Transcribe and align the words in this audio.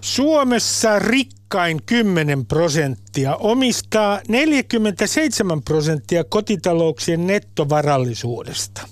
Suomessa 0.00 0.98
rikkain 0.98 1.80
10 1.86 2.46
prosenttia 2.46 3.36
omistaa 3.36 4.20
47 4.28 5.62
prosenttia 5.62 6.24
kotitalouksien 6.24 7.26
nettovarallisuudesta. 7.26 8.88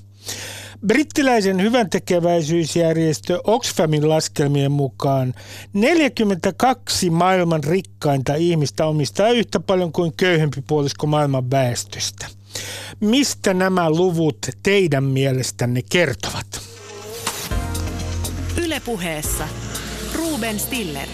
Brittiläisen 0.87 1.63
hyväntekeväisyysjärjestö 1.63 3.41
Oxfamin 3.45 4.09
laskelmien 4.09 4.73
mukaan 4.73 5.35
42 5.73 7.11
maailman 7.11 7.65
rikkainta 7.65 8.35
ihmistä 8.35 8.87
omistaa 8.87 9.29
yhtä 9.29 9.61
paljon 9.61 9.93
kuin 9.93 10.13
köyhempi 10.17 10.63
puolisko 10.67 11.07
maailman 11.07 11.51
väestöstä. 11.51 12.27
Mistä 13.01 13.55
nämä 13.55 13.91
luvut 13.91 14.39
teidän 14.63 15.05
mielestänne 15.05 15.83
kertovat? 15.91 16.61
Ylepuheessa 18.57 19.49
Ruben 20.15 20.61
Stiller. 20.61 21.09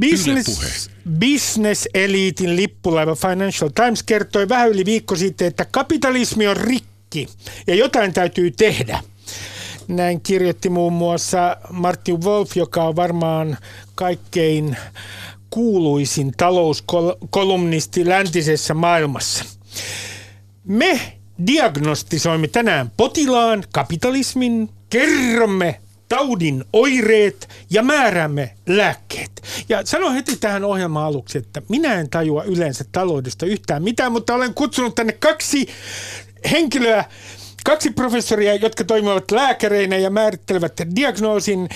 Business, 0.00 0.90
business 1.18 1.88
Eliitin 1.94 2.56
lippulaiva 2.56 3.14
Financial 3.14 3.70
Times 3.74 4.02
kertoi 4.02 4.48
vähän 4.48 4.70
yli 4.70 4.84
viikko 4.84 5.16
sitten, 5.16 5.46
että 5.48 5.66
kapitalismi 5.70 6.48
on 6.48 6.56
rikki 6.56 7.28
ja 7.66 7.74
jotain 7.74 8.12
täytyy 8.12 8.50
tehdä. 8.50 9.02
Näin 9.88 10.20
kirjoitti 10.20 10.70
muun 10.70 10.92
muassa 10.92 11.56
Martin 11.70 12.22
Wolf, 12.22 12.56
joka 12.56 12.84
on 12.84 12.96
varmaan 12.96 13.58
kaikkein 13.94 14.76
kuuluisin 15.50 16.32
talouskolumnisti 16.36 18.08
läntisessä 18.08 18.74
maailmassa. 18.74 19.44
Me 20.64 21.00
diagnostisoimme 21.46 22.48
tänään 22.48 22.92
potilaan 22.96 23.64
kapitalismin, 23.72 24.70
kerromme 24.90 25.80
taudin 26.08 26.64
oireet 26.72 27.48
ja 27.70 27.82
määräämme 27.82 28.54
lääkkeet. 28.68 29.42
Ja 29.68 29.86
sano 29.86 30.12
heti 30.12 30.36
tähän 30.36 30.64
ohjelmaan 30.64 31.06
aluksi, 31.06 31.38
että 31.38 31.62
minä 31.68 31.94
en 31.94 32.10
tajua 32.10 32.44
yleensä 32.44 32.84
taloudesta 32.92 33.46
yhtään 33.46 33.82
mitään, 33.82 34.12
mutta 34.12 34.34
olen 34.34 34.54
kutsunut 34.54 34.94
tänne 34.94 35.12
kaksi 35.12 35.68
henkilöä, 36.50 37.04
Kaksi 37.64 37.90
professoria, 37.90 38.54
jotka 38.54 38.84
toimivat 38.84 39.30
lääkäreinä 39.30 39.96
ja 39.96 40.10
määrittelevät 40.10 40.72
diagnoosin. 40.96 41.68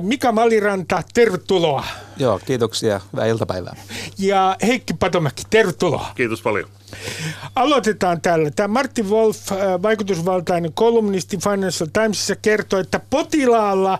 Mika 0.00 0.32
Maliranta, 0.32 1.02
tervetuloa. 1.14 1.84
Joo, 2.16 2.40
kiitoksia. 2.46 3.00
Hyvää 3.12 3.26
iltapäivää. 3.26 3.76
Ja 4.18 4.56
Heikki 4.66 4.94
Patomäki, 4.94 5.42
tervetuloa. 5.50 6.06
Kiitos 6.14 6.42
paljon. 6.42 6.68
Aloitetaan 7.56 8.20
tällä. 8.20 8.50
Tämä 8.50 8.68
Martin 8.68 9.10
Wolf, 9.10 9.38
vaikutusvaltainen 9.82 10.72
kolumnisti 10.72 11.36
Financial 11.36 11.88
Timesissa, 11.92 12.36
kertoo, 12.36 12.80
että 12.80 13.00
potilaalla 13.10 13.98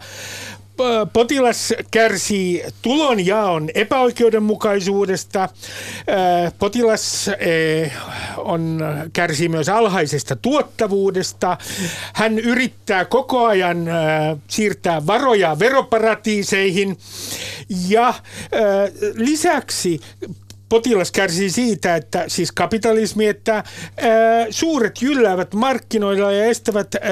potilas 1.12 1.74
kärsii 1.90 2.64
tulonjaon 2.82 3.68
epäoikeudenmukaisuudesta. 3.74 5.48
Potilas 6.58 7.30
on, 8.36 8.80
kärsii 9.12 9.48
myös 9.48 9.68
alhaisesta 9.68 10.36
tuottavuudesta. 10.36 11.58
Hän 12.12 12.38
yrittää 12.38 13.04
koko 13.04 13.46
ajan 13.46 13.86
siirtää 14.48 15.06
varoja 15.06 15.58
veroparatiiseihin. 15.58 16.98
Ja 17.88 18.14
lisäksi 19.14 20.00
potilas 20.68 21.12
kärsii 21.12 21.50
siitä, 21.50 21.96
että 21.96 22.24
siis 22.28 22.52
kapitalismi, 22.52 23.26
että 23.26 23.54
ää, 23.54 23.64
suuret 24.50 25.02
jylläävät 25.02 25.54
markkinoilla 25.54 26.32
ja 26.32 26.44
estävät 26.44 26.94
ää, 26.94 27.02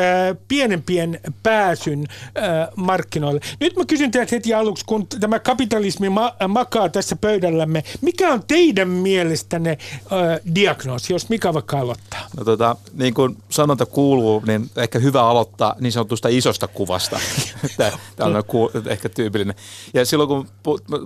pienempien 0.49 1.21
pääsyn 1.43 2.07
ää, 2.35 2.69
markkinoille. 2.77 3.41
Nyt 3.61 3.77
mä 3.77 3.85
kysyn 3.85 4.11
teiltä 4.11 4.35
heti 4.35 4.55
aluksi, 4.55 4.85
kun 4.85 5.07
tämä 5.07 5.39
kapitalismi 5.39 6.09
ma- 6.09 6.35
makaa 6.49 6.89
tässä 6.89 7.17
pöydällämme, 7.17 7.85
mikä 8.01 8.33
on 8.33 8.43
teidän 8.49 8.89
mielestänne 8.89 9.79
ää, 10.11 10.39
diagnoosi, 10.55 11.13
jos 11.13 11.29
Mika 11.29 11.55
vaikka 11.55 11.79
aloittaa? 11.79 12.29
No 12.37 12.45
tota, 12.45 12.77
niin 12.95 13.15
kuin 13.15 13.37
sanonta 13.49 13.87
kuuluu, 13.87 14.43
niin 14.47 14.71
ehkä 14.77 14.99
hyvä 14.99 15.23
aloittaa 15.23 15.75
niin 15.81 15.93
sanotusta 15.93 16.29
isosta 16.29 16.69
kuvasta. 16.69 17.21
Tämä 18.17 18.37
on 18.39 18.45
ehkä 18.87 19.09
tyypillinen. 19.09 19.55
Ja 19.95 20.05
silloin 20.05 20.29
kun 20.29 20.49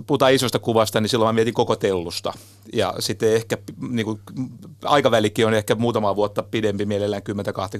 puhutaan 0.07 0.33
isosta 0.33 0.59
kuvasta, 0.59 1.01
niin 1.01 1.09
silloin 1.09 1.29
mä 1.29 1.33
mietin 1.33 1.53
koko 1.53 1.75
tellusta 1.75 2.33
ja 2.73 2.93
sitten 2.99 3.33
ehkä 3.33 3.57
niin 3.89 4.05
kuin, 4.05 4.19
aikavälikin 4.83 5.47
on 5.47 5.53
ehkä 5.53 5.75
muutama 5.75 6.15
vuotta 6.15 6.43
pidempi, 6.43 6.85
mielellään 6.85 7.21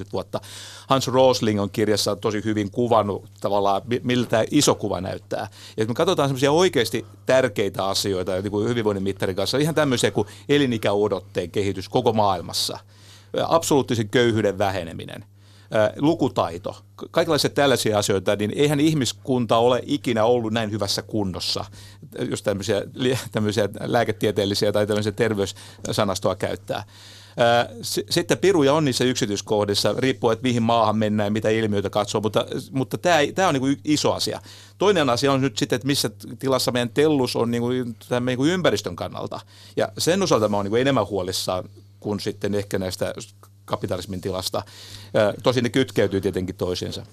10-20 0.04 0.06
vuotta. 0.14 0.42
Hans 0.88 1.08
Rosling 1.08 1.62
on 1.62 1.70
kirjassa 1.70 2.16
tosi 2.16 2.42
hyvin 2.46 2.72
kuvannut 2.72 3.30
tavallaan, 3.42 3.82
miltä 4.04 4.30
tämä 4.30 4.44
iso 4.52 4.76
kuva 4.76 5.02
näyttää. 5.02 5.48
Ja 5.78 5.86
me 5.86 5.94
katsotaan 5.94 6.30
semmoisia 6.30 6.52
oikeasti 6.52 7.06
tärkeitä 7.26 7.86
asioita 7.86 8.42
niin 8.42 8.52
kuin 8.52 8.70
hyvinvoinnin 8.70 9.04
mittarin 9.04 9.36
kanssa, 9.36 9.58
ihan 9.58 9.76
tämmöisiä 9.76 10.12
kuin 10.12 10.28
elinikäodotteen 10.50 11.52
kehitys 11.52 11.90
koko 11.90 12.14
maailmassa, 12.14 12.80
absoluuttisen 13.48 14.10
köyhyyden 14.10 14.58
väheneminen, 14.58 15.26
lukutaito, 15.98 16.78
kaikenlaisia 17.12 17.50
tällaisia 17.50 17.98
asioita, 17.98 18.36
niin 18.36 18.52
eihän 18.56 18.80
ihmiskunta 18.80 19.58
ole 19.58 19.82
ikinä 19.86 20.26
ollut 20.26 20.54
näin 20.54 20.72
hyvässä 20.72 21.02
kunnossa, 21.02 21.66
jos 22.30 22.44
tämmöisiä, 22.44 22.82
tämmöisiä 23.32 23.70
lääketieteellisiä 23.80 24.72
tai 24.72 24.88
tämmöisiä 24.88 25.12
terveyssanastoa 25.12 26.36
käyttää. 26.36 26.84
Sitten 28.09 28.38
piruja 28.38 28.74
on 28.74 28.86
niissä 28.86 29.04
yksityiskohdissa, 29.04 29.96
riippuen, 29.98 30.34
että 30.34 30.48
mihin 30.48 30.64
maahan 30.64 30.98
mennään 30.98 31.28
ja 31.28 31.32
mitä 31.32 31.50
ilmiöitä 31.50 31.90
katsoo, 31.90 32.22
mutta, 32.22 32.46
mutta 32.72 32.98
tämä, 32.98 33.18
tämä 33.36 33.48
on 33.48 33.53
niin 33.53 33.80
iso 33.84 34.14
asia. 34.14 34.42
Toinen 34.78 35.09
asia 35.09 35.32
on 35.32 35.42
nyt 35.42 35.58
sitten, 35.58 35.76
että 35.76 35.88
missä 35.88 36.09
tilassa 36.40 36.72
meidän 36.72 36.90
tellus 36.90 37.36
on 37.36 37.52
niin 37.52 37.62
kuin, 37.62 37.96
tämän 38.09 38.26
niin 38.26 38.38
kuin 38.38 38.52
ympäristön 38.52 38.96
kannalta. 38.96 39.40
Ja 39.78 39.90
sen 39.98 40.24
osalta 40.24 40.50
mä 40.50 40.58
oon 40.58 40.66
niin 40.66 40.82
enemmän 40.82 41.08
huolissaan 41.08 41.70
kuin 42.00 42.20
sitten 42.20 42.56
ehkä 42.56 42.80
näistä 42.80 43.14
kapitalismin 43.72 44.22
tilasta. 44.22 44.64
Tosin 45.44 45.64
ne 45.64 45.70
kytkeytyy 45.70 46.22
tietenkin 46.22 46.56
toisiinsa. 46.56 47.06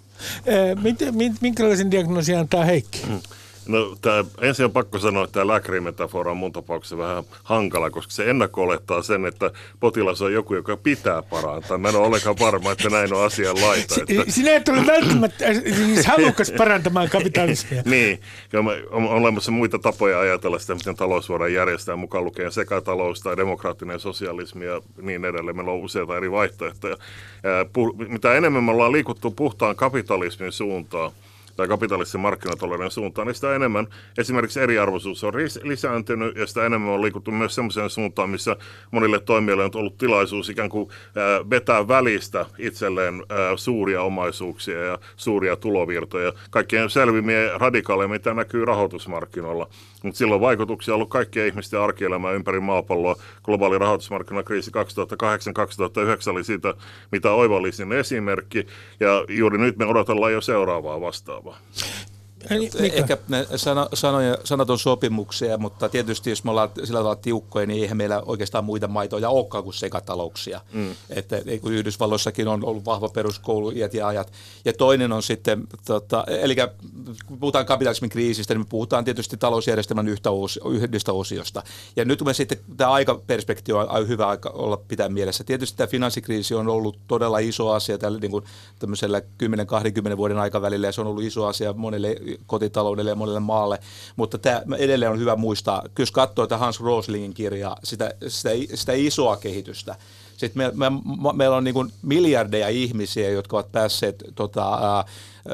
Minkälaisen 1.40 1.90
diagnoosin 1.90 2.38
antaa 2.38 2.64
Heikki? 2.64 3.06
Mm. 3.06 3.20
No, 3.68 3.96
tämä, 4.00 4.24
ensin 4.40 4.64
on 4.64 4.72
pakko 4.72 4.98
sanoa, 4.98 5.24
että 5.24 5.34
tämä 5.34 5.46
lääkärimetafora 5.46 6.30
on 6.30 6.36
mun 6.36 6.52
tapauksessa 6.52 6.98
vähän 6.98 7.24
hankala, 7.42 7.90
koska 7.90 8.12
se 8.12 8.30
ennakko 8.30 8.62
olettaa 8.62 9.02
sen, 9.02 9.26
että 9.26 9.50
potilas 9.80 10.22
on 10.22 10.32
joku, 10.32 10.54
joka 10.54 10.76
pitää 10.76 11.22
parantaa. 11.22 11.78
Mä 11.78 11.88
en 11.88 11.96
ole 11.96 12.06
ollenkaan 12.06 12.36
varma, 12.40 12.72
että 12.72 12.90
näin 12.90 13.14
on 13.14 13.24
asian 13.24 13.60
laita. 13.60 13.94
Että... 14.00 14.32
Sinä 14.32 14.56
et 14.56 14.68
ole 14.68 14.86
välttämättä 14.86 15.54
siis 15.54 16.06
halukas 16.06 16.52
parantamaan 16.58 17.08
kapitalismia. 17.08 17.82
niin, 17.94 18.20
ja 18.52 18.60
on 18.90 19.08
olemassa 19.08 19.50
muita 19.50 19.78
tapoja 19.78 20.20
ajatella 20.20 20.58
sitä, 20.58 20.74
miten 20.74 20.96
talous 20.96 21.28
voidaan 21.28 21.52
järjestää, 21.52 21.96
mukaan 21.96 22.24
lukien 22.24 22.52
sekatalous 22.52 23.20
tai 23.20 23.36
demokraattinen 23.36 24.00
sosialismi 24.00 24.64
ja 24.64 24.82
niin 25.02 25.24
edelleen. 25.24 25.56
Meillä 25.56 25.72
on 25.72 25.80
useita 25.80 26.16
eri 26.16 26.30
vaihtoehtoja. 26.30 26.96
Mitä 28.08 28.34
enemmän 28.34 28.64
me 28.64 28.70
ollaan 28.70 28.92
liikuttu 28.92 29.30
puhtaan 29.30 29.76
kapitalismin 29.76 30.52
suuntaan, 30.52 31.12
tai 31.58 31.68
kapitalistisen 31.68 32.20
markkinatalouden 32.20 32.90
suuntaan, 32.90 33.26
niin 33.26 33.34
sitä 33.34 33.54
enemmän 33.54 33.86
esimerkiksi 34.18 34.60
eriarvoisuus 34.60 35.24
on 35.24 35.32
lisääntynyt 35.62 36.36
ja 36.36 36.46
sitä 36.46 36.66
enemmän 36.66 36.90
on 36.90 37.02
liikuttu 37.02 37.30
myös 37.30 37.54
sellaiseen 37.54 37.90
suuntaan, 37.90 38.30
missä 38.30 38.56
monille 38.90 39.20
toimijoille 39.20 39.64
on 39.64 39.70
ollut 39.74 39.98
tilaisuus 39.98 40.48
ikään 40.48 40.68
kuin 40.68 40.90
vetää 41.50 41.88
välistä 41.88 42.46
itselleen 42.58 43.22
suuria 43.56 44.02
omaisuuksia 44.02 44.84
ja 44.84 44.98
suuria 45.16 45.56
tulovirtoja. 45.56 46.32
Kaikkien 46.50 46.90
selvimmin 46.90 47.50
radikaaleja, 47.54 48.08
mitä 48.08 48.34
näkyy 48.34 48.64
rahoitusmarkkinoilla. 48.64 49.68
Mutta 50.02 50.40
vaikutuksia 50.40 50.94
on 50.94 50.96
ollut 50.96 51.10
kaikkien 51.10 51.46
ihmisten 51.46 51.80
arkielämään 51.80 52.34
ympäri 52.34 52.60
maapalloa. 52.60 53.16
Globaali 53.44 53.78
rahoitusmarkkinakriisi 53.78 54.70
2008-2009 54.70 54.74
oli 56.30 56.44
siitä, 56.44 56.74
mitä 57.12 57.32
oivallisin 57.32 57.92
esimerkki. 57.92 58.66
Ja 59.00 59.24
juuri 59.28 59.58
nyt 59.58 59.76
me 59.76 59.86
odotellaan 59.86 60.32
jo 60.32 60.40
seuraavaa 60.40 61.00
vastaavaa. 61.00 61.47
Europa. 61.48 62.17
Ehkä 62.92 63.18
ne 63.28 63.46
sano, 63.56 63.88
sanoja, 63.94 64.38
sanat 64.44 64.70
on 64.70 64.78
sopimuksia, 64.78 65.58
mutta 65.58 65.88
tietysti 65.88 66.30
jos 66.30 66.44
me 66.44 66.50
ollaan 66.50 66.70
sillä 66.84 66.98
tavalla 66.98 67.16
tiukkoja, 67.16 67.66
niin 67.66 67.82
eihän 67.82 67.96
meillä 67.96 68.22
oikeastaan 68.26 68.64
muita 68.64 68.88
maitoja 68.88 69.28
olekaan 69.28 69.64
kuin 69.64 69.74
sekatalouksia. 69.74 70.60
Mm. 70.72 70.94
Että 71.10 71.36
kun 71.60 71.72
Yhdysvalloissakin 71.72 72.48
on 72.48 72.64
ollut 72.64 72.84
vahva 72.84 73.08
peruskoulu 73.08 73.70
iät 73.70 73.94
ja 73.94 74.06
ajat. 74.06 74.32
Ja 74.64 74.72
toinen 74.72 75.12
on 75.12 75.22
sitten, 75.22 75.66
tota, 75.86 76.24
eli 76.28 76.56
kun 77.26 77.38
puhutaan 77.38 77.66
kapitalismin 77.66 78.10
kriisistä, 78.10 78.54
niin 78.54 78.60
me 78.60 78.66
puhutaan 78.68 79.04
tietysti 79.04 79.36
talousjärjestelmän 79.36 80.08
yhtä 80.08 80.30
os, 80.30 80.60
yhdestä 80.70 81.12
osiosta. 81.12 81.62
Ja 81.96 82.04
nyt 82.04 82.22
me 82.24 82.34
sitten, 82.34 82.58
tämä 82.76 82.90
aikaperspektiivi 82.90 83.78
on 83.78 84.08
hyvä 84.08 84.28
aika 84.28 84.50
olla 84.50 84.76
pitää 84.76 85.08
mielessä. 85.08 85.44
Tietysti 85.44 85.76
tämä 85.76 85.86
finanssikriisi 85.86 86.54
on 86.54 86.68
ollut 86.68 86.98
todella 87.08 87.38
iso 87.38 87.70
asia 87.70 87.98
tällä 87.98 88.18
niin 88.18 88.30
kuin 88.30 88.44
tämmöisellä 88.78 89.22
10-20 90.14 90.16
vuoden 90.16 90.38
aikavälillä, 90.38 90.86
ja 90.86 90.92
se 90.92 91.00
on 91.00 91.06
ollut 91.06 91.22
iso 91.22 91.46
asia 91.46 91.72
monelle 91.72 92.16
kotitaloudelle 92.46 93.10
ja 93.10 93.14
monelle 93.14 93.40
maalle, 93.40 93.78
mutta 94.16 94.38
tämä 94.38 94.76
edelleen 94.78 95.10
on 95.10 95.18
hyvä 95.18 95.36
muistaa, 95.36 95.82
jos 95.98 96.12
katsoo 96.12 96.46
tätä 96.46 96.58
Hans 96.58 96.80
Roslingin 96.80 97.34
kirjaa, 97.34 97.76
sitä, 97.84 98.14
sitä, 98.28 98.50
sitä 98.74 98.92
isoa 98.92 99.36
kehitystä, 99.36 99.96
sitten 100.38 100.62
me, 100.62 100.90
me, 100.90 100.96
me, 101.22 101.32
meillä 101.32 101.56
on 101.56 101.64
niin 101.64 101.92
miljardeja 102.02 102.68
ihmisiä, 102.68 103.30
jotka 103.30 103.56
ovat 103.56 103.72
päässeet 103.72 104.24
tota, 104.34 104.74
ää, 104.74 105.04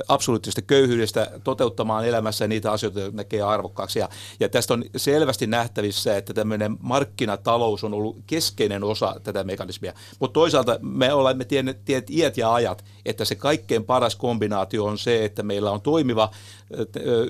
absoluuttisesta 0.09 0.63
köyhyydestä 0.63 1.31
toteuttamaan 1.45 2.07
elämässä 2.09 2.49
niitä 2.49 2.73
asioita, 2.73 3.01
joita 3.01 3.17
näkee 3.17 3.43
arvokkaaksi. 3.43 3.99
Ja, 3.99 4.09
ja 4.41 4.49
tästä 4.49 4.75
on 4.75 4.85
selvästi 4.97 5.47
nähtävissä, 5.47 6.17
että 6.17 6.35
tämmöinen 6.35 6.77
markkinatalous 6.81 7.85
on 7.85 7.95
ollut 7.95 8.17
keskeinen 8.27 8.85
osa 8.85 9.21
tätä 9.23 9.45
mekanismia. 9.45 9.93
Mutta 10.21 10.35
toisaalta 10.35 10.79
me 10.83 11.13
olemme 11.13 11.45
tienneet, 11.45 11.85
tienneet 11.85 12.11
iät 12.11 12.37
ja 12.37 12.55
ajat, 12.55 12.85
että 13.05 13.25
se 13.25 13.35
kaikkein 13.35 13.85
paras 13.85 14.17
kombinaatio 14.17 14.85
on 14.85 14.99
se, 14.99 15.25
että 15.25 15.43
meillä 15.43 15.71
on 15.71 15.81
toimiva 15.81 16.31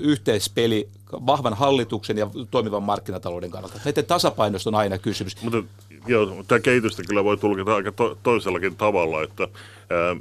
yhteispeli 0.01 0.89
vahvan 1.11 1.53
hallituksen 1.53 2.17
ja 2.17 2.29
toimivan 2.51 2.83
markkinatalouden 2.83 3.51
kannalta. 3.51 3.79
Näiden 3.85 4.05
tasapainosta 4.05 4.69
on 4.69 4.75
aina 4.75 4.97
kysymys. 4.97 5.41
Mutta 5.41 5.63
joo, 6.07 6.43
tämä 6.47 6.59
kehitystä 6.59 7.03
kyllä 7.07 7.23
voi 7.23 7.37
tulkita 7.37 7.75
aika 7.75 7.91
to- 7.91 8.17
toisellakin 8.23 8.75
tavalla, 8.75 9.23
että 9.23 9.47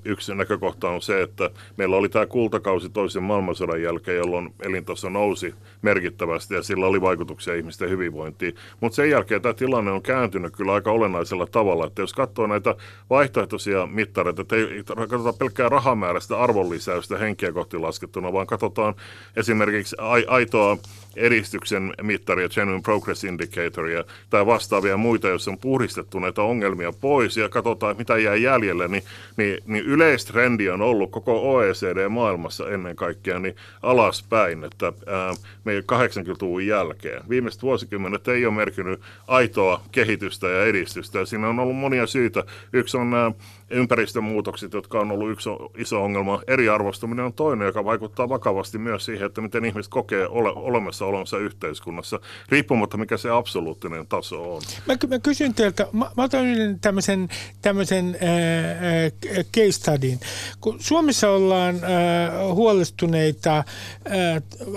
Yksi 0.05 0.35
näkökohta 0.35 0.89
on 0.89 1.03
se, 1.03 1.23
että 1.23 1.51
meillä 1.77 1.97
oli 1.97 2.09
tämä 2.09 2.27
kultakausi 2.27 2.89
toisen 2.89 3.23
maailmansodan 3.23 3.83
jälkeen, 3.83 4.17
jolloin 4.17 4.55
elintaso 4.63 5.09
nousi 5.09 5.55
merkittävästi 5.83 6.55
ja 6.55 6.63
sillä 6.63 6.87
oli 6.87 7.01
vaikutuksia 7.01 7.55
ihmisten 7.55 7.91
hyvinvointiin. 7.91 8.55
Mutta 8.81 8.97
sen 8.97 9.11
jälkeen 9.11 9.43
tämä 9.43 9.55
tilanne 9.55 9.91
on 9.91 10.03
kääntynyt 10.03 10.57
kyllä 10.57 10.73
aika 10.73 10.91
olennaisella 10.91 11.47
tavalla, 11.47 11.87
että 11.87 12.03
jos 12.03 12.13
katsoo 12.13 12.47
näitä 12.47 12.75
vaihtoehtoisia 13.11 13.87
mittareita, 13.87 14.43
että 14.43 14.57
ei 14.57 14.85
katsota 14.85 15.33
pelkkää 15.33 15.69
rahamäärästä 15.69 16.41
arvonlisäystä 16.41 17.19
henkiä 17.19 17.53
kohti 17.53 17.79
laskettuna, 17.79 18.33
vaan 18.33 18.47
katsotaan 18.47 18.95
esimerkiksi 19.37 19.97
aitoa 20.27 20.79
edistyksen 21.17 21.95
mittaria, 22.03 22.49
Genuine 22.49 22.83
Progress 22.83 23.25
Indicatoria 23.25 24.05
tai 24.31 24.47
vastaavia 24.47 24.97
muita, 24.97 25.29
jos 25.29 25.49
on 25.49 25.59
puhdistettu 25.75 26.19
näitä 26.19 26.43
ongelmia 26.43 26.93
pois 26.93 27.37
ja 27.37 27.49
katsotaan, 27.49 27.97
mitä 27.97 28.19
jää 28.19 28.37
jäljelle, 28.37 28.88
niin, 28.88 29.03
niin, 29.37 29.59
niin 29.67 29.85
yleistrendi 29.85 30.71
on 30.71 30.82
ollut 30.82 31.11
koko 31.11 31.55
OECD-maailmassa 31.55 32.71
ennen 32.71 32.97
kaikkea 32.97 33.38
niin 33.38 33.56
alaspäin, 33.82 34.65
että 34.65 34.93
ää, 35.06 35.35
meidän 35.65 35.82
80-luvun 35.93 36.67
jälkeen. 36.67 37.23
Viimeiset 37.29 37.62
vuosikymmenet 37.62 38.29
ei 38.29 38.47
ole 38.47 38.55
merkinnyt 38.55 39.00
aitoa 39.29 39.81
kehitystä 39.93 40.49
ja 40.49 40.65
edistystä 40.65 41.19
ja 41.19 41.26
siinä 41.26 41.49
on 41.49 41.59
ollut 41.59 41.77
monia 41.77 42.06
syitä. 42.06 42.44
Yksi 42.73 42.97
on 42.97 43.11
nämä 43.11 43.32
ympäristömuutokset, 43.71 44.73
jotka 44.73 45.01
on 45.01 45.11
ollut 45.11 45.31
yksi 45.31 45.51
iso 45.79 46.05
ongelma. 46.05 46.43
Eriarvostuminen 46.47 47.25
on 47.25 47.33
toinen, 47.33 47.67
joka 47.67 47.85
vaikuttaa 47.85 48.29
vakavasti 48.29 48.79
myös 48.79 49.05
siihen, 49.05 49.27
että 49.27 49.41
miten 49.41 49.65
ihmiset 49.65 49.91
kokee 49.91 50.29
ole, 50.29 50.53
olemassaolonsa 50.55 51.39
yhteiskunnassa, 51.39 52.21
riippumatta 52.49 52.97
mikä 52.97 53.17
se 53.17 53.31
absoluuttinen 53.31 54.07
taso 54.07 54.55
on. 54.55 54.63
Mä, 54.87 54.97
mä 55.09 55.19
kysyn 55.19 55.55
teiltä, 55.55 55.87
mä, 55.93 56.11
mä 56.17 56.23
otan 56.23 56.47
yhden 56.47 56.81
tämmöisen, 56.81 57.29
tämmöisen 57.63 58.17
äh, 58.23 59.45
case 59.55 59.73
studyin. 59.73 60.21
Kun 60.61 60.77
Suomessa 60.81 61.31
ollaan 61.31 61.75
äh, 61.75 62.55
huolestuneita 62.55 63.59
äh, 63.59 63.65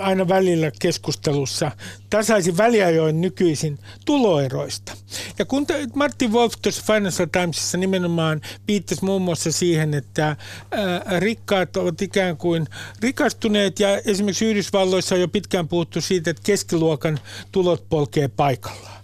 aina 0.00 0.28
välillä 0.28 0.70
keskustelussa 0.80 1.70
tasaisin 2.10 2.56
väliajoin 2.56 3.20
nykyisin 3.20 3.78
tuloeroista. 4.04 4.92
Ja 5.38 5.44
kun 5.44 5.66
te, 5.66 5.86
Martin 5.94 6.32
Wolf 6.32 6.52
tuossa 6.62 6.94
Financial 6.94 7.28
Timesissa 7.32 7.78
nimenomaan 7.78 8.40
viittasi 8.68 8.77
muun 9.02 9.22
muassa 9.22 9.52
siihen, 9.52 9.94
että 9.94 10.36
ää, 10.70 11.20
rikkaat 11.20 11.76
ovat 11.76 12.02
ikään 12.02 12.36
kuin 12.36 12.66
rikastuneet 13.00 13.80
ja 13.80 13.98
esimerkiksi 13.98 14.44
Yhdysvalloissa 14.44 15.14
on 15.14 15.20
jo 15.20 15.28
pitkään 15.28 15.68
puhuttu 15.68 16.00
siitä, 16.00 16.30
että 16.30 16.42
keskiluokan 16.44 17.18
tulot 17.52 17.88
polkee 17.88 18.28
paikallaan 18.28 18.97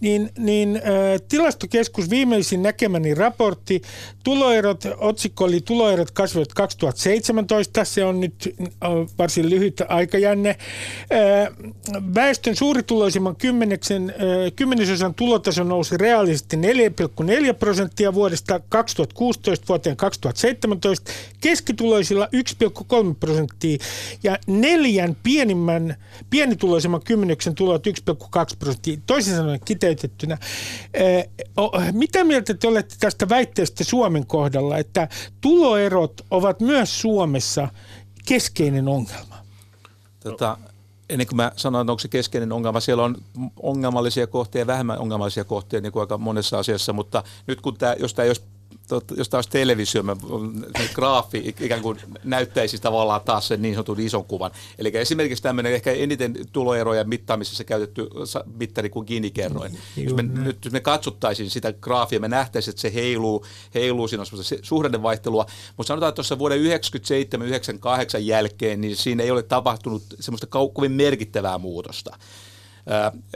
niin, 0.00 0.30
niin 0.38 0.82
tilastokeskus 1.28 2.10
viimeisin 2.10 2.62
näkemäni 2.62 3.14
raportti, 3.14 3.82
tuloerot, 4.24 4.84
otsikko 4.98 5.44
oli 5.44 5.60
tuloerot 5.60 6.10
kasvoivat 6.10 6.54
2017, 6.54 7.84
se 7.84 8.04
on 8.04 8.20
nyt 8.20 8.54
varsin 9.18 9.50
lyhyt 9.50 9.82
aikajänne. 9.88 10.50
Ä, 10.50 10.56
väestön 12.14 12.56
suurituloisimman 12.56 13.36
kymmeneksen, 13.36 14.10
ä, 14.10 14.14
kymmenesosan 14.56 15.14
tulotaso 15.14 15.64
nousi 15.64 15.96
reaalisesti 15.96 16.56
4,4 16.56 17.54
prosenttia 17.58 18.14
vuodesta 18.14 18.60
2016 18.68 19.66
vuoteen 19.68 19.96
2017, 19.96 21.10
keskituloisilla 21.40 22.28
1,3 22.36 23.14
prosenttia 23.20 23.78
ja 24.22 24.38
neljän 24.46 25.16
pienimmän, 25.22 25.96
pienituloisimman 26.30 27.02
kymmenyksen 27.02 27.54
tulot 27.54 27.86
1,2 27.86 27.92
prosenttia. 28.58 28.96
Toisin 29.06 29.36
sanoen 29.36 29.49
sanoen 29.50 29.60
kiteytettynä. 29.64 30.38
Mitä 31.92 32.24
mieltä 32.24 32.54
te 32.54 32.68
olette 32.68 32.94
tästä 33.00 33.28
väitteestä 33.28 33.84
Suomen 33.84 34.26
kohdalla, 34.26 34.78
että 34.78 35.08
tuloerot 35.40 36.20
ovat 36.30 36.60
myös 36.60 37.00
Suomessa 37.00 37.68
keskeinen 38.26 38.88
ongelma? 38.88 39.36
Tota, 40.20 40.58
ennen 41.08 41.26
kuin 41.26 41.36
mä 41.36 41.52
sanon, 41.56 41.80
että 41.80 41.92
onko 41.92 42.00
se 42.00 42.08
keskeinen 42.08 42.52
ongelma, 42.52 42.80
siellä 42.80 43.04
on 43.04 43.16
ongelmallisia 43.62 44.26
kohtia 44.26 44.60
ja 44.60 44.66
vähemmän 44.66 44.98
ongelmallisia 44.98 45.44
kohtia 45.44 45.80
niin 45.80 45.92
kuin 45.92 46.00
aika 46.00 46.18
monessa 46.18 46.58
asiassa, 46.58 46.92
mutta 46.92 47.22
nyt 47.46 47.60
kun 47.60 47.76
tämä, 47.76 47.94
jos 47.98 48.14
tämä 48.14 48.24
ei 48.24 48.30
olisi 48.30 48.42
jos 49.16 49.28
taas 49.28 49.46
televisio, 49.46 50.02
mä, 50.02 50.16
graafi 50.94 51.54
ikään 51.60 51.82
kuin 51.82 51.98
näyttäisi 52.24 52.78
tavallaan 52.78 53.20
taas 53.20 53.48
sen 53.48 53.62
niin 53.62 53.74
sanotun 53.74 54.00
ison 54.00 54.24
kuvan. 54.24 54.50
Eli 54.78 54.92
esimerkiksi 54.94 55.42
tämmöinen 55.42 55.72
ehkä 55.72 55.92
eniten 55.92 56.34
tuloeroja 56.52 57.04
mittaamisessa 57.04 57.64
käytetty 57.64 58.08
mittari 58.58 58.90
kuin 58.90 59.06
Gini-kerroin. 59.06 59.78
Jos 59.96 60.14
me, 60.14 60.22
nyt 60.22 60.64
jos 60.64 60.72
me 60.72 60.80
katsottaisiin 60.80 61.50
sitä 61.50 61.72
graafia, 61.72 62.20
me 62.20 62.28
nähtäisiin, 62.28 62.72
että 62.72 62.82
se 62.82 62.94
heiluu, 62.94 63.46
heiluu 63.74 64.08
siinä 64.08 64.22
on 64.32 64.44
suhdannevaihtelua, 64.62 65.46
mutta 65.76 65.88
sanotaan, 65.88 66.08
että 66.08 66.16
tuossa 66.16 66.38
vuoden 66.38 66.60
97-98 66.60 66.62
jälkeen, 68.20 68.80
niin 68.80 68.96
siinä 68.96 69.22
ei 69.22 69.30
ole 69.30 69.42
tapahtunut 69.42 70.02
semmoista 70.20 70.46
kovin 70.46 70.92
merkittävää 70.92 71.58
muutosta. 71.58 72.18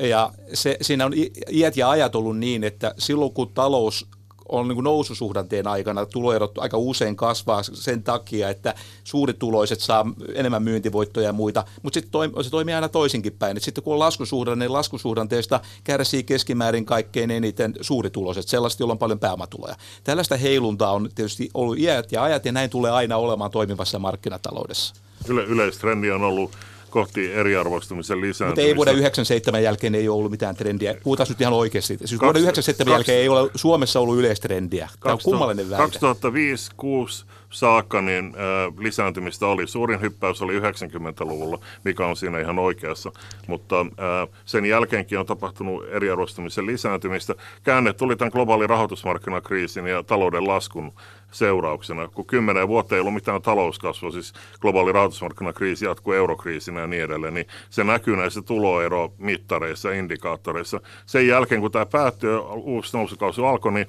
Ja 0.00 0.32
se, 0.55 0.76
siinä 0.81 1.06
on 1.06 1.12
iät 1.50 1.76
ja 1.76 1.91
ajat 1.91 2.14
ollut 2.14 2.38
niin, 2.38 2.64
että 2.64 2.94
silloin 2.99 3.32
kun 3.32 3.52
talous 3.55 4.06
on 4.49 4.69
niin 4.69 4.76
kuin 4.76 4.85
noususuhdanteen 4.85 5.67
aikana 5.67 6.06
tuloerot 6.06 6.58
aika 6.58 6.79
usein 6.79 7.17
kasvaa 7.17 7.62
sen 7.62 8.02
takia, 8.02 8.49
että 8.49 8.75
suurituloiset 9.05 9.81
saa 9.81 10.06
enemmän 10.35 10.62
myyntivoittoja 10.62 11.26
ja 11.26 11.32
muita, 11.32 11.64
mutta 11.82 12.00
sitten 12.00 12.20
toim- 12.20 12.43
se 12.43 12.50
toimii 12.50 12.75
aina 12.75 12.88
toisinkin 12.88 13.32
päin. 13.38 13.61
sitten 13.61 13.85
kun 13.85 13.93
on 13.93 13.99
laskusuhdanne, 13.99 14.64
niin 14.64 14.73
laskusuhdanteesta 14.73 15.61
kärsii 15.85 16.25
keskimäärin 16.25 16.85
kaikkein 16.85 17.31
eniten 17.31 17.75
suurituloiset, 17.81 18.49
sellaiset, 18.49 18.81
joilla 18.81 18.93
on 18.93 18.99
paljon 18.99 19.19
pääomatuloja. 19.19 19.76
Tällaista 20.05 20.37
heiluntaa 20.37 20.93
on 20.93 21.08
tietysti 21.14 21.50
ollut 21.55 21.79
iät 21.79 22.12
ja 22.12 22.23
ajat, 22.23 22.44
ja 22.44 22.52
näin 22.52 22.70
tulee 22.70 22.91
aina 22.91 23.17
olemaan 23.17 23.50
toimivassa 23.50 23.99
markkinataloudessa. 23.99 24.94
Yle- 25.29 25.44
yleistrendi 25.44 26.11
on 26.11 26.23
ollut 26.23 26.50
kohti 26.94 27.32
eriarvoistumisen 27.32 28.20
lisääntymistä. 28.20 28.46
Mutta 28.46 28.60
ei 28.60 28.77
vuoden 28.77 28.96
97 28.96 29.63
jälkeen 29.63 29.94
ei 29.94 30.08
ole 30.08 30.19
ollut 30.19 30.31
mitään 30.31 30.56
trendiä. 30.56 30.94
Puhutaan 31.03 31.27
nyt 31.29 31.41
ihan 31.41 31.53
oikeasti. 31.53 31.98
Siis 32.05 32.20
vuoden 32.20 32.43
97 32.43 32.93
jälkeen 32.93 33.19
ei 33.19 33.29
ole 33.29 33.51
Suomessa 33.55 34.01
ollut 34.01 34.19
yleistrendiä. 34.19 34.89
Tämä 35.01 35.13
on 35.13 35.19
kummallinen 35.24 35.70
väite. 35.70 35.98
2005-2006 35.98 37.24
saakka 37.51 38.01
niin 38.01 38.27
äh, 38.27 38.79
lisääntymistä 38.79 39.46
oli. 39.46 39.67
Suurin 39.67 40.01
hyppäys 40.01 40.43
oli 40.43 40.60
90-luvulla, 40.60 41.58
mikä 41.84 42.06
on 42.06 42.17
siinä 42.17 42.41
ihan 42.41 42.58
oikeassa. 42.58 43.13
Mutta 43.46 43.81
äh, 43.81 44.29
sen 44.44 44.65
jälkeenkin 44.65 45.19
on 45.19 45.27
tapahtunut 45.27 45.84
eriarvoistumisen 45.91 46.67
lisääntymistä. 46.67 47.34
Käänne 47.63 47.93
tuli 47.93 48.17
tämän 48.17 48.32
globaalin 48.32 48.70
rahoitusmarkkinakriisin 48.70 49.86
ja 49.86 50.03
talouden 50.03 50.48
laskun 50.48 50.93
seurauksena. 51.34 52.08
Kun 52.08 52.26
kymmenen 52.26 52.69
vuotta 52.69 52.94
ei 52.94 53.00
ollut 53.00 53.14
mitään 53.14 53.43
talouskasvua, 53.43 54.10
siis 54.10 54.32
globaali 54.60 54.93
rahoitusmarkkinakriisi 54.93 55.84
jatkuu 55.84 56.12
eurokriisinä 56.12 56.81
ja 56.81 56.86
niin 56.86 57.03
edelleen, 57.03 57.34
niin 57.34 57.46
se 57.70 57.84
näkyy 57.84 58.17
näissä 58.17 58.43
tuloeromittareissa 58.43 59.88
ja 59.88 59.94
indikaattoreissa. 59.94 60.81
Sen 61.06 61.26
jälkeen, 61.26 61.60
kun 61.60 61.70
tämä 61.70 61.86
päättyi, 61.86 62.31
uusi 62.55 62.96
nousukausi 62.96 63.41
alkoi, 63.43 63.72
niin 63.72 63.86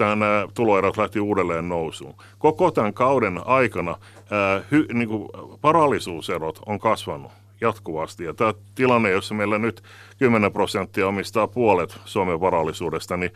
nämä 0.00 0.48
tuloerot 0.54 0.96
lähti 0.96 1.20
uudelleen 1.20 1.68
nousuun. 1.68 2.14
Koko 2.38 2.70
tämän 2.70 2.94
kauden 2.94 3.40
aikana 3.44 3.96
ää, 4.30 4.62
hy, 4.70 4.86
niin 4.92 5.08
kuin 5.08 5.28
varallisuuserot 5.62 6.60
on 6.66 6.78
kasvanut 6.78 7.32
jatkuvasti. 7.60 8.24
Ja 8.24 8.34
tämä 8.34 8.54
tilanne, 8.74 9.10
jossa 9.10 9.34
meillä 9.34 9.58
nyt 9.58 9.82
10 10.18 10.52
prosenttia 10.52 11.08
omistaa 11.08 11.46
puolet 11.46 11.98
Suomen 12.04 12.40
varallisuudesta, 12.40 13.16
niin 13.16 13.30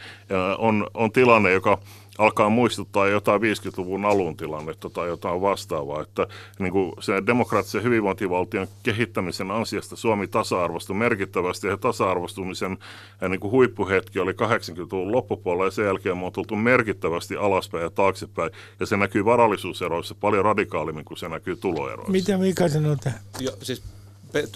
on, 0.58 0.86
on 0.94 1.12
tilanne, 1.12 1.52
joka 1.52 1.78
alkaa 2.18 2.48
muistuttaa 2.48 3.08
jotain 3.08 3.40
50-luvun 3.40 4.04
alun 4.04 4.36
tilannetta 4.36 4.90
tai 4.90 5.08
jotain 5.08 5.40
vastaavaa. 5.40 6.02
Että 6.02 6.26
niin 6.58 6.72
kuin 6.72 6.92
se 7.00 7.22
demokraattisen 7.26 7.82
hyvinvointivaltion 7.82 8.66
kehittämisen 8.82 9.50
ansiosta 9.50 9.96
Suomi 9.96 10.26
tasa-arvostui 10.26 10.96
merkittävästi 10.96 11.66
ja 11.66 11.76
tasa-arvostumisen 11.76 12.78
niin 13.28 13.40
kuin 13.40 13.50
huippuhetki 13.50 14.18
oli 14.18 14.32
80-luvun 14.32 15.12
loppupuolella 15.12 15.64
ja 15.64 15.70
sen 15.70 15.84
jälkeen 15.84 16.18
me 16.18 16.26
on 16.26 16.32
tultu 16.32 16.56
merkittävästi 16.56 17.36
alaspäin 17.36 17.82
ja 17.82 17.90
taaksepäin. 17.90 18.50
Ja 18.80 18.86
se 18.86 18.96
näkyy 18.96 19.24
varallisuuseroissa 19.24 20.14
paljon 20.14 20.44
radikaalimmin 20.44 21.04
kuin 21.04 21.18
se 21.18 21.28
näkyy 21.28 21.56
tuloeroissa. 21.56 22.12
Mitä 22.12 22.38
Mika 22.38 22.68
sanoo 22.68 22.96
tähän? 23.04 23.20
Jo, 23.40 23.52
siis 23.62 23.82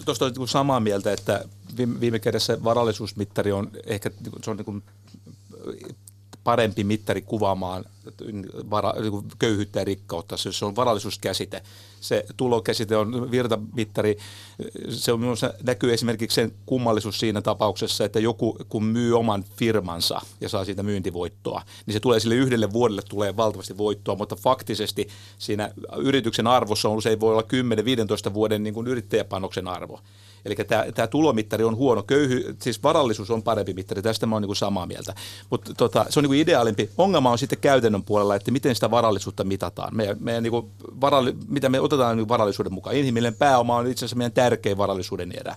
tuosta 0.04 0.24
on 0.24 0.32
niin 0.38 0.48
samaa 0.48 0.80
mieltä, 0.80 1.12
että 1.12 1.44
viime, 1.76 2.00
viime 2.00 2.18
kädessä 2.18 2.64
varallisuusmittari 2.64 3.52
on 3.52 3.70
ehkä 3.86 4.10
se 4.44 4.50
on 4.50 4.56
niin 4.56 4.64
kuin 4.64 4.82
parempi 6.46 6.84
mittari 6.84 7.22
kuvaamaan 7.22 7.84
vara, 8.70 8.92
niin 8.92 9.12
köyhyyttä 9.38 9.78
ja 9.78 9.84
rikkautta, 9.84 10.36
se 10.36 10.64
on 10.64 10.76
varallisuuskäsite. 10.76 11.62
Se 12.00 12.26
tulokäsite 12.36 12.96
on 12.96 13.30
virtamittari, 13.30 14.16
se 14.88 15.12
on 15.12 15.20
minusta 15.20 15.54
näkyy 15.62 15.92
esimerkiksi 15.92 16.34
sen 16.34 16.52
kummallisuus 16.66 17.20
siinä 17.20 17.42
tapauksessa, 17.42 18.04
että 18.04 18.20
joku 18.20 18.56
kun 18.68 18.84
myy 18.84 19.18
oman 19.18 19.44
firmansa 19.56 20.20
ja 20.40 20.48
saa 20.48 20.64
siitä 20.64 20.82
myyntivoittoa, 20.82 21.62
niin 21.86 21.92
se 21.92 22.00
tulee 22.00 22.20
sille 22.20 22.34
yhdelle 22.34 22.72
vuodelle 22.72 23.02
tulee 23.08 23.36
valtavasti 23.36 23.78
voittoa, 23.78 24.14
mutta 24.14 24.36
faktisesti 24.36 25.08
siinä 25.38 25.70
yrityksen 25.96 26.46
arvossa 26.46 26.88
on 26.88 26.96
usein 26.96 27.20
voi 27.20 27.32
olla 27.32 27.44
10-15 28.30 28.34
vuoden 28.34 28.62
niin 28.62 28.74
kuin 28.74 28.86
yrittäjäpanoksen 28.86 29.68
arvo. 29.68 30.00
Eli 30.44 30.54
tämä, 30.54 30.84
tämä 30.94 31.06
tulomittari 31.06 31.64
on 31.64 31.76
huono. 31.76 32.02
Köyhy, 32.02 32.56
siis 32.62 32.82
varallisuus 32.82 33.30
on 33.30 33.42
parempi 33.42 33.74
mittari, 33.74 34.02
tästä 34.02 34.26
mä 34.26 34.34
oon 34.34 34.42
niin 34.42 34.56
samaa 34.56 34.86
mieltä. 34.86 35.14
Mutta 35.50 35.74
tota, 35.74 36.06
se 36.08 36.20
on 36.20 36.24
niin 36.24 36.40
ideaalimpi. 36.40 36.90
Ongelma 36.98 37.30
on 37.30 37.38
sitten 37.38 37.58
käytännön 37.58 38.02
puolella, 38.02 38.34
että 38.34 38.50
miten 38.50 38.74
sitä 38.74 38.90
varallisuutta 38.90 39.44
mitataan. 39.44 39.96
Meidän, 39.96 40.16
meidän 40.20 40.42
niin 40.42 40.70
varalli, 41.00 41.36
mitä 41.48 41.68
me 41.68 41.80
otetaan 41.80 42.16
niin 42.16 42.28
varallisuuden 42.28 42.72
mukaan. 42.72 42.96
Inhimillinen 42.96 43.34
pääoma 43.34 43.76
on 43.76 43.86
itse 43.86 43.98
asiassa 43.98 44.16
meidän 44.16 44.32
tärkein 44.32 44.78
varallisuuden 44.78 45.32
erä. 45.32 45.56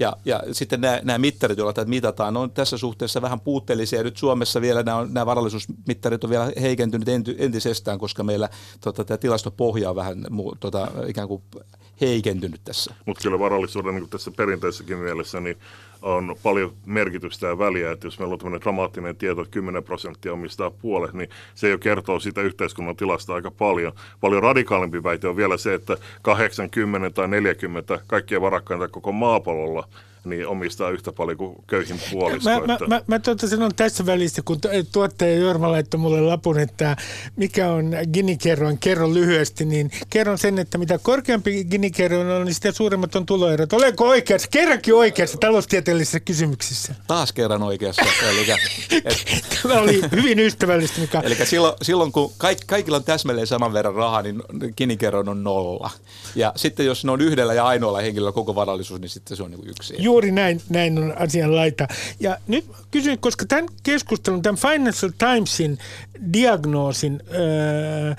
Ja, 0.00 0.16
ja 0.24 0.42
sitten 0.52 0.80
nämä, 0.80 1.00
nämä 1.02 1.18
mittarit, 1.18 1.58
joilla 1.58 1.72
tätä 1.72 1.88
mitataan, 1.88 2.36
on 2.36 2.50
tässä 2.50 2.78
suhteessa 2.78 3.22
vähän 3.22 3.40
puutteellisia. 3.40 4.02
Nyt 4.02 4.16
Suomessa 4.16 4.60
vielä 4.60 4.82
nämä, 4.82 5.06
nämä 5.10 5.26
varallisuusmittarit 5.26 6.24
on 6.24 6.30
vielä 6.30 6.52
heikentynyt 6.60 7.08
entisestään, 7.38 7.98
koska 7.98 8.24
meillä 8.24 8.48
tota, 8.80 9.04
tämä 9.04 9.18
tilastopohja 9.18 9.90
on 9.90 9.96
vähän 9.96 10.24
tota, 10.60 10.88
ikään 11.06 11.28
kuin 11.28 11.42
heikentynyt 12.00 12.60
tässä. 12.64 12.94
Mutta 13.06 13.22
kyllä 13.22 13.38
varallisuuden 13.38 13.94
niin 13.94 14.08
tässä 14.08 14.30
perinteisessäkin 14.30 14.98
mielessä 14.98 15.40
niin 15.40 15.56
on 16.02 16.36
paljon 16.42 16.72
merkitystä 16.86 17.46
ja 17.46 17.58
väliä, 17.58 17.92
että 17.92 18.06
jos 18.06 18.18
meillä 18.18 18.32
on 18.32 18.38
tämmöinen 18.38 18.60
dramaattinen 18.60 19.16
tieto, 19.16 19.42
että 19.42 19.52
10 19.52 19.84
prosenttia 19.84 20.32
omistaa 20.32 20.70
puolet, 20.70 21.12
niin 21.12 21.30
se 21.54 21.68
jo 21.68 21.78
kertoo 21.78 22.20
siitä 22.20 22.40
yhteiskunnan 22.40 22.96
tilasta 22.96 23.34
aika 23.34 23.50
paljon. 23.50 23.92
Paljon 24.20 24.42
radikaalimpi 24.42 25.02
väite 25.02 25.28
on 25.28 25.36
vielä 25.36 25.56
se, 25.56 25.74
että 25.74 25.96
80 26.22 27.10
tai 27.10 27.28
40 27.28 28.00
kaikkien 28.06 28.40
varakkainta 28.40 28.88
koko 28.88 29.12
maapallolla– 29.12 29.88
niin 30.28 30.46
omistaa 30.46 30.90
yhtä 30.90 31.12
paljon 31.12 31.38
kuin 31.38 31.56
köyhin 31.66 32.00
puolisko. 32.10 32.50
Mä, 32.50 32.56
että... 32.56 32.68
mä, 32.68 32.86
mä, 32.88 33.02
mä 33.06 33.18
tuota 33.18 33.48
sanon 33.48 33.74
tässä 33.76 34.06
välissä, 34.06 34.42
kun 34.42 34.58
tuottaja 34.92 35.34
Jorma 35.34 35.72
laittoi 35.72 36.00
mulle 36.00 36.20
lapun, 36.20 36.58
että 36.58 36.96
mikä 37.36 37.72
on 37.72 37.92
Gini-kerroin, 38.12 38.78
kerro 38.78 39.14
lyhyesti, 39.14 39.64
niin 39.64 39.90
kerron 40.10 40.38
sen, 40.38 40.58
että 40.58 40.78
mitä 40.78 40.98
korkeampi 40.98 41.64
Gini-kerroin 41.64 42.26
on, 42.26 42.44
niin 42.44 42.54
sitä 42.54 42.72
suuremmat 42.72 43.14
on 43.14 43.26
tuloerot. 43.26 43.72
Olenko 43.72 44.08
oikeassa? 44.08 44.48
Kerrankin 44.50 44.94
oikeassa 44.94 45.38
taloustieteellisissä 45.38 46.20
kysymyksissä. 46.20 46.94
Taas 47.06 47.32
kerran 47.32 47.62
oikeassa. 47.62 48.02
Eli, 48.28 48.46
et... 49.04 49.44
Tämä 49.62 49.80
oli 49.80 50.00
hyvin 50.12 50.38
ystävällistä, 50.38 51.00
Mika. 51.00 51.20
Eli 51.20 51.34
silloin, 51.34 51.74
silloin 51.82 52.12
kun 52.12 52.32
kaikki, 52.38 52.64
kaikilla 52.66 52.96
on 52.96 53.04
täsmälleen 53.04 53.46
saman 53.46 53.72
verran 53.72 53.94
rahaa, 53.94 54.22
niin 54.22 54.42
Gini-kerroin 54.76 55.28
on 55.28 55.44
nolla. 55.44 55.90
Ja 56.34 56.52
sitten 56.56 56.86
jos 56.86 57.04
ne 57.04 57.12
on 57.12 57.20
yhdellä 57.20 57.54
ja 57.54 57.66
ainoalla 57.66 58.00
henkilöllä 58.00 58.32
koko 58.32 58.54
varallisuus, 58.54 59.00
niin 59.00 59.08
sitten 59.08 59.36
se 59.36 59.42
on 59.42 59.50
niin 59.50 59.68
yksi. 59.68 59.94
Juuri 60.18 60.32
näin, 60.32 60.60
näin 60.68 60.98
on 60.98 61.14
asian 61.18 61.56
laita. 61.56 61.88
Ja 62.20 62.36
nyt 62.48 62.64
kysyn, 62.90 63.18
koska 63.18 63.44
tämän 63.48 63.66
keskustelun, 63.82 64.42
tämän 64.42 64.58
Financial 64.58 65.12
Timesin 65.18 65.78
diagnoosin 66.32 67.20
öö, 67.34 68.14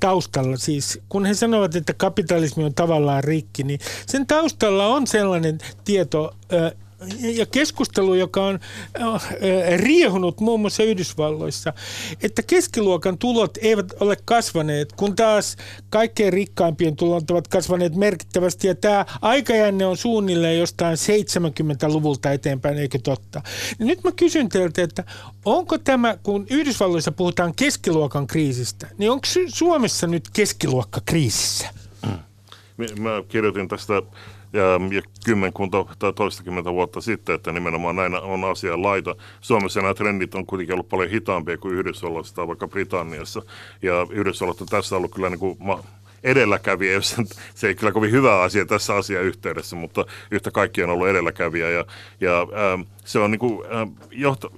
taustalla, 0.00 0.56
siis 0.56 1.00
kun 1.08 1.26
he 1.26 1.34
sanovat, 1.34 1.76
että 1.76 1.94
kapitalismi 1.94 2.64
on 2.64 2.74
tavallaan 2.74 3.24
rikki, 3.24 3.62
niin 3.62 3.80
sen 4.06 4.26
taustalla 4.26 4.86
on 4.86 5.06
sellainen 5.06 5.58
tieto, 5.84 6.34
öö, 6.52 6.70
ja 7.20 7.46
keskustelu, 7.46 8.14
joka 8.14 8.46
on 8.46 8.58
äh, 9.00 9.22
riehunut 9.76 10.40
muun 10.40 10.60
muassa 10.60 10.82
Yhdysvalloissa, 10.82 11.72
että 12.22 12.42
keskiluokan 12.42 13.18
tulot 13.18 13.58
eivät 13.60 13.92
ole 14.00 14.16
kasvaneet, 14.24 14.92
kun 14.92 15.16
taas 15.16 15.56
kaikkein 15.90 16.32
rikkaimpien 16.32 16.96
tulot 16.96 17.30
ovat 17.30 17.48
kasvaneet 17.48 17.96
merkittävästi. 17.96 18.68
Ja 18.68 18.74
tämä 18.74 19.06
aikajänne 19.22 19.86
on 19.86 19.96
suunnilleen 19.96 20.58
jostain 20.58 20.96
70-luvulta 20.96 22.32
eteenpäin, 22.32 22.78
eikö 22.78 22.98
totta? 22.98 23.42
Nyt 23.78 24.04
mä 24.04 24.12
kysyn 24.12 24.48
teiltä, 24.48 24.82
että 24.82 25.04
onko 25.44 25.78
tämä, 25.78 26.16
kun 26.22 26.46
Yhdysvalloissa 26.50 27.12
puhutaan 27.12 27.54
keskiluokan 27.54 28.26
kriisistä, 28.26 28.88
niin 28.98 29.10
onko 29.10 29.26
Suomessa 29.48 30.06
nyt 30.06 30.24
keskiluokka 30.32 31.00
kriisissä? 31.06 31.68
Mä 32.76 33.10
kirjoitin 33.28 33.68
tästä 33.68 34.02
ja, 34.54 35.02
kymmenkunta 35.24 35.84
tai 35.98 36.12
toistakymmentä 36.12 36.72
vuotta 36.72 37.00
sitten, 37.00 37.34
että 37.34 37.52
nimenomaan 37.52 37.96
näin 37.96 38.14
on 38.14 38.44
asian 38.44 38.82
laita. 38.82 39.16
Suomessa 39.40 39.80
nämä 39.80 39.94
trendit 39.94 40.34
on 40.34 40.46
kuitenkin 40.46 40.74
ollut 40.74 40.88
paljon 40.88 41.10
hitaampia 41.10 41.58
kuin 41.58 41.74
Yhdysvalloissa 41.74 42.34
tai 42.34 42.48
vaikka 42.48 42.68
Britanniassa. 42.68 43.42
Ja 43.82 44.06
Yhdysvallat 44.10 44.60
on 44.60 44.66
tässä 44.66 44.96
ollut 44.96 45.14
kyllä 45.14 45.30
niin 45.30 45.38
kuin 45.38 45.58
edelläkävijä, 46.24 46.92
jos 46.92 47.16
se 47.54 47.68
ei 47.68 47.74
kyllä 47.74 47.92
kovin 47.92 48.10
hyvä 48.10 48.42
asia 48.42 48.66
tässä 48.66 48.94
asiayhteydessä, 48.94 49.76
mutta 49.76 50.06
yhtä 50.30 50.50
kaikki 50.50 50.82
on 50.82 50.90
ollut 50.90 51.08
edelläkävijä. 51.08 51.70
Ja, 51.70 51.84
ja 52.20 52.40
ähm, 52.40 52.80
se 53.04 53.18
on 53.18 53.30
niin 53.30 53.38
kuin, 53.38 53.66
äh, 53.66 53.88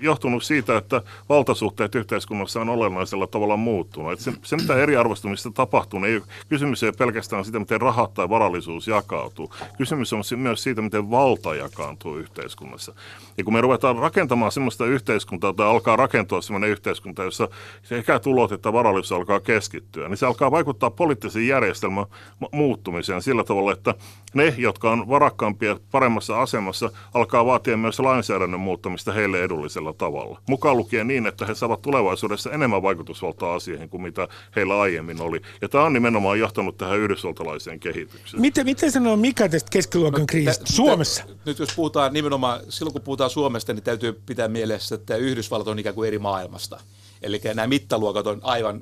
johtunut 0.01 0.43
siitä, 0.43 0.77
että 0.77 1.03
valtasuhteet 1.29 1.95
yhteiskunnassa 1.95 2.61
on 2.61 2.69
olennaisella 2.69 3.27
tavalla 3.27 3.57
muuttunut. 3.57 4.13
Että 4.13 4.25
se, 4.25 4.33
se, 4.43 4.57
mitä 4.57 4.75
eriarvostumista 4.75 5.51
tapahtuu, 5.51 6.01
niin 6.01 6.15
ei, 6.15 6.23
kysymys 6.49 6.83
ei 6.83 6.89
ole 6.89 6.95
pelkästään 6.99 7.45
siitä, 7.45 7.59
miten 7.59 7.81
rahat 7.81 8.15
tai 8.15 8.29
varallisuus 8.29 8.89
jakautuu. 8.89 9.55
Kysymys 9.79 10.13
on 10.13 10.23
myös 10.37 10.63
siitä, 10.63 10.83
miten 10.83 11.11
valta 11.11 11.55
jakaantuu 11.55 12.17
yhteiskunnassa. 12.17 12.95
Ja 13.39 13.45
kun 13.45 13.53
me 13.53 13.61
ruvetaan 13.61 13.97
rakentamaan 13.97 14.53
sellaista 14.53 14.87
yhteiskuntaa, 14.87 15.53
tai 15.53 15.67
alkaa 15.67 15.97
rakentua 15.97 16.41
sellainen 16.41 16.71
yhteiskunta, 16.71 17.25
jossa 17.25 17.49
sekä 17.83 18.19
tulot 18.19 18.53
että 18.53 18.73
varallisuus 18.73 19.13
alkaa 19.13 19.41
keskittyä, 19.41 20.09
niin 20.09 20.17
se 20.17 20.27
alkaa 20.27 20.51
vaikuttaa 20.51 20.91
poliittisen 20.91 21.47
järjestelmän 21.47 22.07
muuttumiseen 22.53 23.23
sillä 23.23 23.45
tavalla, 23.45 23.73
että 23.73 23.95
ne, 24.35 24.55
jotka 24.59 24.91
on 24.91 25.09
varakkaampia 25.09 25.77
paremmassa 25.91 26.43
asemassa, 26.43 26.91
alkaa 27.15 27.47
vaatia 27.47 27.77
myös 27.77 28.01
lainsäädännön 28.37 28.61
muuttamista 28.61 29.13
heille 29.13 29.45
edullisella 29.45 29.93
tavalla. 29.93 30.41
Mukaan 30.49 30.77
lukien 30.77 31.09
niin, 31.09 31.27
että 31.27 31.47
he 31.47 31.55
saavat 31.55 31.83
tulevaisuudessa 31.83 32.51
enemmän 32.51 32.83
vaikutusvaltaa 32.83 33.55
asioihin 33.55 33.89
kuin 33.89 34.03
mitä 34.03 34.29
heillä 34.57 34.81
aiemmin 34.81 35.21
oli. 35.21 35.41
Ja 35.63 35.69
tämä 35.69 35.85
on 35.85 35.93
nimenomaan 35.93 36.39
johtanut 36.39 36.77
tähän 36.77 36.99
yhdysvaltalaiseen 36.99 37.81
kehitykseen. 37.81 38.41
Miten, 38.41 38.67
miten 38.67 38.93
sanoo 38.93 39.17
Mika 39.17 39.49
tästä 39.49 39.71
keskiluokan 39.71 40.21
no, 40.21 40.27
kriisistä 40.27 40.73
Suomessa? 40.73 41.25
Nyt 41.45 41.59
jos 41.59 41.73
puhutaan 41.77 42.13
nimenomaan, 42.13 42.61
silloin 42.69 42.93
kun 42.93 43.03
puhutaan 43.03 43.31
Suomesta, 43.31 43.73
niin 43.73 43.83
täytyy 43.83 44.13
pitää 44.27 44.49
mielessä, 44.49 44.95
että 44.95 45.17
Yhdysvallat 45.17 45.69
on 45.69 45.79
ikään 45.79 45.95
kuin 45.95 46.09
eri 46.09 46.19
maailmasta. 46.19 46.81
Eli 47.23 47.41
nämä 47.55 47.67
mittaluokat 47.67 48.27
on 48.27 48.41
aivan, 48.43 48.81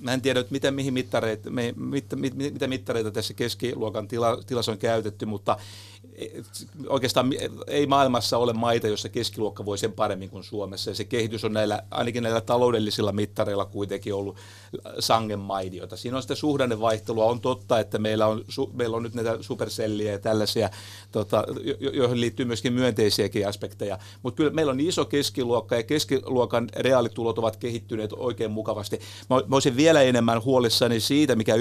mä 0.00 0.12
en 0.12 0.20
tiedä, 0.20 0.44
miten, 0.50 0.74
mihin 0.74 0.94
mittareita, 0.94 1.50
mit, 1.50 1.76
mit, 1.76 2.04
mit, 2.16 2.34
mitä 2.36 2.66
mittareita 2.66 3.10
tässä 3.10 3.34
keskiluokan 3.34 4.08
tila, 4.08 4.42
tilassa 4.46 4.72
on 4.72 4.78
käytetty, 4.78 5.26
mutta 5.26 5.56
oikeastaan 6.88 7.30
ei 7.66 7.86
maailmassa 7.86 8.38
ole 8.38 8.52
maita, 8.52 8.88
joissa 8.88 9.08
keskiluokka 9.08 9.64
voi 9.64 9.78
sen 9.78 9.92
paremmin 9.92 10.30
kuin 10.30 10.44
Suomessa. 10.44 10.90
Ja 10.90 10.94
se 10.94 11.04
kehitys 11.04 11.44
on 11.44 11.52
näillä, 11.52 11.82
ainakin 11.90 12.22
näillä 12.22 12.40
taloudellisilla 12.40 13.12
mittareilla 13.12 13.64
kuitenkin 13.64 14.14
ollut 14.14 14.36
sangen 14.98 15.38
maidiota. 15.38 15.96
Siinä 15.96 16.16
on 16.16 16.22
sitä 16.22 16.34
suhdannevaihtelua. 16.34 17.24
On 17.24 17.40
totta, 17.40 17.78
että 17.78 17.98
meillä 17.98 18.26
on, 18.26 18.44
meillä 18.72 18.96
on 18.96 19.02
nyt 19.02 19.14
näitä 19.14 19.38
superselliä 19.40 20.12
ja 20.12 20.18
tällaisia, 20.18 20.70
tota, 21.12 21.44
joihin 21.92 22.20
liittyy 22.20 22.46
myöskin 22.46 22.72
myönteisiäkin 22.72 23.48
aspekteja. 23.48 23.98
Mutta 24.22 24.36
kyllä 24.36 24.50
meillä 24.50 24.72
on 24.72 24.80
iso 24.80 25.04
keskiluokka 25.04 25.76
ja 25.76 25.82
keskiluokan 25.82 26.68
reaalitulot 26.76 27.38
ovat 27.38 27.56
kehittyneet 27.56 28.12
oikein 28.12 28.50
mukavasti. 28.50 29.00
Mä, 29.30 29.36
mä 29.36 29.56
olisin 29.56 29.76
vielä 29.76 30.02
enemmän 30.02 30.44
huolissani 30.44 31.00
siitä, 31.00 31.36
mikä, 31.36 31.54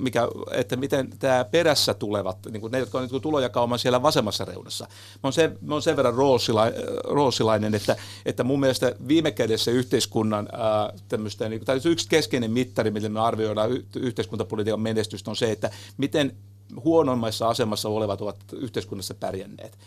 mikä, 0.00 0.28
että 0.52 0.76
miten 0.76 1.10
tämä 1.18 1.44
perässä 1.44 1.94
tulevat, 1.94 2.38
niin 2.50 2.60
kuin 2.60 2.70
ne, 2.70 2.78
jotka 2.78 2.98
on 2.98 3.08
niin 3.10 3.22
tulojakauman 3.22 3.78
siellä 3.78 4.02
vasemmassa 4.02 4.44
reunassa. 4.44 4.84
Mä 5.14 5.20
oon 5.22 5.32
sen, 5.32 5.58
sen 5.80 5.96
verran 5.96 6.14
roosilainen, 6.14 6.82
roosilainen 7.04 7.74
että, 7.74 7.96
että 8.26 8.44
mun 8.44 8.60
mielestä 8.60 8.94
viime 9.08 9.30
kädessä 9.30 9.70
yhteiskunnan 9.70 10.48
ää, 10.52 10.92
tämmöistä, 11.08 11.48
niin, 11.48 11.64
tai 11.64 11.80
yksi 11.84 12.08
keskeinen 12.30 12.50
mittari, 12.50 12.90
millä 12.90 13.08
me 13.08 13.20
arvioidaan 13.20 13.70
yhteiskuntapolitiikan 13.96 14.80
menestystä, 14.80 15.30
on 15.30 15.36
se, 15.36 15.52
että 15.52 15.70
miten 15.96 16.36
huonommassa 16.84 17.48
asemassa 17.48 17.88
olevat 17.88 18.20
ovat 18.20 18.36
yhteiskunnassa 18.52 19.14
pärjänneet. 19.14 19.78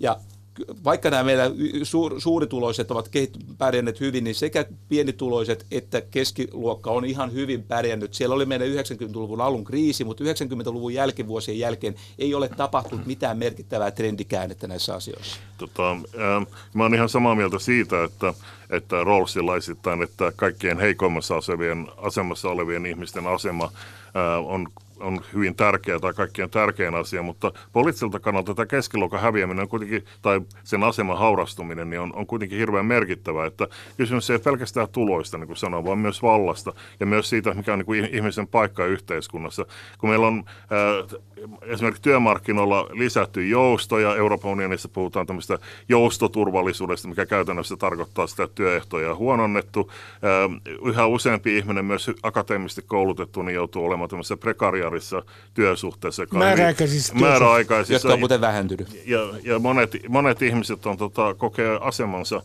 Ja 0.00 0.16
vaikka 0.84 1.10
nämä 1.10 1.24
meillä 1.24 1.50
suur, 1.82 2.20
suurituloiset 2.20 2.90
ovat 2.90 3.10
pärjänneet 3.58 4.00
hyvin, 4.00 4.24
niin 4.24 4.34
sekä 4.34 4.64
pienituloiset 4.88 5.66
että 5.70 6.00
keskiluokka 6.00 6.90
on 6.90 7.04
ihan 7.04 7.32
hyvin 7.32 7.62
pärjännyt. 7.62 8.14
Siellä 8.14 8.34
oli 8.34 8.46
meidän 8.46 8.68
90-luvun 8.68 9.40
alun 9.40 9.64
kriisi, 9.64 10.04
mutta 10.04 10.24
90-luvun 10.24 10.94
jälkivuosien 10.94 11.58
jälkeen 11.58 11.94
ei 12.18 12.34
ole 12.34 12.48
tapahtunut 12.48 13.06
mitään 13.06 13.38
merkittävää 13.38 13.90
trendikäännettä 13.90 14.66
näissä 14.66 14.94
asioissa. 14.94 15.36
Tota, 15.58 15.90
äh, 15.92 16.46
mä 16.74 16.82
olen 16.82 16.94
ihan 16.94 17.08
samaa 17.08 17.34
mieltä 17.34 17.58
siitä, 17.58 18.04
että, 18.04 18.34
että 18.70 19.04
Rawlsilaisittain, 19.04 20.02
että 20.02 20.32
kaikkien 20.36 20.78
heikoimmassa 20.78 21.34
asemassa 21.96 22.50
olevien 22.50 22.86
ihmisten 22.86 23.26
asema 23.26 23.72
on 24.44 24.68
on 25.00 25.20
hyvin 25.34 25.56
tärkeä 25.56 26.00
tai 26.00 26.14
kaikkein 26.14 26.50
tärkein 26.50 26.94
asia, 26.94 27.22
mutta 27.22 27.52
poliittiselta 27.72 28.20
kannalta 28.20 28.54
tämä 28.54 28.66
keskiluokan 28.66 29.20
häviäminen 29.20 29.62
on 29.62 29.68
kuitenkin, 29.68 30.04
tai 30.22 30.40
sen 30.64 30.82
aseman 30.82 31.18
haurastuminen, 31.18 31.90
niin 31.90 32.00
on, 32.00 32.12
on 32.16 32.26
kuitenkin 32.26 32.58
hirveän 32.58 32.86
merkittävä, 32.86 33.46
että 33.46 33.68
kysymys 33.96 34.30
ei 34.30 34.38
pelkästään 34.38 34.88
tuloista, 34.92 35.38
niin 35.38 35.46
kuin 35.46 35.56
sanoin, 35.56 35.84
vaan 35.84 35.98
myös 35.98 36.22
vallasta 36.22 36.72
ja 37.00 37.06
myös 37.06 37.30
siitä, 37.30 37.54
mikä 37.54 37.72
on 37.72 37.78
niin 37.78 37.86
kuin 37.86 38.08
ihmisen 38.12 38.46
paikka 38.46 38.84
yhteiskunnassa. 38.84 39.66
Kun 39.98 40.10
meillä 40.10 40.26
on 40.26 40.44
ää, 40.70 41.18
esimerkiksi 41.62 42.02
työmarkkinoilla 42.02 42.88
lisätty 42.92 43.48
joustoja, 43.48 44.16
Euroopan 44.16 44.50
unionissa 44.50 44.88
puhutaan 44.88 45.26
tämmöistä 45.26 45.58
joustoturvallisuudesta, 45.88 47.08
mikä 47.08 47.26
käytännössä 47.26 47.76
tarkoittaa 47.76 48.26
sitä, 48.26 48.44
että 48.44 48.54
työehtoja 48.54 49.10
on 49.10 49.16
huononnettu. 49.16 49.90
Yhä 50.84 51.06
useampi 51.06 51.58
ihminen, 51.58 51.84
myös 51.84 52.10
akateemisesti 52.22 52.82
koulutettu, 52.86 53.42
niin 53.42 53.54
joutuu 53.54 53.84
olemaan 53.84 54.05
tämmöisessä 54.08 54.36
prekariarissa 54.36 55.22
työsuhteessa. 55.54 56.26
Määräaikaisissa, 56.32 57.14
määräaikaisissa 57.14 57.94
jotka 57.94 58.12
on 58.12 58.18
muuten 58.18 58.40
vähentynyt. 58.40 59.02
Ja, 59.06 59.20
ja 59.42 59.58
monet, 59.58 59.90
monet 60.08 60.42
ihmiset 60.42 60.86
on, 60.86 60.96
tota, 60.96 61.34
kokee 61.34 61.78
asemansa 61.80 62.42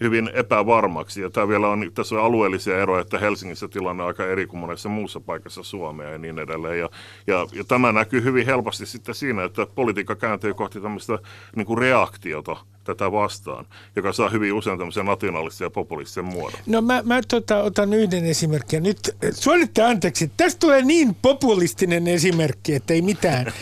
hyvin 0.00 0.30
epävarmaksi. 0.34 1.22
Ja 1.22 1.30
tämä 1.30 1.48
vielä 1.48 1.68
on, 1.68 1.90
tässä 1.94 2.14
on 2.14 2.24
alueellisia 2.24 2.78
eroja, 2.78 3.00
että 3.00 3.18
Helsingissä 3.18 3.68
tilanne 3.68 4.02
on 4.02 4.06
aika 4.06 4.26
eri 4.26 4.46
kuin 4.46 4.60
monessa 4.60 4.88
muussa 4.88 5.20
paikassa 5.20 5.62
Suomea 5.62 6.10
ja 6.10 6.18
niin 6.18 6.38
edelleen. 6.38 6.78
Ja, 6.78 6.88
ja, 7.26 7.46
ja 7.52 7.64
tämä 7.64 7.92
näkyy 7.92 8.22
hyvin 8.22 8.46
helposti 8.46 8.86
sitten 8.86 9.14
siinä, 9.14 9.44
että 9.44 9.66
politiikka 9.74 10.16
kääntyy 10.16 10.54
kohti 10.54 10.80
tämmöistä 10.80 11.18
niin 11.56 11.66
kuin 11.66 11.78
reaktiota 11.78 12.56
tätä 12.84 13.12
vastaan, 13.12 13.66
joka 13.96 14.12
saa 14.12 14.28
hyvin 14.28 14.52
usein 14.52 14.78
tämmöisen 14.78 15.06
nationalistisen 15.06 15.66
ja 15.66 15.70
populistisen 15.70 16.24
muodon. 16.24 16.60
No 16.66 16.82
mä, 16.82 17.02
mä 17.04 17.20
tota, 17.28 17.62
otan 17.62 17.92
yhden 17.92 18.24
esimerkin. 18.24 18.82
Nyt 18.82 19.16
suolitte 19.30 19.82
anteeksi, 19.82 20.30
tästä 20.36 20.58
tulee 20.58 20.82
niin 20.82 21.14
populistinen 21.22 22.08
esimerkki, 22.08 22.74
että 22.74 22.94
ei 22.94 23.02
mitään. 23.02 23.46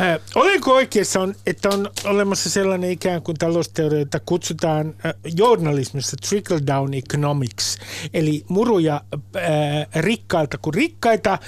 äh, 0.00 0.20
olenko 0.34 0.74
oikeassa, 0.74 1.20
on, 1.20 1.34
että 1.46 1.68
on 1.68 1.90
olemassa 2.04 2.50
sellainen 2.50 2.90
ikään 2.90 3.22
kuin 3.22 3.36
talousteoria, 3.36 3.98
jota 3.98 4.20
kutsutaan 4.26 4.94
äh, 5.06 5.14
journalismissa 5.36 6.16
trickle 6.28 6.60
down 6.66 6.94
economics, 6.94 7.78
eli 8.14 8.44
muruja 8.48 9.00
äh, 9.36 9.42
rikkailta 9.94 10.58
kuin 10.58 10.74
rikkaita. 10.74 11.38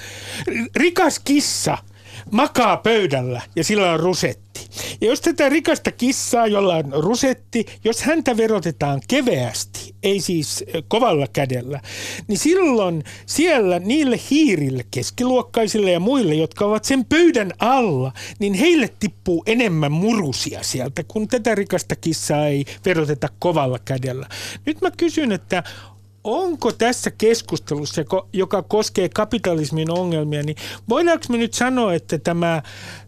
Rikas 0.75 1.19
kissa– 1.19 1.77
makaa 2.31 2.77
pöydällä 2.77 3.41
ja 3.55 3.63
sillä 3.63 3.91
on 3.91 3.99
rusetti. 3.99 4.69
Ja 5.01 5.07
jos 5.07 5.21
tätä 5.21 5.49
rikasta 5.49 5.91
kissaa, 5.91 6.47
jolla 6.47 6.75
on 6.75 6.93
rusetti, 6.93 7.65
jos 7.83 8.01
häntä 8.01 8.37
verotetaan 8.37 9.01
keveästi, 9.07 9.95
ei 10.03 10.19
siis 10.19 10.65
kovalla 10.87 11.27
kädellä, 11.33 11.81
niin 12.27 12.37
silloin 12.37 13.03
siellä 13.25 13.79
niille 13.79 14.19
hiirille, 14.31 14.85
keskiluokkaisille 14.91 15.91
ja 15.91 15.99
muille, 15.99 16.33
jotka 16.33 16.65
ovat 16.65 16.85
sen 16.85 17.05
pöydän 17.05 17.51
alla, 17.59 18.11
niin 18.39 18.53
heille 18.53 18.89
tippuu 18.99 19.43
enemmän 19.45 19.91
murusia 19.91 20.63
sieltä, 20.63 21.03
kun 21.03 21.27
tätä 21.27 21.55
rikasta 21.55 21.95
kissaa 21.95 22.47
ei 22.47 22.65
veroteta 22.85 23.27
kovalla 23.39 23.79
kädellä. 23.79 24.27
Nyt 24.65 24.81
mä 24.81 24.91
kysyn, 24.97 25.31
että 25.31 25.63
onko 26.29 26.71
tässä 26.71 27.11
keskustelussa, 27.11 28.01
joka 28.33 28.61
koskee 28.61 29.09
kapitalismin 29.09 29.91
ongelmia, 29.91 30.43
niin 30.43 30.55
voidaanko 30.89 31.25
me 31.29 31.37
nyt 31.37 31.53
sanoa, 31.53 31.93
että 31.93 32.17
tämä, 32.17 32.61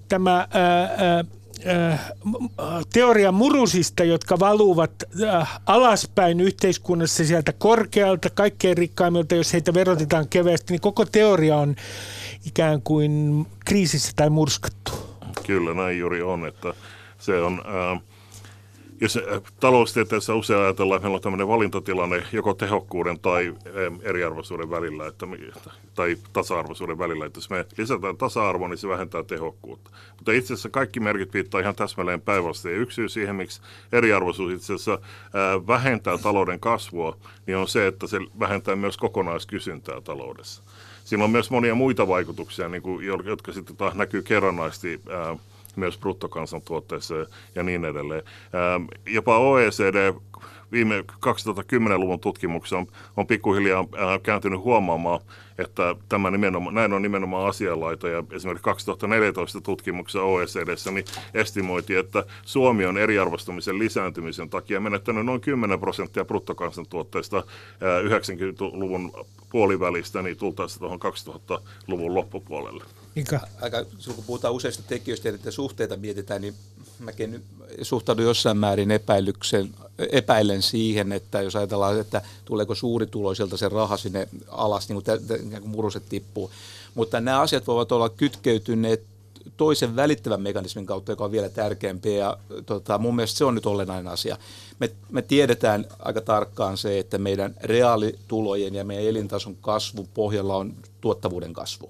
tämä 0.07 0.47
ää, 0.51 1.25
ää, 1.65 2.13
teoria 2.93 3.31
murusista, 3.31 4.03
jotka 4.03 4.39
valuvat 4.39 4.91
alaspäin 5.65 6.41
yhteiskunnassa 6.41 7.25
sieltä 7.25 7.53
korkealta, 7.53 8.29
kaikkein 8.29 8.77
rikkaimmilta, 8.77 9.35
jos 9.35 9.53
heitä 9.53 9.73
verotetaan 9.73 10.27
keveästi, 10.27 10.73
niin 10.73 10.81
koko 10.81 11.05
teoria 11.05 11.57
on 11.57 11.75
ikään 12.45 12.81
kuin 12.81 13.45
kriisissä 13.65 14.11
tai 14.15 14.29
murskattu. 14.29 14.91
Kyllä 15.47 15.73
näin 15.73 15.99
juuri 15.99 16.21
on, 16.21 16.47
että 16.47 16.73
se 17.19 17.41
on... 17.41 17.61
Ää, 17.65 18.10
jos 19.01 19.17
äh, 19.17 19.41
taloustieteessä 19.59 20.33
usein 20.33 20.59
ajatellaan, 20.59 20.95
että 20.95 21.05
meillä 21.05 21.15
on 21.15 21.21
tämmöinen 21.21 21.47
valintatilanne 21.47 22.23
joko 22.31 22.53
tehokkuuden 22.53 23.19
tai 23.19 23.53
eriarvoisuuden 24.01 24.69
välillä, 24.69 25.07
että, 25.07 25.25
tai 25.95 26.17
tasa-arvoisuuden 26.33 26.97
välillä. 26.97 27.25
Että 27.25 27.37
jos 27.37 27.49
me 27.49 27.65
lisätään 27.77 28.17
tasa-arvoa, 28.17 28.67
niin 28.67 28.77
se 28.77 28.87
vähentää 28.87 29.23
tehokkuutta. 29.23 29.91
Mutta 30.15 30.31
itse 30.31 30.53
asiassa 30.53 30.69
kaikki 30.69 30.99
merkit 30.99 31.33
viittaa 31.33 31.61
ihan 31.61 31.75
täsmälleen 31.75 32.21
päinvastoin. 32.21 32.75
Yksi 32.75 32.95
syy 32.95 33.09
siihen, 33.09 33.35
miksi 33.35 33.61
eriarvoisuus 33.91 34.53
itse 34.53 34.73
asiassa 34.73 34.93
äh, 34.93 35.67
vähentää 35.67 36.17
talouden 36.17 36.59
kasvua, 36.59 37.17
niin 37.47 37.57
on 37.57 37.67
se, 37.67 37.87
että 37.87 38.07
se 38.07 38.19
vähentää 38.39 38.75
myös 38.75 38.97
kokonaiskysyntää 38.97 40.01
taloudessa. 40.01 40.63
Siinä 41.05 41.23
on 41.23 41.31
myös 41.31 41.51
monia 41.51 41.75
muita 41.75 42.07
vaikutuksia, 42.07 42.69
niin 42.69 42.81
kuin, 42.81 43.05
jotka 43.05 43.53
sitten 43.53 43.75
taas 43.75 43.95
näkyy 43.95 44.21
kerrannaisesti 44.21 45.01
myös 45.75 45.97
bruttokansantuotteessa 45.97 47.15
ja 47.55 47.63
niin 47.63 47.85
edelleen. 47.85 48.23
Ähm, 48.55 48.85
jopa 49.05 49.37
OECD 49.37 50.13
viime 50.71 50.99
2010-luvun 51.01 52.19
tutkimuksessa 52.19 52.77
on, 52.77 52.87
on 53.17 53.27
pikkuhiljaa 53.27 53.79
äh, 53.79 54.21
kääntynyt 54.23 54.59
huomaamaan, 54.59 55.19
että 55.57 55.95
tämä 56.09 56.31
nimenomaan, 56.31 56.75
näin 56.75 56.93
on 56.93 57.01
nimenomaan 57.01 57.49
asianlaita. 57.49 58.09
Ja 58.09 58.23
esimerkiksi 58.31 58.63
2014 58.63 59.61
tutkimuksessa 59.61 60.23
OECDssä 60.23 60.91
niin 60.91 61.05
estimoitiin, 61.33 61.99
että 61.99 62.23
Suomi 62.45 62.85
on 62.85 62.97
eriarvostumisen 62.97 63.79
lisääntymisen 63.79 64.49
takia 64.49 64.79
menettänyt 64.79 65.25
noin 65.25 65.41
10 65.41 65.79
prosenttia 65.79 66.25
bruttokansantuotteesta 66.25 67.43
90-luvun 68.03 69.11
äh, 69.19 69.25
puolivälistä, 69.49 70.21
niin 70.21 70.37
tultaisiin 70.37 70.79
tuohon 70.79 70.99
2000-luvun 70.99 72.15
loppupuolelle. 72.15 72.83
Mika? 73.15 73.39
Aika, 73.61 73.85
kun 74.15 74.23
puhutaan 74.27 74.53
useista 74.53 74.83
tekijöistä 74.87 75.29
ja 75.45 75.51
suhteita 75.51 75.97
mietitään, 75.97 76.41
niin 76.41 76.53
mäkin 76.99 77.43
suhtaudun 77.81 78.25
jossain 78.25 78.57
määrin 78.57 78.91
epäilyksen, 78.91 79.73
epäilen 80.11 80.61
siihen, 80.61 81.11
että 81.11 81.41
jos 81.41 81.55
ajatellaan, 81.55 81.99
että 81.99 82.21
tuleeko 82.45 82.75
suurituloisilta 82.75 83.57
se 83.57 83.69
raha 83.69 83.97
sinne 83.97 84.27
alas, 84.47 84.89
niin 84.89 85.03
kuin 85.61 85.69
muruset 85.69 86.03
tippuu. 86.09 86.51
Mutta 86.95 87.21
nämä 87.21 87.41
asiat 87.41 87.67
voivat 87.67 87.91
olla 87.91 88.09
kytkeytyneet 88.09 89.03
toisen 89.57 89.95
välittävän 89.95 90.41
mekanismin 90.41 90.85
kautta, 90.85 91.11
joka 91.11 91.25
on 91.25 91.31
vielä 91.31 91.49
tärkeämpi. 91.49 92.15
Ja 92.15 92.37
tota, 92.65 92.97
mun 92.97 93.15
mielestä 93.15 93.37
se 93.37 93.45
on 93.45 93.55
nyt 93.55 93.65
olennainen 93.65 94.11
asia. 94.11 94.37
Me, 94.79 94.91
me 95.09 95.21
tiedetään 95.21 95.85
aika 95.99 96.21
tarkkaan 96.21 96.77
se, 96.77 96.99
että 96.99 97.17
meidän 97.17 97.55
reaalitulojen 97.61 98.75
ja 98.75 98.83
meidän 98.83 99.05
elintason 99.05 99.55
kasvu 99.55 100.07
pohjalla 100.13 100.55
on 100.55 100.75
tuottavuuden 101.01 101.53
kasvu. 101.53 101.89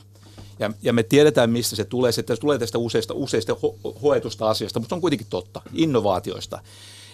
Ja, 0.62 0.72
ja 0.82 0.94
me 0.94 1.04
tiedetään, 1.04 1.50
mistä 1.50 1.76
se 1.76 1.86
tulee. 1.86 2.12
Se 2.12 2.24
tulee 2.40 2.60
tästä 2.60 2.78
useista, 2.78 3.14
useista 3.14 3.54
ho- 3.54 4.00
hoetusta 4.02 4.50
asiasta, 4.50 4.80
mutta 4.80 4.90
se 4.90 4.96
on 4.96 5.02
kuitenkin 5.02 5.28
totta, 5.30 5.62
innovaatioista. 5.74 6.60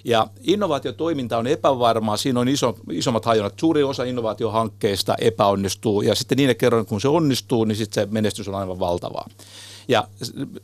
Ja 0.03 0.27
innovaatiotoiminta 0.41 1.37
on 1.37 1.47
epävarmaa, 1.47 2.17
siinä 2.17 2.39
on 2.39 2.47
iso, 2.47 2.77
isommat 2.91 3.25
hajonnat. 3.25 3.59
Suuri 3.59 3.83
osa 3.83 4.03
innovaatiohankkeista 4.03 5.15
epäonnistuu 5.21 6.01
ja 6.01 6.15
sitten 6.15 6.35
niille 6.35 6.55
kerran, 6.55 6.85
kun 6.85 7.01
se 7.01 7.07
onnistuu, 7.07 7.65
niin 7.65 7.75
sitten 7.75 8.03
se 8.03 8.11
menestys 8.11 8.47
on 8.47 8.55
aivan 8.55 8.79
valtavaa. 8.79 9.29
Ja 9.87 10.07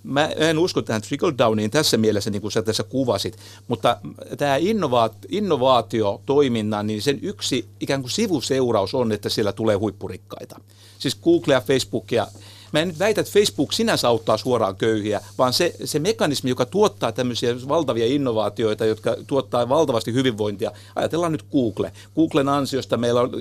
mä 0.04 0.26
en 0.26 0.60
usko 0.60 0.82
tähän 0.82 1.02
trickle 1.02 1.34
downiin 1.38 1.72
tässä 1.72 1.98
mielessä, 1.98 2.30
niin 2.30 2.42
kuin 2.42 2.52
sä 2.52 2.62
tässä 2.62 2.84
kuvasit, 2.84 3.38
mutta 3.68 3.98
tämä 4.38 4.56
innovaatio, 4.56 5.30
innovaatiotoiminnan, 5.30 6.88
niin 6.88 7.02
sen 7.02 7.20
yksi 7.22 7.66
ikään 7.80 8.02
kuin 8.02 8.12
sivuseuraus 8.12 8.94
on, 8.94 9.12
että 9.12 9.30
siellä 9.30 9.52
tulee 9.52 9.76
huippurikkaita. 9.76 10.60
Siis 11.00 11.16
Google 11.16 11.54
ja 11.54 11.62
Facebook 11.62 12.12
ja 12.12 12.28
Mä 12.74 12.80
en 12.80 12.88
nyt 12.88 13.00
väitä, 13.00 13.22
että 13.22 13.34
Facebook 13.34 13.74
sinänsä 13.74 14.08
auttaa 14.08 14.38
suoraan 14.38 14.76
köyhiä, 14.76 15.22
vaan 15.38 15.54
se, 15.54 15.76
se 15.86 16.00
mekanismi, 16.00 16.50
joka 16.50 16.66
tuottaa 16.66 17.12
tämmöisiä 17.12 17.56
valtavia 17.68 18.06
innovaatioita, 18.06 18.86
jotka 18.86 19.16
tuottaa 19.28 19.70
valtavasti 19.70 20.14
hyvinvointia. 20.14 20.72
Ajatellaan 20.96 21.32
nyt 21.32 21.46
Google. 21.52 21.92
Googlen 22.16 22.50
ansiosta 22.50 22.98
meillä 22.98 23.22
on 23.22 23.32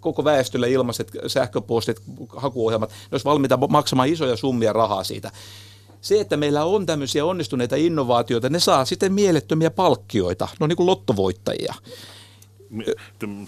koko 0.00 0.24
väestölle 0.24 0.70
ilmaiset 0.70 1.10
sähköpostit, 1.26 2.02
hakuohjelmat, 2.36 2.90
ne 2.90 2.96
olisi 3.12 3.24
valmiita 3.24 3.56
maksamaan 3.56 4.08
isoja 4.08 4.36
summia 4.36 4.72
rahaa 4.72 5.04
siitä 5.04 5.30
se, 6.00 6.20
että 6.20 6.36
meillä 6.36 6.64
on 6.64 6.86
tämmöisiä 6.86 7.24
onnistuneita 7.24 7.76
innovaatioita, 7.76 8.48
ne 8.48 8.60
saa 8.60 8.84
sitten 8.84 9.12
mielettömiä 9.12 9.70
palkkioita, 9.70 10.48
no 10.60 10.66
niin 10.66 10.76
kuin 10.76 10.86
lottovoittajia. 10.86 11.74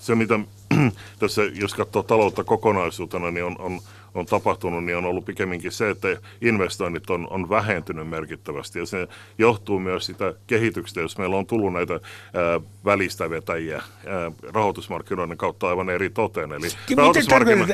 Se, 0.00 0.14
mitä 0.14 0.40
tässä, 1.18 1.42
jos 1.42 1.74
katsoo 1.74 2.02
taloutta 2.02 2.44
kokonaisuutena, 2.44 3.30
niin 3.30 3.44
on, 3.44 3.56
on 3.60 3.80
on 4.14 4.26
tapahtunut, 4.26 4.84
niin 4.84 4.96
on 4.96 5.04
ollut 5.04 5.24
pikemminkin 5.24 5.72
se, 5.72 5.90
että 5.90 6.08
investoinnit 6.40 7.10
on, 7.10 7.26
on 7.30 7.48
vähentynyt 7.48 8.08
merkittävästi. 8.08 8.78
Ja 8.78 8.86
se 8.86 9.08
johtuu 9.38 9.78
myös 9.78 10.06
sitä 10.06 10.34
kehityksestä, 10.46 11.00
jos 11.00 11.18
meillä 11.18 11.36
on 11.36 11.46
tullut 11.46 11.72
näitä 11.72 11.94
ää, 11.94 12.00
välistävetäjiä 12.84 13.76
ää, 13.76 14.32
rahoitusmarkkinoiden 14.52 15.36
kautta 15.36 15.68
aivan 15.68 15.90
eri 15.90 16.10
toteen. 16.10 16.52
Eli 16.52 16.68
rahoitusmarkkino... 16.96 17.66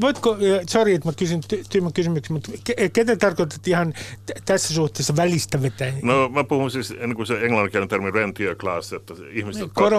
Voitko, 0.00 0.36
sorry, 0.66 0.94
että 0.94 1.08
mä 1.08 1.12
kysyn 1.18 1.40
tyymän 1.70 1.92
kysymyksen, 1.92 2.32
mutta 2.32 2.52
ketä 2.92 3.16
tarkoitat 3.16 3.68
ihan 3.68 3.92
t- 4.26 4.44
tässä 4.44 4.74
suhteessa 4.74 5.16
välistävetäjiä? 5.16 5.94
No 6.02 6.28
mä 6.28 6.44
puhun 6.44 6.70
siis 6.70 6.90
niin 6.90 7.16
kuin 7.16 7.26
se 7.26 7.34
englanninkielinen 7.34 7.88
termi 7.88 8.10
rentier 8.10 8.54
class, 8.54 8.92
että 8.92 9.14
ihmiset, 9.30 9.60
jotka, 9.60 9.90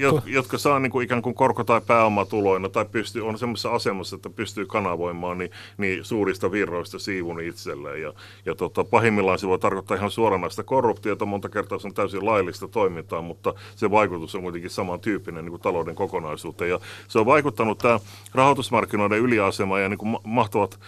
jotka, 0.00 0.22
jotka 0.26 0.58
saa 0.58 0.78
niin 0.80 0.92
kuin 0.92 1.04
ikään 1.04 1.22
kuin 1.22 1.34
korko- 1.34 1.64
tai 1.64 1.80
pääomatuloina 1.86 2.68
tai 2.68 2.84
pystyy, 2.84 3.26
on 3.26 3.38
semmoisessa 3.38 3.70
asemassa, 3.70 4.16
että 4.16 4.30
pystyy 4.30 4.66
kanavoimaan 4.66 5.07
työvoimaa, 5.08 5.34
niin, 5.34 5.50
niin 5.78 6.04
suurista 6.04 6.52
virroista 6.52 6.98
siivun 6.98 7.40
itselleen. 7.40 8.02
Ja, 8.02 8.12
ja 8.46 8.54
tota, 8.54 8.84
pahimmillaan 8.84 9.38
se 9.38 9.48
voi 9.48 9.58
tarkoittaa 9.58 9.96
ihan 9.96 10.10
suoranaista 10.10 10.62
korruptiota, 10.62 11.26
monta 11.26 11.48
kertaa 11.48 11.78
se 11.78 11.86
on 11.86 11.94
täysin 11.94 12.26
laillista 12.26 12.68
toimintaa, 12.68 13.22
mutta 13.22 13.54
se 13.76 13.90
vaikutus 13.90 14.34
on 14.34 14.42
kuitenkin 14.42 14.70
samantyyppinen 14.70 15.44
niin 15.44 15.50
kuin 15.50 15.62
talouden 15.62 15.94
kokonaisuuteen. 15.94 16.70
Ja 16.70 16.80
se 17.08 17.18
on 17.18 17.26
vaikuttanut 17.26 17.78
tämä 17.78 18.00
rahoitusmarkkinoiden 18.34 19.18
yliasema 19.18 19.78
ja 19.78 19.88
niin 19.88 19.98
kuin 19.98 20.16
mahtavat 20.24 20.78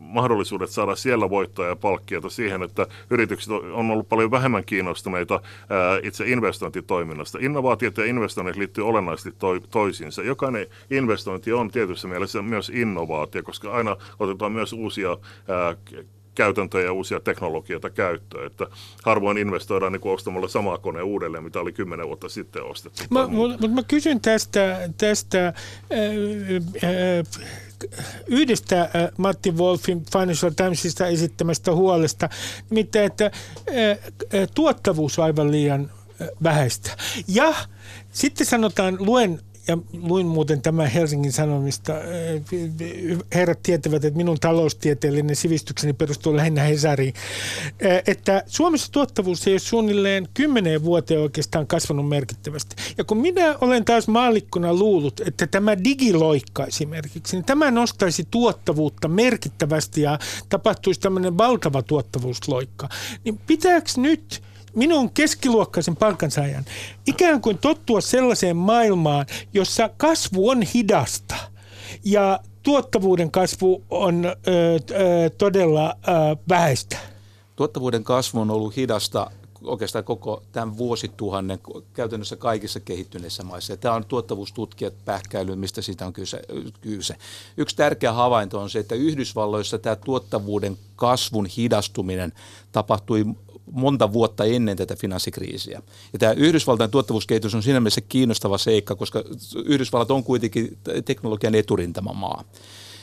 mahdollisuudet 0.00 0.70
saada 0.70 0.96
siellä 0.96 1.30
voittoja 1.30 1.68
ja 1.68 1.76
palkkiota 1.76 2.28
siihen, 2.28 2.62
että 2.62 2.86
yritykset 3.10 3.52
on 3.52 3.90
ollut 3.90 4.08
paljon 4.08 4.30
vähemmän 4.30 4.64
kiinnostuneita 4.64 5.40
itse 6.02 6.24
investointitoiminnasta. 6.26 7.38
Innovaatiot 7.40 7.96
ja 7.96 8.04
investoinnit 8.04 8.56
liittyy 8.56 8.86
olennaisesti 8.86 9.32
to- 9.38 9.60
toisiinsa. 9.70 10.22
Jokainen 10.22 10.66
investointi 10.90 11.52
on 11.52 11.70
tietyssä 11.70 12.08
mielessä 12.08 12.42
myös 12.42 12.72
innovaatio, 12.74 13.19
koska 13.44 13.72
aina 13.72 13.96
otetaan 14.18 14.52
myös 14.52 14.72
uusia 14.72 15.16
käytäntöjä 16.34 16.84
ja 16.84 16.92
uusia 16.92 17.20
teknologioita 17.20 17.90
käyttöön. 17.90 18.46
Että 18.46 18.66
harvoin 19.04 19.38
investoidaan 19.38 19.92
niin 19.92 20.00
ostamalla 20.04 20.48
samaa 20.48 20.78
kone 20.78 21.02
uudelleen, 21.02 21.44
mitä 21.44 21.60
oli 21.60 21.72
kymmenen 21.72 22.06
vuotta 22.06 22.28
sitten 22.28 22.62
ostettu. 22.62 23.02
Mutta 23.10 23.68
mä 23.68 23.82
kysyn 23.82 24.20
tästä, 24.20 24.88
tästä 24.98 25.46
äh, 25.46 25.54
äh, 26.84 27.26
yhdestä 28.26 28.90
Matti 29.16 29.50
Wolfin 29.50 30.02
Financial 30.12 30.52
Timesista 30.56 31.06
esittämästä 31.06 31.72
huolesta, 31.72 32.28
nimittäin, 32.70 33.06
että 33.06 33.30
tuottavuus 34.54 35.18
on 35.18 35.24
aivan 35.24 35.50
liian 35.50 35.90
vähäistä. 36.42 36.96
Ja 37.28 37.54
sitten 38.12 38.46
sanotaan, 38.46 38.96
luen 39.00 39.40
ja 39.70 39.78
luin 39.92 40.26
muuten 40.26 40.62
tämän 40.62 40.86
Helsingin 40.86 41.32
Sanomista. 41.32 41.92
Herrat 43.34 43.62
tietävät, 43.62 44.04
että 44.04 44.16
minun 44.16 44.40
taloustieteellinen 44.40 45.36
sivistykseni 45.36 45.92
perustuu 45.92 46.36
lähinnä 46.36 46.62
Hesariin. 46.62 47.14
Että 48.06 48.42
Suomessa 48.46 48.92
tuottavuus 48.92 49.46
ei 49.46 49.52
ole 49.52 49.58
suunnilleen 49.58 50.28
kymmeneen 50.34 50.84
vuoteen 50.84 51.20
oikeastaan 51.20 51.66
kasvanut 51.66 52.08
merkittävästi. 52.08 52.76
Ja 52.98 53.04
kun 53.04 53.18
minä 53.18 53.56
olen 53.60 53.84
taas 53.84 54.08
maallikkona 54.08 54.74
luullut, 54.74 55.20
että 55.20 55.46
tämä 55.46 55.84
digiloikka 55.84 56.66
esimerkiksi, 56.66 57.36
niin 57.36 57.44
tämä 57.44 57.70
nostaisi 57.70 58.26
tuottavuutta 58.30 59.08
merkittävästi 59.08 60.02
ja 60.02 60.18
tapahtuisi 60.48 61.00
tämmöinen 61.00 61.38
valtava 61.38 61.82
tuottavuusloikka. 61.82 62.88
Niin 63.24 63.40
pitääkö 63.46 63.90
nyt 63.96 64.42
minun 64.74 65.10
keskiluokkaisen 65.10 65.96
palkansaajan 65.96 66.64
ikään 67.06 67.40
kuin 67.40 67.58
tottua 67.58 68.00
sellaiseen 68.00 68.56
maailmaan, 68.56 69.26
jossa 69.54 69.90
kasvu 69.96 70.48
on 70.48 70.62
hidasta 70.62 71.34
ja 72.04 72.40
tuottavuuden 72.62 73.30
kasvu 73.30 73.84
on 73.90 74.24
ö, 74.24 74.34
ö, 74.54 75.30
todella 75.38 75.90
ö, 75.90 76.36
vähäistä. 76.48 76.96
Tuottavuuden 77.56 78.04
kasvu 78.04 78.40
on 78.40 78.50
ollut 78.50 78.76
hidasta 78.76 79.30
oikeastaan 79.64 80.04
koko 80.04 80.42
tämän 80.52 80.78
vuosituhannen 80.78 81.58
käytännössä 81.92 82.36
kaikissa 82.36 82.80
kehittyneissä 82.80 83.44
maissa. 83.44 83.72
Ja 83.72 83.76
tämä 83.76 83.94
on 83.94 84.04
tuottavuustutkijat 84.04 84.94
pähkäily, 85.04 85.56
mistä 85.56 85.82
siitä 85.82 86.06
on 86.06 86.12
kyse, 86.12 86.42
kyse. 86.80 87.16
Yksi 87.56 87.76
tärkeä 87.76 88.12
havainto 88.12 88.60
on 88.60 88.70
se, 88.70 88.78
että 88.78 88.94
Yhdysvalloissa 88.94 89.78
tämä 89.78 89.96
tuottavuuden 89.96 90.78
kasvun 90.96 91.46
hidastuminen 91.46 92.32
tapahtui 92.72 93.24
monta 93.72 94.12
vuotta 94.12 94.44
ennen 94.44 94.76
tätä 94.76 94.96
finanssikriisiä. 94.96 95.82
Ja 96.12 96.18
tämä 96.18 96.32
Yhdysvaltain 96.32 96.90
tuottavuuskehitys 96.90 97.54
on 97.54 97.62
siinä 97.62 97.80
mielessä 97.80 98.00
kiinnostava 98.00 98.58
seikka, 98.58 98.94
koska 98.94 99.24
Yhdysvallat 99.64 100.10
on 100.10 100.24
kuitenkin 100.24 100.78
teknologian 101.04 101.54
eturintamamaa. 101.54 102.36
maa. 102.36 102.44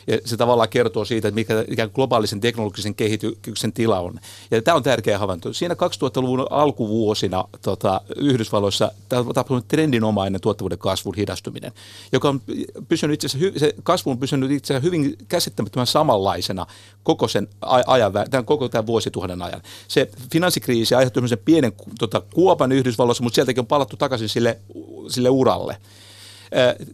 Ja 0.07 0.17
se 0.25 0.37
tavallaan 0.37 0.69
kertoo 0.69 1.05
siitä, 1.05 1.27
että 1.27 1.35
mikä 1.35 1.65
ikään 1.67 1.89
globaalisen 1.93 2.39
teknologisen 2.39 2.95
kehityksen 2.95 3.73
tila 3.73 3.99
on. 3.99 4.19
Ja 4.51 4.61
tämä 4.61 4.75
on 4.75 4.83
tärkeä 4.83 5.19
havainto. 5.19 5.53
Siinä 5.53 5.73
2000-luvun 5.73 6.47
alkuvuosina 6.49 7.45
tota, 7.61 8.01
Yhdysvalloissa 8.15 8.91
tapahtui 9.09 9.61
trendinomainen 9.67 10.41
tuottavuuden 10.41 10.77
kasvun 10.77 11.15
hidastuminen, 11.15 11.71
joka 12.11 12.29
on 12.29 12.41
pysynyt 12.87 13.13
itse 13.13 13.27
asiassa, 13.27 13.59
se 13.59 13.75
kasvu 13.83 14.11
on 14.11 14.17
pysynyt 14.19 14.51
itse 14.51 14.73
asiassa 14.73 14.85
hyvin 14.85 15.17
käsittämättömän 15.27 15.87
samanlaisena 15.87 16.65
koko 17.03 17.27
sen 17.27 17.47
ajan, 17.63 18.13
tämän, 18.31 18.45
koko 18.45 18.69
tämän 18.69 18.87
vuosituhannen 18.87 19.41
ajan. 19.41 19.61
Se 19.87 20.09
finanssikriisi 20.31 20.95
aiheutti 20.95 21.19
pienen 21.45 21.73
tota, 21.99 22.21
kuopan 22.33 22.71
Yhdysvalloissa, 22.71 23.23
mutta 23.23 23.35
sieltäkin 23.35 23.61
on 23.61 23.67
palattu 23.67 23.97
takaisin 23.97 24.29
sille, 24.29 24.59
sille 25.07 25.29
uralle. 25.29 25.77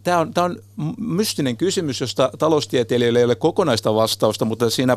Tämä 0.02 0.18
on, 0.18 0.34
tämä 0.34 0.44
on 0.44 0.56
mystinen 0.98 1.56
kysymys, 1.56 2.00
josta 2.00 2.30
taloustieteilijöillä 2.38 3.18
ei 3.18 3.24
ole 3.24 3.34
kokonaista 3.34 3.94
vastausta, 3.94 4.44
mutta 4.44 4.70
siinä 4.70 4.96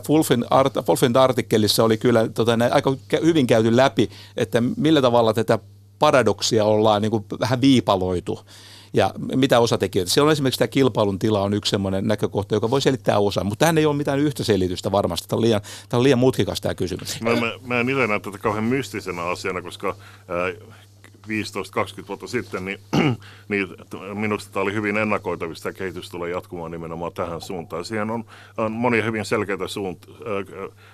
Fulfend 0.86 1.16
artikkelissa 1.16 1.84
oli 1.84 1.98
kyllä 1.98 2.28
tota, 2.28 2.52
aika 2.72 2.96
hyvin 3.24 3.48
käyty 3.48 3.76
läpi, 3.76 4.10
että 4.38 4.64
millä 4.78 5.02
tavalla 5.02 5.34
tätä 5.34 5.60
paradoksia 6.00 6.66
ollaan 6.66 7.02
niin 7.02 7.12
kuin 7.12 7.26
vähän 7.40 7.62
viipaloitu 7.62 8.40
ja 8.94 9.12
mitä 9.36 9.60
osatekijöitä. 9.60 10.12
Siellä 10.12 10.28
on 10.28 10.32
esimerkiksi 10.32 10.60
tämä 10.60 10.68
kilpailun 10.68 11.20
tila 11.20 11.42
on 11.42 11.54
yksi 11.54 11.70
sellainen 11.70 12.08
näkökohta, 12.08 12.56
joka 12.56 12.70
voi 12.70 12.82
selittää 12.82 13.20
osa, 13.20 13.44
mutta 13.44 13.60
tähän 13.60 13.78
ei 13.78 13.86
ole 13.86 13.96
mitään 13.96 14.20
yhtä 14.20 14.44
selitystä 14.44 14.92
varmasti. 14.92 15.28
Tämä 15.28 15.38
on 15.38 15.42
liian, 15.42 15.62
tämä 15.90 15.98
on 15.98 16.04
liian 16.04 16.20
mutkikas 16.20 16.62
tämä 16.62 16.76
kysymys. 16.76 17.22
Mä, 17.22 17.36
mä, 17.36 17.52
mä 17.66 17.80
en 17.80 17.90
itse 17.90 18.08
näe 18.08 18.20
tätä 18.20 18.38
kauhean 18.38 18.64
mystisenä 18.64 19.24
asiana, 19.24 19.62
koska 19.62 19.90
äh, 19.90 20.76
15-20 21.28 22.08
vuotta 22.08 22.28
sitten, 22.28 22.66
niin, 22.66 22.80
niin 23.50 23.68
minusta 24.14 24.54
tämä 24.54 24.64
oli 24.64 24.74
hyvin 24.74 24.98
ennakoitavista. 24.98 25.64
Tämä 25.64 25.78
kehitys 25.78 26.10
tulee 26.10 26.30
jatkumaan 26.30 26.72
nimenomaan 26.72 27.14
tähän 27.14 27.42
suuntaan. 27.42 27.86
Siihen 27.86 28.12
on, 28.12 28.26
on 28.58 28.72
monia 28.72 29.04
hyvin 29.04 29.26
selkeitä 29.26 29.64
suunt- 29.64 30.26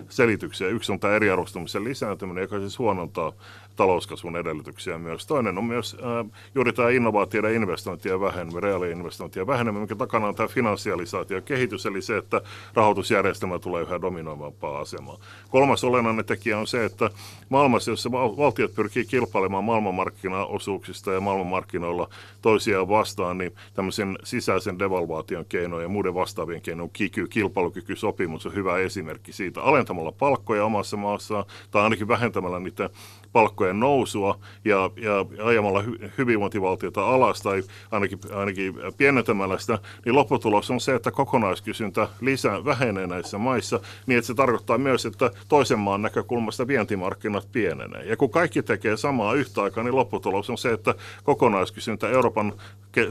selityksiä. 0.09 0.67
Yksi 0.67 0.91
on 0.91 0.99
tämä 0.99 1.15
eriarvostumisen 1.15 1.83
lisääntyminen, 1.83 2.41
joka 2.41 2.59
siis 2.59 2.79
huonontaa 2.79 3.33
talouskasvun 3.75 4.37
edellytyksiä 4.37 4.97
myös. 4.97 5.25
Toinen 5.25 5.57
on 5.57 5.63
myös 5.63 5.97
äh, 5.99 6.31
juuri 6.55 6.73
tämä 6.73 6.89
innovaatioiden 6.89 7.53
investointien 7.53 8.21
väheneminen, 8.21 8.63
reaaliinvestointien 8.63 9.47
väheneminen, 9.47 9.81
mikä 9.81 9.95
takana 9.95 10.27
on 10.27 10.35
tämä 10.35 10.47
finansialisaatio 10.47 11.41
kehitys, 11.41 11.85
eli 11.85 12.01
se, 12.01 12.17
että 12.17 12.41
rahoitusjärjestelmä 12.73 13.59
tulee 13.59 13.81
yhä 13.81 14.01
dominoivampaa 14.01 14.79
asemaa. 14.79 15.17
Kolmas 15.49 15.83
olennainen 15.83 16.25
tekijä 16.25 16.57
on 16.57 16.67
se, 16.67 16.85
että 16.85 17.09
maailmassa, 17.49 17.91
jossa 17.91 18.11
valtiot 18.11 18.75
pyrkii 18.75 19.05
kilpailemaan 19.05 19.63
maailmanmarkkinaosuuksista 19.63 21.11
ja 21.11 21.21
maailmanmarkkinoilla 21.21 22.09
toisiaan 22.41 22.89
vastaan, 22.89 23.37
niin 23.37 23.55
tämmöisen 23.73 24.17
sisäisen 24.23 24.79
devalvaation 24.79 25.45
keinojen 25.45 25.85
ja 25.85 25.89
muiden 25.89 26.13
vastaavien 26.13 26.61
keinojen 26.61 26.89
kiky, 26.93 27.27
kilpailukykysopimus 27.27 28.45
on 28.45 28.55
hyvä 28.55 28.77
esimerkki 28.77 29.33
siitä. 29.33 29.61
Alentamalla 29.61 30.11
palkkoja 30.11 30.65
omassa 30.65 30.97
maassaan 30.97 31.45
tai 31.71 31.81
ainakin 31.81 32.07
vähentämällä 32.07 32.59
niiden 32.59 32.89
palkkojen 33.33 33.79
nousua 33.79 34.39
ja, 34.65 34.89
ja 34.95 35.45
ajamalla 35.45 35.81
hy, 35.81 36.11
hyvinvointivaltiota 36.17 37.05
alas 37.05 37.41
tai 37.41 37.63
ainakin, 37.91 38.19
ainakin 38.35 38.73
pienentämällä 38.97 39.57
sitä, 39.57 39.79
niin 40.05 40.15
lopputulos 40.15 40.71
on 40.71 40.81
se, 40.81 40.95
että 40.95 41.11
kokonaiskysyntä 41.11 42.07
lisää, 42.21 42.65
vähenee 42.65 43.07
näissä 43.07 43.37
maissa, 43.37 43.79
niin 44.07 44.17
että 44.17 44.27
se 44.27 44.33
tarkoittaa 44.33 44.77
myös, 44.77 45.05
että 45.05 45.31
toisen 45.47 45.79
maan 45.79 46.01
näkökulmasta 46.01 46.67
vientimarkkinat 46.67 47.47
pienenee. 47.51 48.03
Ja 48.03 48.17
kun 48.17 48.29
kaikki 48.29 48.63
tekee 48.63 48.97
samaa 48.97 49.33
yhtä 49.33 49.63
aikaa, 49.63 49.83
niin 49.83 49.95
lopputulos 49.95 50.49
on 50.49 50.57
se, 50.57 50.71
että 50.71 50.95
kokonaiskysyntä 51.23 52.09
Euroopan 52.09 52.53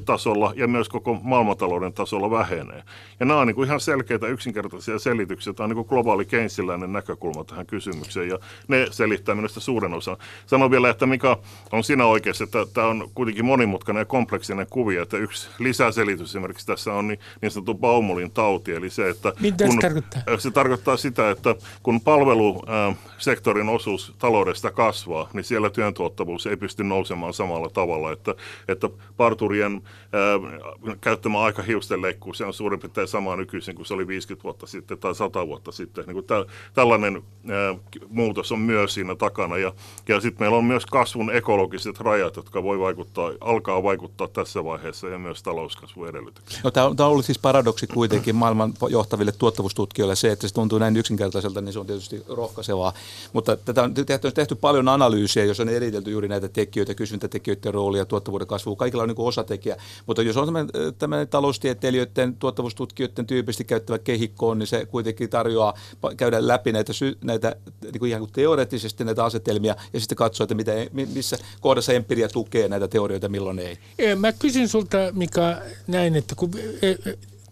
tasolla 0.04 0.52
ja 0.56 0.68
myös 0.68 0.88
koko 0.88 1.14
maailmantalouden 1.22 1.92
tasolla 1.92 2.30
vähenee. 2.30 2.82
Ja 3.20 3.26
nämä 3.26 3.40
on 3.40 3.46
niin 3.46 3.54
kuin 3.54 3.66
ihan 3.66 3.80
selkeitä 3.80 4.26
yksinkertaisia 4.26 4.98
selityksiä. 4.98 5.52
Tämä 5.52 5.64
on 5.64 5.70
niin 5.70 5.76
kuin 5.76 5.88
globaali 5.88 6.24
keinsiläinen 6.24 6.92
näkökulma 6.92 7.44
tähän 7.44 7.66
kysymykseen 7.66 8.28
ja 8.28 8.38
ne 8.68 8.86
selittää 8.90 9.34
minusta 9.34 9.60
suuren 9.60 9.94
osan. 9.94 10.11
Sanon 10.46 10.70
vielä, 10.70 10.90
että 10.90 11.06
mikä 11.06 11.36
on 11.72 11.84
sinä 11.84 12.06
oikeassa, 12.06 12.44
että 12.44 12.66
tämä 12.74 12.86
on 12.86 13.10
kuitenkin 13.14 13.44
monimutkainen 13.44 14.00
ja 14.00 14.04
kompleksinen 14.04 14.66
kuvio, 14.70 15.02
että 15.02 15.16
yksi 15.16 15.48
lisäselitys 15.58 16.30
esimerkiksi 16.30 16.66
tässä 16.66 16.92
on 16.92 17.08
niin, 17.08 17.20
niin 17.42 17.50
sanottu 17.50 17.74
Baumolin 17.74 18.30
tauti, 18.30 18.72
eli 18.72 18.90
se, 18.90 19.08
että 19.08 19.32
Mitä 19.40 19.64
kun, 19.64 19.74
se 19.74 19.80
tarkoittaa? 19.80 20.22
Se 20.38 20.50
tarkoittaa 20.50 20.96
sitä, 20.96 21.30
että 21.30 21.54
kun 21.82 22.00
palvelusektorin 22.00 23.68
osuus 23.68 24.14
taloudesta 24.18 24.70
kasvaa, 24.70 25.28
niin 25.32 25.44
siellä 25.44 25.70
työn 25.70 25.94
tuottavuus 25.94 26.46
ei 26.46 26.56
pysty 26.56 26.84
nousemaan 26.84 27.34
samalla 27.34 27.68
tavalla, 27.68 28.12
että, 28.12 28.34
että 28.68 28.88
parturien 29.16 29.82
ää, 30.12 30.96
käyttämä 31.00 31.40
aika 31.40 31.62
hiustenleikkuu, 31.62 32.34
se 32.34 32.44
on 32.44 32.54
suurin 32.54 32.80
piirtein 32.80 33.08
sama 33.08 33.36
nykyisin 33.36 33.74
kuin 33.74 33.86
se 33.86 33.94
oli 33.94 34.06
50 34.06 34.44
vuotta 34.44 34.66
sitten 34.66 34.98
tai 34.98 35.14
100 35.14 35.46
vuotta 35.46 35.72
sitten. 35.72 36.04
Niin 36.06 36.14
kuin 36.14 36.26
tä, 36.26 36.44
tällainen 36.74 37.22
ää, 37.50 37.74
muutos 38.08 38.52
on 38.52 38.58
myös 38.58 38.94
siinä 38.94 39.14
takana 39.14 39.58
ja, 39.58 39.72
ja 40.08 40.20
sitten 40.20 40.42
meillä 40.42 40.56
on 40.56 40.64
myös 40.64 40.86
kasvun 40.86 41.34
ekologiset 41.34 42.00
rajat, 42.00 42.36
jotka 42.36 42.62
voi 42.62 42.78
vaikuttaa, 42.78 43.32
alkaa 43.40 43.82
vaikuttaa 43.82 44.28
tässä 44.28 44.64
vaiheessa 44.64 45.08
ja 45.08 45.18
myös 45.18 45.42
talouskasvun 45.42 46.08
edellytyksiä. 46.08 46.60
No, 46.64 46.70
tämä, 46.70 46.86
on, 46.86 46.96
tämä 46.96 47.06
on 47.06 47.12
ollut 47.12 47.24
siis 47.24 47.38
paradoksi 47.38 47.86
kuitenkin 47.86 48.36
maailman 48.36 48.74
johtaville 48.88 49.32
tuottavuustutkijoille 49.32 50.16
se, 50.16 50.32
että 50.32 50.48
se 50.48 50.54
tuntuu 50.54 50.78
näin 50.78 50.96
yksinkertaiselta, 50.96 51.60
niin 51.60 51.72
se 51.72 51.78
on 51.78 51.86
tietysti 51.86 52.22
rohkaisevaa. 52.28 52.92
Mutta 53.32 53.56
tätä 53.56 53.82
on 53.82 53.94
tehty, 53.94 54.32
tehty 54.32 54.54
paljon 54.54 54.88
analyysiä, 54.88 55.44
jos 55.44 55.60
on 55.60 55.68
eritelty 55.68 56.10
juuri 56.10 56.28
näitä 56.28 56.48
te- 56.48 56.62
tekijöitä, 56.62 56.94
kysyntätekijöiden 56.94 57.74
roolia, 57.74 58.04
tuottavuuden 58.04 58.46
kasvua, 58.46 58.76
kaikilla 58.76 59.02
on 59.02 59.08
niin 59.08 59.18
osatekijä. 59.18 59.76
Mutta 60.06 60.22
jos 60.22 60.36
on 60.36 60.44
tämmöinen, 60.44 60.70
tämmöinen 60.98 61.28
taloustieteilijöiden, 61.28 62.36
tuottavuustutkijoiden 62.36 63.26
tyypillisesti 63.26 63.64
käyttävä 63.64 63.98
kehikko, 63.98 64.54
niin 64.54 64.66
se 64.66 64.86
kuitenkin 64.86 65.30
tarjoaa 65.30 65.74
käydä 66.16 66.46
läpi 66.46 66.72
näitä, 66.72 66.92
näitä 67.24 67.56
niin 67.82 67.98
kuin 67.98 68.08
ihan 68.08 68.20
kuin 68.20 68.32
teoreettisesti 68.32 69.04
näitä 69.04 69.24
asetelmia 69.24 69.76
ja 69.92 70.00
sitten 70.00 70.16
katsoa, 70.16 70.44
että 70.44 70.54
mitä, 70.54 70.72
missä 71.14 71.38
kohdassa 71.60 71.92
empiria 71.92 72.28
tukee 72.28 72.68
näitä 72.68 72.88
teorioita, 72.88 73.28
milloin 73.28 73.58
ei. 73.58 73.78
Mä 74.16 74.32
kysyn 74.32 74.68
sulta, 74.68 74.98
Mika, 75.12 75.56
näin, 75.86 76.16
että 76.16 76.34
kun 76.34 76.50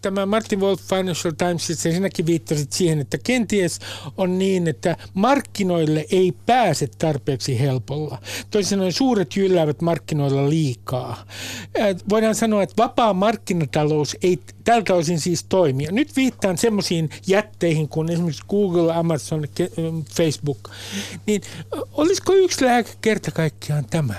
tämä 0.01 0.25
Martin 0.25 0.59
Wolf 0.59 0.81
Financial 0.81 1.33
Times, 1.37 1.67
sinäkin 1.67 2.25
viittasit 2.25 2.73
siihen, 2.73 2.99
että 2.99 3.17
kenties 3.17 3.79
on 4.17 4.39
niin, 4.39 4.67
että 4.67 4.97
markkinoille 5.13 6.05
ei 6.11 6.33
pääse 6.45 6.87
tarpeeksi 6.97 7.59
helpolla. 7.59 8.17
Toisin 8.51 8.69
sanoen 8.69 8.93
suuret 8.93 9.35
jylläävät 9.35 9.81
markkinoilla 9.81 10.49
liikaa. 10.49 11.25
Voidaan 12.09 12.35
sanoa, 12.35 12.63
että 12.63 12.83
vapaa 12.83 13.13
markkinatalous 13.13 14.17
ei 14.23 14.39
tältä 14.63 14.93
osin 14.93 15.19
siis 15.19 15.43
toimi. 15.43 15.87
Nyt 15.91 16.15
viittaan 16.15 16.57
semmoisiin 16.57 17.09
jätteihin 17.27 17.87
kuin 17.87 18.11
esimerkiksi 18.11 18.43
Google, 18.49 18.93
Amazon, 18.93 19.45
Facebook. 20.15 20.69
Niin 21.25 21.41
olisiko 21.93 22.33
yksi 22.33 22.65
lääke 22.65 22.91
kerta 23.01 23.31
kaikkiaan 23.31 23.85
tämä? 23.89 24.13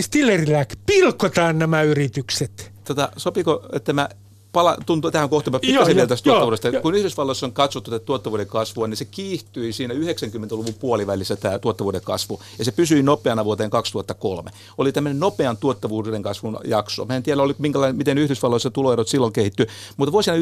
Stillerilääke. 0.00 0.74
Pilkotaan 0.86 1.58
nämä 1.58 1.82
yritykset. 1.82 2.72
Tota, 2.84 3.12
sopiko, 3.16 3.68
että 3.72 3.92
mä 3.92 4.08
pala, 4.54 4.76
tuntuu 4.86 5.10
tähän 5.10 5.28
kohtaan 5.28 5.60
pikkasen 5.60 5.96
vielä 5.96 6.08
tästä 6.08 6.24
tuottavuudesta. 6.24 6.68
Jo. 6.68 6.80
Kun 6.80 6.94
Yhdysvalloissa 6.94 7.46
on 7.46 7.52
katsottu 7.52 7.90
tätä 7.90 8.04
tuottavuuden 8.04 8.46
kasvua, 8.46 8.86
niin 8.86 8.96
se 8.96 9.04
kiihtyi 9.04 9.72
siinä 9.72 9.94
90-luvun 9.94 10.74
puolivälissä 10.74 11.36
tämä 11.36 11.58
tuottavuuden 11.58 12.00
kasvu, 12.04 12.40
ja 12.58 12.64
se 12.64 12.72
pysyi 12.72 13.02
nopeana 13.02 13.44
vuoteen 13.44 13.70
2003. 13.70 14.50
Oli 14.78 14.92
tämmöinen 14.92 15.20
nopean 15.20 15.56
tuottavuuden 15.56 16.22
kasvun 16.22 16.58
jakso. 16.64 17.04
Mä 17.04 17.16
en 17.16 17.22
tiedä, 17.22 17.42
oli, 17.42 17.54
miten 17.92 18.18
Yhdysvalloissa 18.18 18.70
tuloerot 18.70 19.08
silloin 19.08 19.32
kehittyi, 19.32 19.66
mutta 19.96 20.12
vuosina 20.12 20.36
1995-2003 20.36 20.40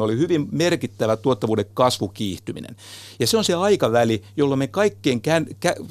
oli 0.00 0.18
hyvin 0.18 0.48
merkittävä 0.52 1.16
tuottavuuden 1.16 1.66
kasvukiihtyminen. 1.74 2.76
Ja 3.20 3.26
se 3.26 3.36
on 3.36 3.44
se 3.44 3.54
aikaväli, 3.54 4.22
jolloin 4.36 4.58
me 4.58 4.66
kaikkien 4.66 5.20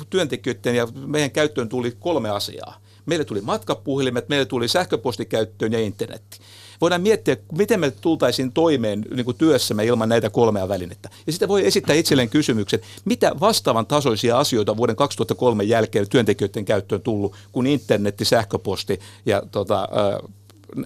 työntekijöiden 0.10 0.76
ja 0.76 0.88
meidän 1.06 1.32
käyttöön 1.32 1.70
tuli 1.70 1.98
kolme 2.00 2.30
asiaa. 2.30 2.78
Meille 3.06 3.26
tuli 3.26 3.42
matkapuhelimet, 3.42 4.30
meille 4.30 4.46
tuli 4.46 4.68
sähköpostikäyttöön 4.68 5.74
ja 5.74 5.80
internetti 5.80 6.38
voidaan 6.82 7.02
miettiä, 7.02 7.38
miten 7.58 7.80
me 7.80 7.92
tultaisiin 7.92 8.52
toimeen 8.52 9.06
niin 9.16 9.26
kuin 9.26 9.38
työssämme 9.38 9.86
ilman 9.86 10.10
näitä 10.10 10.30
kolmea 10.30 10.68
välinettä. 10.68 11.10
Ja 11.28 11.32
sitten 11.32 11.50
voi 11.50 11.68
esittää 11.68 11.96
itselleen 11.96 12.30
kysymyksen, 12.30 12.80
mitä 13.06 13.32
vastaavan 13.40 13.86
tasoisia 13.86 14.40
asioita 14.40 14.78
vuoden 14.78 14.96
2003 14.96 15.64
jälkeen 15.64 16.10
työntekijöiden 16.10 16.66
käyttöön 16.66 17.02
tullut, 17.02 17.36
kuin 17.52 17.68
internetti, 17.68 18.26
sähköposti 18.26 19.00
ja 19.26 19.44
tota, 19.52 19.90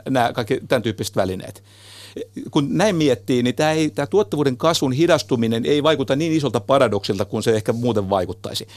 nämä 0.10 0.34
kaikki 0.34 0.62
tämän 0.67 0.82
tyyppiset 0.82 1.15
välineet 1.15 1.63
kun 2.52 2.67
näin 2.69 2.95
miettii, 2.95 3.43
niin 3.43 3.56
tämä, 3.56 3.71
ei, 3.71 3.89
tämä 3.89 4.06
tuottavuuden 4.06 4.58
kasvun 4.58 4.91
hidastuminen 4.91 5.65
ei 5.65 5.84
vaikuta 5.84 6.15
niin 6.15 6.32
isolta 6.32 6.60
paradoksilta 6.60 7.26
kuin 7.26 7.43
se 7.43 7.56
ehkä 7.56 7.74
muuten 7.74 8.10
vaikuttaisi. 8.10 8.67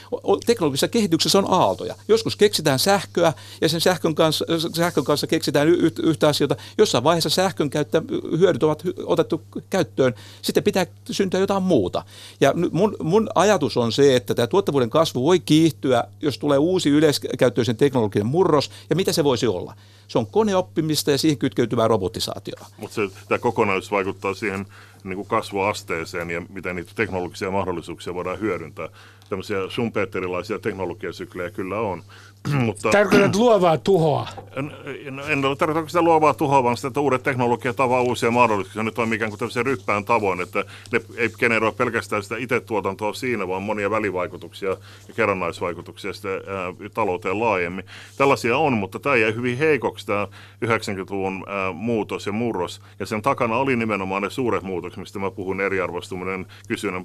Teknologisessa 0.46 0.88
kehityksessä 0.88 1.38
on 1.38 1.46
aaltoja. 1.48 1.94
Joskus 2.08 2.36
keksitään 2.36 2.78
sähköä 2.78 3.32
ja 3.60 3.68
sen 3.68 3.80
sähkön 3.80 4.14
kanssa, 4.14 4.44
sähkön 4.76 5.04
kanssa 5.04 5.26
keksitään 5.26 5.68
yhtä 6.02 6.28
asioita. 6.28 6.56
Jossain 6.78 7.04
vaiheessa 7.04 7.30
sähkön 7.30 7.70
käyttä, 7.70 8.02
hyödyt 8.38 8.62
ovat 8.62 8.82
otettu 9.06 9.42
käyttöön. 9.70 10.14
Sitten 10.42 10.62
pitää 10.62 10.86
syntyä 11.10 11.40
jotain 11.40 11.62
muuta. 11.62 12.04
Ja 12.40 12.54
mun, 12.70 12.96
mun 13.02 13.28
ajatus 13.34 13.76
on 13.76 13.92
se, 13.92 14.16
että 14.16 14.34
tämä 14.34 14.46
tuottavuuden 14.46 14.90
kasvu 14.90 15.24
voi 15.24 15.40
kiihtyä, 15.40 16.04
jos 16.20 16.38
tulee 16.38 16.58
uusi 16.58 16.90
yleiskäyttöisen 16.90 17.76
teknologian 17.76 18.26
murros. 18.26 18.70
Ja 18.90 18.96
mitä 18.96 19.12
se 19.12 19.24
voisi 19.24 19.46
olla? 19.46 19.74
Se 20.08 20.18
on 20.18 20.26
koneoppimista 20.26 21.10
ja 21.10 21.18
siihen 21.18 21.38
kytkeytyvää 21.38 21.88
robotisaatiota. 21.88 22.66
Mutta 22.76 23.00
tämä 23.28 23.38
kokonaisuus 23.38 23.90
vaikuttaa 23.90 24.34
siihen 24.34 24.66
niin 25.04 25.16
kuin 25.16 25.28
kasvuasteeseen 25.28 26.30
ja 26.30 26.42
miten 26.48 26.76
niitä 26.76 26.92
teknologisia 26.94 27.50
mahdollisuuksia 27.50 28.14
voidaan 28.14 28.40
hyödyntää. 28.40 28.88
Tämmöisiä 29.28 29.58
Schumpeterilaisia 29.70 30.58
teknologiasyklejä 30.58 31.50
kyllä 31.50 31.80
on. 31.80 32.02
Mutta, 32.52 32.90
Tarkoitat 32.90 33.36
luovaa 33.36 33.78
tuhoa? 33.78 34.28
En, 34.56 34.72
en, 35.04 35.20
en 35.28 35.44
ole 35.44 35.56
tarkoittanut 35.56 35.90
sitä 35.90 36.02
luovaa 36.02 36.34
tuhoa, 36.34 36.62
vaan 36.62 36.76
sitä, 36.76 36.88
että 36.88 37.00
uudet 37.00 37.22
teknologiat 37.22 37.80
avaa 37.80 38.02
uusia 38.02 38.30
mahdollisuuksia. 38.30 38.82
Nyt 38.82 38.98
on 38.98 39.14
ikään 39.14 39.30
kuin 39.30 39.38
tämmöisen 39.38 39.66
ryppään 39.66 40.04
tavoin, 40.04 40.40
että 40.40 40.64
ne 40.92 41.00
ei 41.16 41.28
generoi 41.38 41.72
pelkästään 41.72 42.22
sitä 42.22 42.36
itse 42.36 42.60
tuotantoa 42.60 43.14
siinä, 43.14 43.48
vaan 43.48 43.62
monia 43.62 43.90
välivaikutuksia 43.90 44.68
ja 45.08 45.14
kerrannaisvaikutuksia 45.16 46.12
sitä, 46.12 46.28
ää, 46.28 46.90
talouteen 46.94 47.40
laajemmin. 47.40 47.84
Tällaisia 48.16 48.58
on, 48.58 48.72
mutta 48.72 48.98
tämä 48.98 49.16
jäi 49.16 49.34
hyvin 49.34 49.58
heikoksi 49.58 50.06
tämä 50.06 50.28
90-luvun 50.64 51.44
ää, 51.48 51.72
muutos 51.72 52.26
ja 52.26 52.32
murros. 52.32 52.80
Ja 53.00 53.06
sen 53.06 53.22
takana 53.22 53.56
oli 53.56 53.76
nimenomaan 53.76 54.22
ne 54.22 54.30
suuret 54.30 54.62
muutokset, 54.62 55.00
mistä 55.00 55.18
mä 55.18 55.30
puhun, 55.30 55.60
eriarvostuminen, 55.60 56.46
kysynnän 56.68 57.04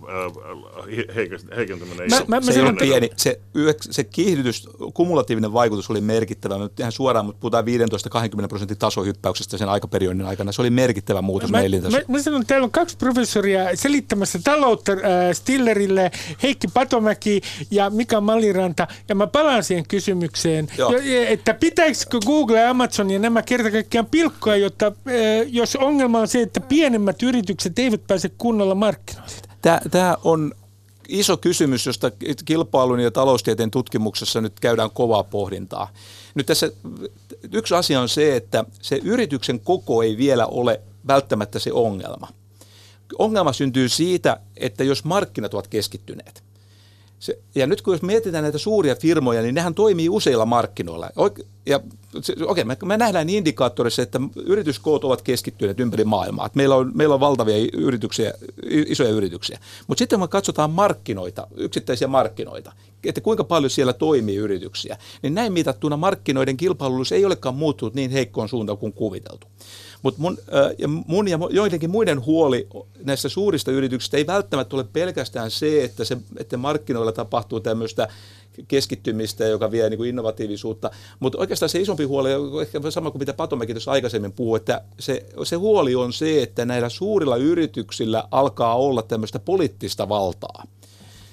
heikentyminen. 1.56 2.10
Mä, 2.10 2.36
mä, 2.36 2.42
se, 2.42 2.52
se, 2.52 2.64
ole 2.64 2.74
pieni. 2.74 3.10
Se, 3.16 3.40
se 3.80 4.04
kiihdytys, 4.04 4.70
kumulatiivinen 4.94 5.29
kumulatiivinen 5.30 5.54
vaikutus 5.54 5.90
oli 5.90 6.02
merkittävä. 6.02 6.58
Nyt 6.58 6.80
ihan 6.80 6.92
suoraan, 6.92 7.26
mutta 7.26 7.40
puhutaan 7.40 7.66
15-20 8.46 8.48
prosentin 8.48 8.78
tasohyppäyksestä 8.78 9.58
sen 9.58 9.70
aikaperiodin 9.70 10.26
aikana. 10.26 10.52
Se 10.52 10.62
oli 10.62 10.70
merkittävä 10.70 11.22
muutos 11.22 11.52
meillä. 11.52 11.90
Mä, 11.90 12.00
mä 12.08 12.22
sanon, 12.22 12.46
täällä 12.46 12.66
on 12.66 12.72
kaksi 12.72 12.98
professoria 12.98 13.76
selittämässä 13.76 14.40
taloutta 14.44 14.92
äh, 14.92 14.98
Stillerille, 15.34 16.12
Heikki 16.44 16.68
Patomäki 16.68 17.42
ja 17.72 17.90
Mika 17.90 18.22
Maliranta. 18.22 18.88
Ja 19.10 19.16
mä 19.16 19.28
palaan 19.28 19.64
siihen 19.64 19.88
kysymykseen, 19.88 20.68
jo, 20.78 20.92
että 21.28 21.54
pitäisikö 21.54 22.20
Google 22.26 22.60
ja 22.60 22.70
Amazon 22.70 23.12
ja 23.12 23.20
nämä 23.20 23.42
kerta 23.42 23.72
kaikkiaan 23.72 24.08
pilkkoa, 24.12 24.56
jotta 24.56 24.86
äh, 24.86 24.94
jos 25.48 25.76
ongelma 25.76 26.20
on 26.20 26.28
se, 26.28 26.42
että 26.42 26.60
pienemmät 26.60 27.24
yritykset 27.24 27.80
eivät 27.80 28.08
pääse 28.08 28.30
kunnolla 28.38 28.76
markkinoille. 28.76 29.50
Tämä 29.92 30.18
on 30.24 30.52
iso 31.10 31.38
kysymys, 31.38 31.86
josta 31.86 32.12
kilpailun 32.46 33.00
ja 33.00 33.12
taloustieteen 33.12 33.72
tutkimuksessa 33.72 34.42
nyt 34.42 34.60
käydään 34.60 34.92
kovaa 34.92 35.24
pohdintaa. 35.24 35.94
Nyt 36.36 36.46
tässä 36.46 36.72
yksi 37.52 37.76
asia 37.76 38.02
on 38.02 38.10
se, 38.10 38.36
että 38.36 38.66
se 38.82 39.00
yrityksen 39.04 39.60
koko 39.60 40.04
ei 40.04 40.18
vielä 40.18 40.46
ole 40.46 40.82
välttämättä 41.08 41.60
se 41.60 41.74
ongelma. 41.74 42.28
Ongelma 43.20 43.54
syntyy 43.54 43.90
siitä, 43.90 44.40
että 44.58 44.84
jos 44.84 45.04
markkinat 45.04 45.54
ovat 45.54 45.68
keskittyneet. 45.68 46.44
Se, 47.20 47.40
ja 47.56 47.68
nyt 47.68 47.82
kun 47.82 47.94
jos 47.94 48.02
mietitään 48.02 48.44
näitä 48.44 48.58
suuria 48.58 48.96
firmoja, 48.96 49.42
niin 49.42 49.56
nehän 49.56 49.76
toimii 49.76 50.10
useilla 50.10 50.46
markkinoilla. 50.46 51.10
Okei, 52.48 52.64
me, 52.64 52.78
me 52.86 52.98
nähdään 52.98 53.28
niin 53.28 53.38
indikaattorissa, 53.38 54.02
että 54.02 54.20
yrityskoot 54.36 55.04
ovat 55.04 55.22
keskittyneet 55.22 55.80
ympäri 55.80 56.04
maailmaa. 56.04 56.46
Että 56.46 56.58
meillä, 56.58 56.76
on, 56.76 56.92
meillä 56.96 57.14
on 57.14 57.20
valtavia 57.20 57.68
yrityksiä, 57.74 58.34
isoja 58.64 59.10
yrityksiä. 59.10 59.60
Mutta 59.88 60.00
sitten 60.00 60.20
kun 60.20 60.30
katsotaan 60.30 60.72
markkinoita, 60.72 61.48
yksittäisiä 61.58 62.08
markkinoita, 62.08 62.72
että 63.04 63.22
kuinka 63.22 63.44
paljon 63.44 63.70
siellä 63.70 63.94
toimii 63.94 64.36
yrityksiä, 64.36 64.98
niin 65.22 65.34
näin 65.34 65.54
mitattuna 65.54 65.98
markkinoiden 65.98 66.58
kilpailullisuus 66.58 67.12
ei 67.12 67.26
olekaan 67.26 67.56
muuttunut 67.56 67.94
niin 67.94 68.12
heikkoon 68.12 68.50
suuntaan 68.50 68.78
kuin 68.78 68.94
kuviteltu. 68.94 69.48
Mutta 70.02 70.22
mun, 70.22 70.38
ja 70.78 70.88
mun 70.88 71.28
ja 71.28 71.40
joidenkin 71.50 71.90
muiden 71.90 72.26
huoli 72.26 72.68
näistä 73.04 73.30
suurista 73.30 73.72
yrityksistä 73.72 74.18
ei 74.18 74.28
välttämättä 74.28 74.76
ole 74.76 74.86
pelkästään 74.94 75.52
se, 75.52 75.84
että, 75.84 76.06
se, 76.06 76.18
että 76.38 76.58
markkinoilla 76.58 77.12
tapahtuu 77.12 77.60
tämmöistä 77.60 78.08
keskittymistä, 78.68 79.46
joka 79.46 79.72
vie 79.72 79.90
niin 79.90 79.98
kuin 79.98 80.10
innovatiivisuutta. 80.10 80.92
Mutta 81.20 81.38
oikeastaan 81.38 81.70
se 81.70 81.80
isompi 81.80 82.04
huoli 82.04 82.30
ehkä 82.62 82.92
sama 82.92 83.12
kuin 83.12 83.20
mitä 83.22 83.34
Patomäki 83.34 83.74
tuossa 83.74 83.92
aikaisemmin 83.92 84.32
puhui, 84.32 84.58
että 84.58 84.82
se, 85.00 85.26
se 85.44 85.56
huoli 85.56 85.96
on 85.96 86.14
se, 86.14 86.44
että 86.44 86.66
näillä 86.66 86.90
suurilla 86.90 87.36
yrityksillä 87.36 88.24
alkaa 88.32 88.76
olla 88.76 89.02
tämmöistä 89.02 89.40
poliittista 89.40 90.10
valtaa 90.10 90.64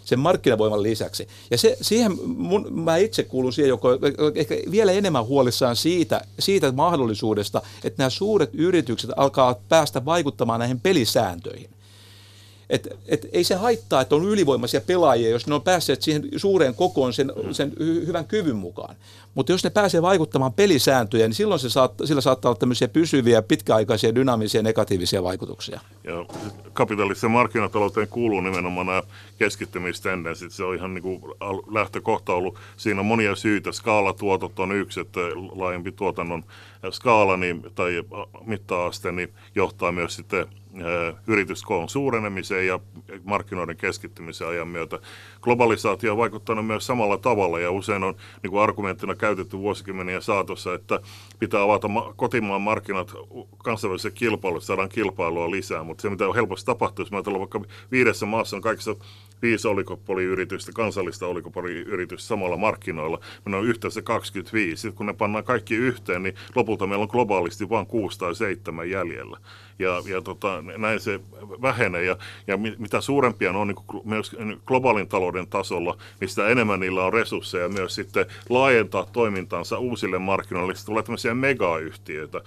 sen 0.07 0.19
markkinavoiman 0.19 0.83
lisäksi. 0.83 1.29
Ja 1.51 1.59
se, 1.59 1.77
siihen 1.81 2.19
mun, 2.27 2.67
mä 2.71 2.97
itse 2.97 3.23
kuulun 3.23 3.53
siihen, 3.53 3.69
joka 3.69 3.89
ehkä 4.35 4.55
vielä 4.71 4.93
enemmän 4.93 5.27
huolissaan 5.27 5.77
siitä, 5.77 6.21
siitä 6.39 6.73
mahdollisuudesta, 6.73 7.63
että 7.85 8.03
nämä 8.03 8.11
suuret 8.11 8.51
yritykset 8.55 9.11
alkaa 9.17 9.55
päästä 9.69 10.05
vaikuttamaan 10.05 10.61
näihin 10.61 10.81
pelisääntöihin. 10.81 11.71
Et, 12.71 12.89
et 13.09 13.27
ei 13.33 13.45
se 13.45 13.55
haittaa, 13.55 14.01
että 14.01 14.15
on 14.15 14.25
ylivoimaisia 14.25 14.81
pelaajia, 14.81 15.31
jos 15.31 15.47
ne 15.47 15.55
on 15.55 15.63
päässeet 15.63 16.03
siihen 16.03 16.29
suureen 16.37 16.75
kokoon 16.75 17.13
sen, 17.13 17.33
sen 17.53 17.73
hyvän 17.81 18.25
kyvyn 18.25 18.57
mukaan. 18.57 18.97
Mutta 19.37 19.53
jos 19.53 19.65
ne 19.65 19.71
pääsee 19.71 20.03
vaikuttamaan 20.03 20.53
pelisääntöjä, 20.53 21.27
niin 21.27 21.35
silloin 21.35 21.61
se 21.61 21.71
saattaa, 21.71 22.07
sillä 22.07 22.21
saattaa 22.21 22.51
olla 22.51 22.59
tämmöisiä 22.59 22.89
pysyviä, 22.89 23.43
pitkäaikaisia, 23.43 24.15
dynaamisia, 24.15 24.63
negatiivisia 24.63 25.23
vaikutuksia. 25.23 25.81
Ja 26.05 26.27
kapitalistisen 26.73 27.31
markkinatalouteen 27.31 28.09
kuuluu 28.09 28.41
nimenomaan 28.41 28.87
nämä 28.87 29.03
keskittymistendenssit. 29.39 30.53
Se 30.53 30.65
on 30.65 30.75
ihan 30.75 30.95
niin 30.95 31.03
kuin 31.03 31.23
lähtökohta 31.71 32.35
ollut. 32.35 32.59
Siinä 32.77 33.01
on 33.01 33.07
monia 33.07 33.35
syitä. 33.35 33.73
Skaalatuotot 33.73 34.59
on 34.59 34.73
yksi, 34.73 35.01
että 35.01 35.21
laajempi 35.55 35.93
tuotannon 35.93 36.45
skaala 36.91 37.37
niin, 37.37 37.63
tai 37.75 38.05
mitta-aste 38.47 39.13
niin 39.13 39.33
johtaa 39.55 39.93
myös 39.93 40.15
sitten 40.15 40.47
yrityskoon 41.27 41.89
suurenemiseen 41.89 42.67
ja 42.67 42.81
markkinoiden 43.25 43.77
keskittymisen 43.77 44.49
ajan 44.49 44.69
myötä. 44.69 44.99
Globalisaatio 45.41 46.13
on 46.13 46.19
vaikuttanut 46.19 46.67
myös 46.67 46.87
samalla 46.87 47.19
tavalla 47.19 47.61
ja 47.61 47.71
usein 47.71 48.03
on 48.03 48.15
niin 48.43 48.51
kuin 48.51 48.63
argumenttina 48.63 49.15
käytetty 49.27 49.59
vuosikymmenien 49.59 50.23
saatossa, 50.23 50.75
että 50.75 51.01
pitää 51.39 51.63
avata 51.63 51.89
kotimaan 52.17 52.63
markkinat 52.63 53.13
kansainväliselle 53.59 54.17
kilpailulle, 54.17 54.65
saadaan 54.65 54.89
kilpailua 54.89 55.51
lisää, 55.51 55.83
mutta 55.83 56.03
se 56.03 56.11
mitä 56.11 56.29
on 56.29 56.35
helposti 56.35 56.67
tapahtuu, 56.67 57.05
jos 57.05 57.13
ajatellaan 57.13 57.41
vaikka 57.41 57.61
viidessä 57.91 58.27
maassa 58.27 58.57
on 58.57 58.63
kaikissa 58.63 58.97
viisi 59.43 59.69
oligopoliyritystä, 59.69 60.73
kansallista 60.75 61.27
oligopoliyritystä 61.27 62.29
samalla 62.29 62.57
markkinoilla. 62.57 63.21
Meillä 63.45 63.59
on 63.59 63.67
yhteensä 63.67 64.03
25. 64.03 64.77
Sitten 64.77 64.97
kun 64.97 65.07
ne 65.07 65.13
pannaan 65.13 65.45
kaikki 65.45 65.75
yhteen, 65.75 66.23
niin 66.23 66.35
lopulta 66.55 66.87
meillä 66.87 67.03
on 67.03 67.09
globaalisti 67.11 67.69
vain 67.69 67.87
kuusi 67.87 68.19
tai 68.19 68.35
seitsemän 68.35 68.91
jäljellä. 68.91 69.39
Ja, 69.79 70.03
ja 70.09 70.23
tota, 70.23 70.63
näin 70.79 71.01
se 71.01 71.21
vähenee. 71.63 72.05
Ja, 72.05 72.17
ja 72.47 72.57
mitä 72.57 73.01
suurempia 73.01 73.53
ne 73.53 73.59
on 73.59 73.69
niin 73.69 74.03
myös 74.05 74.37
globaalin 74.67 75.09
talouden 75.09 75.47
tasolla, 75.47 75.99
niin 76.21 76.29
sitä 76.29 76.49
enemmän 76.49 76.81
niillä 76.81 77.05
on 77.05 77.13
resursseja 77.13 77.69
myös 77.69 77.95
sitten 77.95 78.27
laajentaa 78.49 79.07
toimintansa 79.13 79.79
uusille 79.79 80.19
markkinoille. 80.19 80.75
Sitten 80.75 80.87
tulee 80.87 81.03
tämmöisiä 81.03 81.35
megayhtiöitä, 81.35 82.41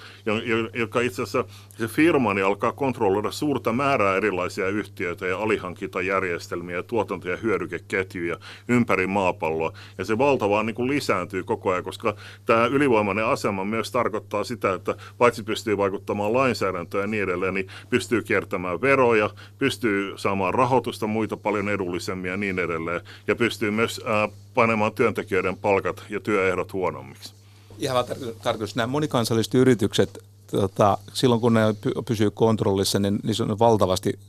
jotka 0.73 1.01
itse 1.01 1.21
asiassa 1.21 1.45
se 1.77 1.87
firma 1.87 2.33
niin 2.33 2.45
alkaa 2.45 2.71
kontrolloida 2.71 3.31
suurta 3.31 3.73
määrää 3.73 4.15
erilaisia 4.15 4.67
yhtiöitä 4.67 5.27
ja 5.27 5.37
alihankintajärjestelmiä 5.37 6.78
ja 6.79 6.83
tuotanto- 6.83 7.29
ja 7.29 7.37
hyödykeketjuja 7.37 8.37
ympäri 8.67 9.07
maapalloa. 9.07 9.73
Ja 9.97 10.05
se 10.05 10.17
valtavaa 10.17 10.63
niin 10.63 10.75
kuin 10.75 10.89
lisääntyy 10.89 11.43
koko 11.43 11.71
ajan, 11.71 11.83
koska 11.83 12.15
tämä 12.45 12.65
ylivoimainen 12.65 13.25
asema 13.25 13.65
myös 13.65 13.91
tarkoittaa 13.91 14.43
sitä, 14.43 14.73
että 14.73 14.95
paitsi 15.17 15.43
pystyy 15.43 15.77
vaikuttamaan 15.77 16.33
lainsäädäntöön 16.33 17.03
ja 17.03 17.07
niin 17.07 17.23
edelleen, 17.23 17.53
niin 17.53 17.67
pystyy 17.89 18.21
kiertämään 18.21 18.81
veroja, 18.81 19.29
pystyy 19.57 20.13
saamaan 20.17 20.53
rahoitusta 20.53 21.07
muita 21.07 21.37
paljon 21.37 21.69
edullisemmin 21.69 22.31
ja 22.31 22.37
niin 22.37 22.59
edelleen. 22.59 23.01
Ja 23.27 23.35
pystyy 23.35 23.71
myös 23.71 24.01
ää, 24.05 24.29
panemaan 24.53 24.93
työntekijöiden 24.93 25.57
palkat 25.57 26.03
ja 26.09 26.19
työehdot 26.19 26.73
huonommiksi. 26.73 27.33
Ihan 27.79 28.05
tarkoitus, 28.43 28.75
nämä 28.75 28.87
monikansalliset 28.87 29.53
yritykset 29.53 30.23
tota, 30.51 30.97
silloin 31.13 31.41
kun 31.41 31.53
ne 31.53 31.61
pysyy 32.07 32.31
kontrollissa, 32.31 32.99
niin 32.99 33.19
niissä 33.23 33.43
on 33.43 33.59
valtavasti 33.59 34.19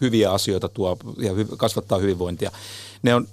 hyviä 0.00 0.32
asioita 0.32 0.68
tuo 0.68 0.98
ja 1.18 1.32
kasvattaa 1.56 1.98
hyvinvointia. 1.98 2.50
Ne 3.02 3.14
on 3.14 3.28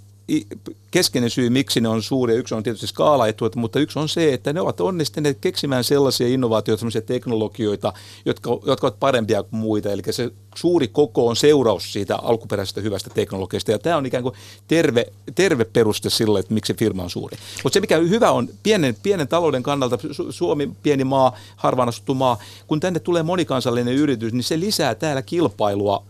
keskeinen 0.91 1.29
syy, 1.29 1.49
miksi 1.49 1.81
ne 1.81 1.87
on 1.87 2.03
suuria, 2.03 2.35
yksi 2.35 2.55
on 2.55 2.63
tietysti 2.63 2.87
skaalaetu, 2.87 3.51
mutta 3.55 3.79
yksi 3.79 3.99
on 3.99 4.09
se, 4.09 4.33
että 4.33 4.53
ne 4.53 4.61
ovat 4.61 4.81
onnistuneet 4.81 5.37
keksimään 5.41 5.83
sellaisia 5.83 6.27
innovaatioita, 6.27 6.79
sellaisia 6.79 7.01
teknologioita, 7.01 7.93
jotka, 8.25 8.49
jotka 8.65 8.87
ovat 8.87 8.99
parempia 8.99 9.43
kuin 9.43 9.59
muita. 9.59 9.91
Eli 9.91 10.01
se 10.11 10.31
suuri 10.55 10.87
koko 10.87 11.27
on 11.27 11.35
seuraus 11.35 11.93
siitä 11.93 12.15
alkuperäisestä 12.15 12.81
hyvästä 12.81 13.09
teknologiasta. 13.09 13.71
Ja 13.71 13.79
tämä 13.79 13.97
on 13.97 14.05
ikään 14.05 14.23
kuin 14.23 14.35
terve, 14.67 15.05
terve 15.35 15.65
peruste 15.65 16.09
sille, 16.09 16.39
että 16.39 16.53
miksi 16.53 16.73
firma 16.73 17.03
on 17.03 17.09
suuri. 17.09 17.37
Mutta 17.63 17.73
se, 17.73 17.79
mikä 17.79 17.97
hyvä 17.97 18.31
on 18.31 18.49
pienen, 18.63 18.95
pienen 19.03 19.27
talouden 19.27 19.63
kannalta, 19.63 19.97
Suomi 20.29 20.69
pieni 20.83 21.03
maa, 21.03 21.37
harvaan 21.55 21.89
asuttu 21.89 22.13
maa, 22.13 22.37
kun 22.67 22.79
tänne 22.79 22.99
tulee 22.99 23.23
monikansallinen 23.23 23.95
yritys, 23.95 24.33
niin 24.33 24.43
se 24.43 24.59
lisää 24.59 24.95
täällä 24.95 25.21
kilpailua 25.21 26.03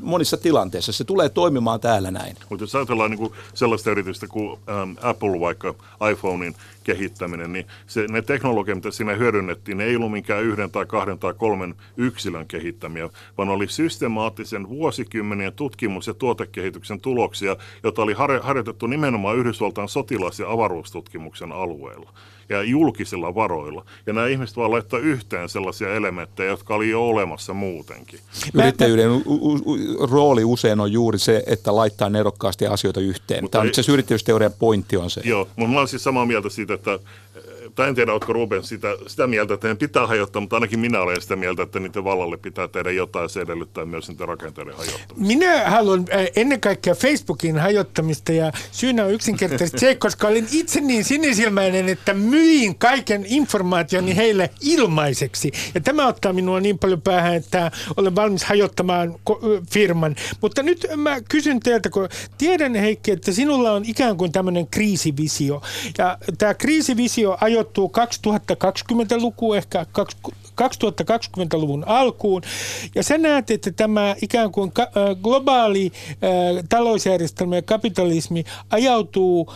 monissa 0.00 0.36
tilanteissa. 0.36 0.92
Se 0.92 1.04
tulee 1.04 1.28
toimimaan 1.28 1.80
täällä 1.80 2.10
näin. 2.10 2.36
Mutta 2.50 2.62
jos 2.62 2.74
ajatellaan 2.74 3.10
niin 3.10 3.18
kuin 3.18 3.32
sellaista 3.54 3.90
yritystä 3.90 4.26
kuin 4.26 4.58
ähm, 4.68 4.90
Apple, 5.02 5.40
vaikka 5.40 5.74
iPhonein 6.12 6.54
kehittäminen, 6.84 7.52
niin 7.52 7.66
se, 7.86 8.06
ne 8.10 8.22
teknologiat, 8.22 8.76
mitä 8.76 8.90
siinä 8.90 9.14
hyödynnettiin, 9.14 9.78
ne 9.78 9.84
ei 9.84 9.96
ollut 9.96 10.12
minkään 10.12 10.44
yhden 10.44 10.70
tai 10.70 10.86
kahden 10.86 11.18
tai 11.18 11.34
kolmen 11.34 11.74
yksilön 11.96 12.46
kehittämiä, 12.46 13.08
vaan 13.38 13.48
oli 13.48 13.68
systemaattisen 13.68 14.68
vuosikymmenien 14.68 15.52
tutkimus- 15.52 16.06
ja 16.06 16.14
tuotekehityksen 16.14 17.00
tuloksia, 17.00 17.56
joita 17.82 18.02
oli 18.02 18.14
harjoitettu 18.42 18.86
nimenomaan 18.86 19.36
Yhdysvaltain 19.36 19.88
sotilas- 19.88 20.40
ja 20.40 20.50
avaruustutkimuksen 20.50 21.52
alueella 21.52 22.12
ja 22.48 22.62
julkisilla 22.62 23.34
varoilla. 23.34 23.84
Ja 24.06 24.12
nämä 24.12 24.26
ihmiset 24.26 24.56
vaan 24.56 24.70
laittaa 24.70 24.98
yhteen 24.98 25.48
sellaisia 25.48 25.94
elementtejä, 25.94 26.50
jotka 26.50 26.74
oli 26.74 26.90
jo 26.90 27.08
olemassa 27.08 27.54
muutenkin. 27.54 28.20
Yrittäjyyden 28.54 29.10
u- 29.10 29.22
u- 29.26 30.06
rooli 30.10 30.44
usein 30.44 30.80
on 30.80 30.92
juuri 30.92 31.18
se, 31.18 31.42
että 31.46 31.76
laittaa 31.76 32.10
nerokkaasti 32.10 32.66
asioita 32.66 33.00
yhteen. 33.00 33.44
Mutta 33.44 33.58
Tämä 33.58 33.62
on 33.62 33.68
ei, 33.76 33.82
se 33.82 33.92
yrittäjyysteorian 33.92 34.52
pointti 34.58 34.96
on 34.96 35.10
se. 35.10 35.20
Joo, 35.24 35.48
mutta 35.56 35.72
mä 35.72 35.76
olen 35.78 35.88
siis 35.88 36.04
samaa 36.04 36.26
mieltä 36.26 36.48
siitä, 36.48 36.74
että 36.74 36.98
tai 37.76 37.88
en 37.88 37.94
tiedä, 37.94 38.12
oletko 38.12 38.32
Ruben 38.32 38.64
sitä, 38.64 38.88
sitä 39.06 39.26
mieltä, 39.26 39.54
että 39.54 39.68
ne 39.68 39.74
pitää 39.74 40.06
hajottaa, 40.06 40.40
mutta 40.40 40.56
ainakin 40.56 40.78
minä 40.78 41.00
olen 41.00 41.20
sitä 41.20 41.36
mieltä, 41.36 41.62
että 41.62 41.80
niiden 41.80 42.04
vallalle 42.04 42.36
pitää 42.36 42.68
tehdä 42.68 42.90
jotain 42.90 43.28
se 43.28 43.40
edellyttää 43.40 43.84
myös 43.84 44.08
niiden 44.08 44.28
rakenteiden 44.28 44.74
hajottamista. 44.76 45.14
Minä 45.16 45.70
haluan 45.70 46.04
äh, 46.12 46.26
ennen 46.36 46.60
kaikkea 46.60 46.94
Facebookin 46.94 47.58
hajottamista 47.58 48.32
ja 48.32 48.52
syynä 48.72 49.04
on 49.04 49.12
yksinkertaisesti 49.12 49.78
se, 49.78 49.94
koska 49.94 50.28
olin 50.28 50.48
itse 50.52 50.80
niin 50.80 51.04
sinisilmäinen, 51.04 51.88
että 51.88 52.14
myin 52.14 52.78
kaiken 52.78 53.24
informaationi 53.26 54.16
heille 54.16 54.50
ilmaiseksi. 54.60 55.52
Ja 55.74 55.80
tämä 55.80 56.06
ottaa 56.06 56.32
minua 56.32 56.60
niin 56.60 56.78
paljon 56.78 57.02
päähän, 57.02 57.34
että 57.34 57.70
olen 57.96 58.16
valmis 58.16 58.44
hajottamaan 58.44 59.14
firman. 59.70 60.16
Mutta 60.40 60.62
nyt 60.62 60.86
mä 60.96 61.20
kysyn 61.20 61.60
teiltä, 61.60 61.90
kun 61.90 62.08
tiedän 62.38 62.74
Heikki, 62.74 63.10
että 63.10 63.32
sinulla 63.32 63.72
on 63.72 63.84
ikään 63.84 64.16
kuin 64.16 64.32
tämmöinen 64.32 64.66
kriisivisio. 64.66 65.62
Ja 65.98 66.18
tämä 66.38 66.54
kriisivisio 66.54 67.36
ajoittaa 67.40 67.65
sijoittuu 67.66 67.92
2020-luku, 69.14 69.54
ehkä 69.54 69.86
2020-luvun 70.62 71.84
alkuun. 71.86 72.42
Ja 72.94 73.02
sä 73.02 73.18
näet, 73.18 73.50
että 73.50 73.72
tämä 73.72 74.16
ikään 74.22 74.52
kuin 74.52 74.72
globaali 75.22 75.92
talousjärjestelmä 76.68 77.56
ja 77.56 77.62
kapitalismi 77.62 78.44
ajautuu 78.70 79.52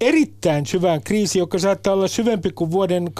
erittäin 0.00 0.66
syvään 0.66 1.02
kriisiin, 1.02 1.40
joka 1.40 1.58
saattaa 1.58 1.92
olla 1.92 2.08
syvempi 2.08 2.50
kuin 2.50 2.70
vuoden 2.70 3.08
2008-2009 3.08 3.10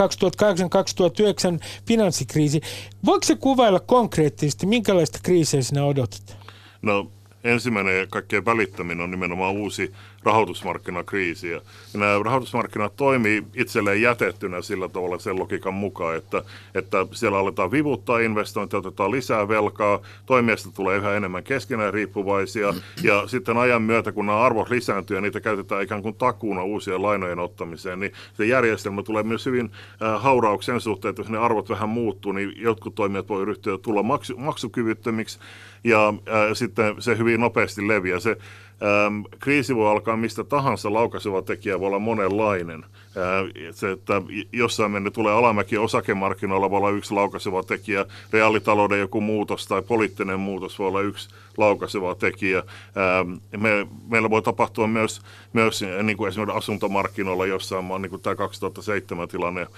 finanssikriisi. 1.86 2.60
Voiko 3.04 3.24
se 3.24 3.36
kuvailla 3.36 3.80
konkreettisesti, 3.80 4.66
minkälaista 4.66 5.18
kriisiä 5.22 5.62
sinä 5.62 5.84
odotat? 5.84 6.36
No 6.82 7.10
ensimmäinen 7.44 7.98
ja 7.98 8.06
kaikkein 8.06 8.44
välittäminen 8.44 9.00
on 9.04 9.10
nimenomaan 9.10 9.56
uusi 9.56 9.92
rahoitusmarkkinakriisi. 10.26 11.50
Ja 11.50 11.60
nämä 11.94 12.20
rahoitusmarkkinat 12.24 12.96
toimii 12.96 13.44
itselleen 13.54 14.02
jätettynä 14.02 14.62
sillä 14.62 14.88
tavalla 14.88 15.18
sen 15.18 15.38
logiikan 15.38 15.74
mukaan, 15.74 16.16
että, 16.16 16.42
että 16.74 17.06
siellä 17.12 17.38
aletaan 17.38 17.70
vivuttaa 17.70 18.18
investointeja, 18.18 18.78
otetaan 18.78 19.10
lisää 19.10 19.48
velkaa, 19.48 20.00
toimijasta 20.26 20.70
tulee 20.74 20.96
yhä 20.96 21.14
enemmän 21.14 21.42
keskenään 21.42 21.94
riippuvaisia, 21.94 22.74
ja 23.02 23.26
sitten 23.26 23.56
ajan 23.56 23.82
myötä, 23.82 24.12
kun 24.12 24.26
nämä 24.26 24.40
arvot 24.40 24.70
lisääntyy 24.70 25.16
ja 25.16 25.20
niitä 25.20 25.40
käytetään 25.40 25.82
ikään 25.82 26.02
kuin 26.02 26.14
takuuna 26.14 26.62
uusien 26.62 27.02
lainojen 27.02 27.38
ottamiseen, 27.38 28.00
niin 28.00 28.12
se 28.34 28.46
järjestelmä 28.46 29.02
tulee 29.02 29.22
myös 29.22 29.46
hyvin 29.46 29.70
haurauksen 30.18 30.80
suhteen, 30.80 31.10
että 31.10 31.20
jos 31.20 31.30
ne 31.30 31.38
arvot 31.38 31.70
vähän 31.70 31.88
muuttuu, 31.88 32.32
niin 32.32 32.52
jotkut 32.56 32.94
toimijat 32.94 33.28
voi 33.28 33.44
ryhtyä 33.44 33.78
tulla 33.78 34.02
maksu, 34.02 34.36
maksukyvyttömiksi, 34.36 35.38
ja 35.84 36.14
sitten 36.52 37.02
se 37.02 37.18
hyvin 37.18 37.40
nopeasti 37.40 37.88
leviää. 37.88 38.20
Se 38.20 38.36
Ähm, 38.82 39.20
kriisi 39.38 39.76
voi 39.76 39.90
alkaa 39.90 40.16
mistä 40.16 40.44
tahansa, 40.44 40.92
laukaiseva 40.92 41.42
tekijä 41.42 41.80
voi 41.80 41.86
olla 41.86 41.98
monenlainen. 41.98 42.84
Äh, 42.84 43.72
se, 43.72 43.90
että 43.90 44.22
jossain 44.52 44.90
mennä 44.90 45.10
tulee 45.10 45.32
alamäki 45.32 45.78
osakemarkkinoilla 45.78 46.70
voi 46.70 46.76
olla 46.76 46.90
yksi 46.90 47.14
laukaiseva 47.14 47.62
tekijä, 47.62 48.04
reaalitalouden 48.32 49.00
joku 49.00 49.20
muutos 49.20 49.66
tai 49.66 49.82
poliittinen 49.82 50.40
muutos 50.40 50.78
voi 50.78 50.88
olla 50.88 51.00
yksi 51.00 51.28
laukaiseva 51.56 52.14
tekijä. 52.14 52.58
Ähm, 52.58 53.32
me, 53.56 53.86
meillä 54.08 54.30
voi 54.30 54.42
tapahtua 54.42 54.86
myös, 54.86 55.20
myös 55.52 55.84
niin 56.02 56.16
kuin 56.16 56.28
esimerkiksi 56.28 56.58
asuntomarkkinoilla 56.58 57.46
jossain 57.46 57.84
niin 58.02 58.10
kuin 58.10 58.22
tämä 58.22 58.34
2007 58.34 59.28
tilanne 59.28 59.60
äh, 59.60 59.68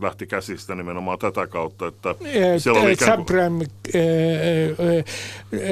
lähti 0.00 0.26
käsistä 0.26 0.74
nimenomaan 0.74 1.18
tätä 1.18 1.46
kautta. 1.46 1.86
Että 1.86 2.14
siellä 2.58 2.80
oli 2.80 2.96
subprime, 2.96 3.64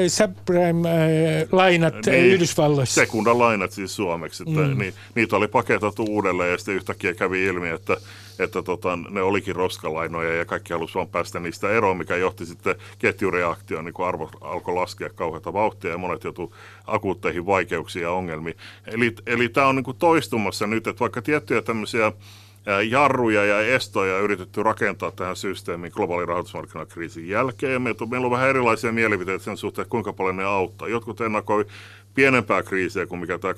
subprime-lainat 0.09 1.95
niin, 2.07 2.25
Yhdysvalloissa. 2.25 3.01
Sekundalainat 3.01 3.73
siis 3.73 3.97
suomeksi. 3.97 4.43
Että 4.49 4.61
mm. 4.61 4.79
niin, 4.79 4.95
niitä 5.15 5.37
oli 5.37 5.49
paketattu 5.49 6.05
uudelleen 6.09 6.51
ja 6.51 6.59
sitten 6.59 6.75
yhtäkkiä 6.75 7.15
kävi 7.15 7.45
ilmi, 7.45 7.69
että, 7.69 7.97
että 8.43 8.63
tota, 8.63 8.99
ne 9.11 9.23
olikin 9.23 9.57
roskalainoja 9.57 10.35
ja 10.35 10.45
kaikki 10.45 10.73
halusivat 10.73 10.95
vaan 10.95 11.09
päästä 11.09 11.41
niistä 11.41 11.71
eroon, 11.71 11.97
mikä 11.97 12.17
johti 12.17 12.47
sitten 12.47 12.75
ketjureaktioon, 12.99 13.85
niin 13.85 13.95
kun 13.95 14.07
arvo 14.07 14.31
alkoi 14.41 14.75
laskea 14.75 15.11
kauheata 15.11 15.53
vauhtia 15.53 15.91
ja 15.91 15.99
monet 15.99 16.25
joutuivat 16.25 16.53
akuutteihin 16.87 17.47
vaikeuksiin 17.47 18.03
ja 18.03 18.11
ongelmiin. 18.11 18.57
Eli, 18.87 19.15
eli 19.27 19.49
tämä 19.49 19.67
on 19.67 19.77
niin 19.77 19.85
kuin 19.85 19.97
toistumassa 19.97 20.67
nyt, 20.67 20.87
että 20.87 21.01
vaikka 21.01 21.23
tiettyjä 21.23 21.63
tämmöisiä 21.63 22.13
jarruja 22.89 23.45
ja 23.45 23.61
estoja 23.61 24.19
yritetty 24.19 24.63
rakentaa 24.63 25.11
tähän 25.11 25.37
systeemiin 25.37 25.93
globaalin 25.95 26.29
rahoitusmarkkinakriisin 26.29 27.29
jälkeen. 27.29 27.83
Meillä 27.83 28.25
on 28.25 28.31
vähän 28.31 28.49
erilaisia 28.49 28.93
mielipiteitä 28.93 29.45
sen 29.45 29.57
suhteen, 29.57 29.89
kuinka 29.89 30.13
paljon 30.13 30.37
ne 30.37 30.45
auttaa. 30.45 30.89
Jotkut 30.89 31.21
ennakoi 31.21 31.65
pienempää 32.15 32.63
kriisiä 32.63 33.07
kuin 33.07 33.21
mikä 33.21 33.39
tämä 33.39 33.53
2008-2009 33.53 33.57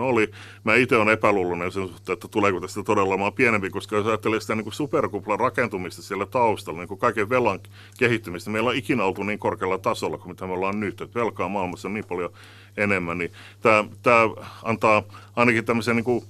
oli. 0.00 0.30
Mä 0.64 0.74
itse 0.74 0.96
olen 0.96 1.12
epäluuloinen 1.12 1.72
sen 1.72 1.88
suhteen, 1.88 2.14
että 2.14 2.28
tuleeko 2.28 2.60
tästä 2.60 2.82
todella 2.82 3.08
olemaan 3.08 3.32
pienempi, 3.32 3.70
koska 3.70 3.96
jos 3.96 4.06
ajattelee 4.06 4.40
sitä 4.40 4.54
niin 4.54 4.64
kuin 4.64 4.74
superkuplan 4.74 5.40
rakentumista 5.40 6.02
siellä 6.02 6.26
taustalla, 6.26 6.80
niin 6.80 6.88
kuin 6.88 7.00
kaiken 7.00 7.28
velan 7.28 7.60
kehittymistä, 7.98 8.50
meillä 8.50 8.70
on 8.70 8.76
ikinä 8.76 9.04
oltu 9.04 9.22
niin 9.22 9.38
korkealla 9.38 9.78
tasolla 9.78 10.18
kuin 10.18 10.28
mitä 10.28 10.46
me 10.46 10.52
ollaan 10.52 10.80
nyt, 10.80 11.00
että 11.00 11.20
velkaa 11.20 11.48
maailmassa 11.48 11.88
on 11.88 11.94
niin 11.94 12.04
paljon 12.04 12.32
enemmän, 12.76 13.18
niin 13.18 13.32
tämä, 13.60 13.84
tämä 14.02 14.20
antaa 14.62 15.02
ainakin 15.36 15.64
tämmöisen 15.64 15.96
niin 15.96 16.04
kuin 16.04 16.24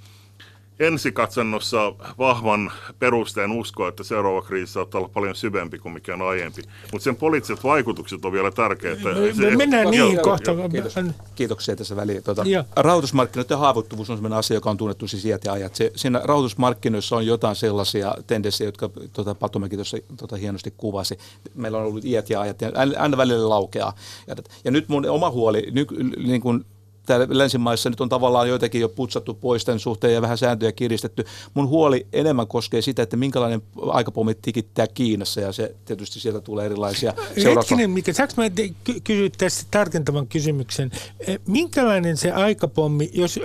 ensikatsannossa 0.83 1.93
vahvan 2.18 2.72
perusteen 2.99 3.53
uskoa, 3.53 3.89
että 3.89 4.03
seuraava 4.03 4.43
kriisi 4.43 4.72
saattaa 4.72 4.99
olla 4.99 5.11
paljon 5.14 5.35
syvempi 5.35 5.78
kuin 5.78 5.93
mikä 5.93 6.14
on 6.14 6.22
aiempi. 6.22 6.62
Mutta 6.93 7.05
sen 7.05 7.16
poliittiset 7.16 7.64
vaikutukset 7.64 8.24
on 8.24 8.33
vielä 8.33 8.51
tärkeitä. 8.51 9.09
Me, 9.09 9.51
me 9.51 9.57
mennään 9.57 9.91
niihin 9.91 10.22
kohta. 10.22 10.53
Kiitos. 10.70 10.95
Kiitoksia 11.35 11.76
tässä 11.76 11.97
väliin. 11.97 12.22
Tuota, 12.22 12.45
rahoitusmarkkinoiden 12.76 13.59
haavoittuvuus 13.59 14.11
on 14.11 14.16
sellainen 14.16 14.39
asia, 14.39 14.57
joka 14.57 14.70
on 14.70 14.76
tunnettu 14.76 15.09
siis 15.09 15.24
iät 15.24 15.45
ja 15.45 15.53
ajat. 15.53 15.74
Se, 15.74 15.93
siinä 15.97 16.20
rahoitusmarkkinoissa 16.24 17.16
on 17.16 17.26
jotain 17.26 17.57
sellaisia 17.57 18.14
tendenssejä, 18.26 18.68
jotka 18.68 18.91
tuota, 19.12 19.35
Patomäki 19.35 19.76
tuossa 19.76 19.97
tuota, 20.16 20.37
hienosti 20.37 20.74
kuvasi. 20.76 21.18
Meillä 21.55 21.78
on 21.78 21.85
ollut 21.85 22.05
iät 22.05 22.30
ja 22.30 22.41
ajat 22.41 22.61
ja 22.61 22.70
aina 22.99 23.16
välillä 23.16 23.49
laukeaa. 23.49 23.95
Ja, 24.26 24.37
ja 24.64 24.70
nyt 24.70 24.89
mun 24.89 25.11
oma 25.11 25.30
huoli, 25.30 25.66
ny, 25.70 25.87
niin 26.16 26.41
kuin 26.41 26.64
täällä 27.07 27.26
länsimaissa 27.30 27.90
nyt 27.90 28.00
on 28.00 28.09
tavallaan 28.09 28.48
joitakin 28.48 28.80
jo 28.80 28.88
putsattu 28.88 29.34
pois 29.34 29.64
tämän 29.64 29.78
suhteen 29.78 30.14
ja 30.14 30.22
vähän 30.22 30.38
sääntöjä 30.38 30.72
kiristetty. 30.72 31.24
Mun 31.55 31.68
huoli 31.68 32.07
enemmän 32.12 32.46
koskee 32.46 32.82
sitä, 32.82 33.03
että 33.03 33.16
minkälainen 33.16 33.62
aikapommi 33.86 34.34
tikittää 34.34 34.86
Kiinassa 34.86 35.40
ja 35.40 35.53
se 35.53 35.74
tietysti 35.84 36.20
sieltä 36.20 36.40
tulee 36.40 36.66
erilaisia 36.66 37.12
seurauksia. 37.12 37.55
Hetkinen, 37.55 37.90
mikä 37.90 38.12
saanko 38.12 38.34
mä 38.36 38.44
kysyä 39.05 39.30
tässä 39.38 39.66
tarkentavan 39.70 40.26
kysymyksen? 40.26 40.90
Minkälainen 41.46 42.16
se 42.16 42.30
aikapommi, 42.30 43.11
jos 43.12 43.40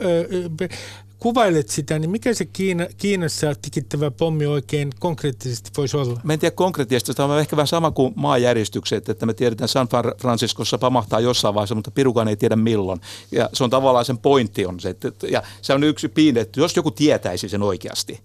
kuvailet 1.20 1.70
sitä, 1.70 2.00
niin 2.00 2.10
mikä 2.10 2.34
se 2.34 2.46
Kiina, 2.46 2.88
Kiinassa 2.98 3.56
tikittävä 3.62 4.12
pommi 4.12 4.46
oikein 4.46 4.90
konkreettisesti 5.00 5.72
voisi 5.78 5.98
olla? 5.98 6.20
Mä 6.24 6.34
en 6.34 6.40
tiedä 6.40 6.56
konkreettisesti, 6.56 7.14
tämä 7.14 7.34
on 7.34 7.40
ehkä 7.40 7.56
vähän 7.56 7.68
sama 7.68 7.92
kuin 7.92 8.14
maajäristykset, 8.16 9.10
että 9.10 9.26
me 9.26 9.34
tiedetään 9.34 9.68
San 9.68 9.88
Franciscossa 10.18 10.78
pamahtaa 10.78 11.20
jossain 11.20 11.56
vaiheessa, 11.56 11.76
mutta 11.76 11.92
pirukaan 11.92 12.28
ei 12.28 12.36
tiedä 12.36 12.56
milloin. 12.56 13.02
Ja 13.32 13.50
se 13.54 13.64
on 13.64 13.70
tavallaan 13.70 14.06
sen 14.06 14.18
pointti 14.18 14.66
on 14.66 14.80
se, 14.80 14.90
että, 14.90 15.28
ja 15.32 15.44
se 15.62 15.74
on 15.74 15.84
yksi 15.84 16.08
piine, 16.08 16.40
että 16.40 16.60
jos 16.60 16.76
joku 16.76 16.92
tietäisi 16.92 17.50
sen 17.50 17.64
oikeasti, 17.64 18.20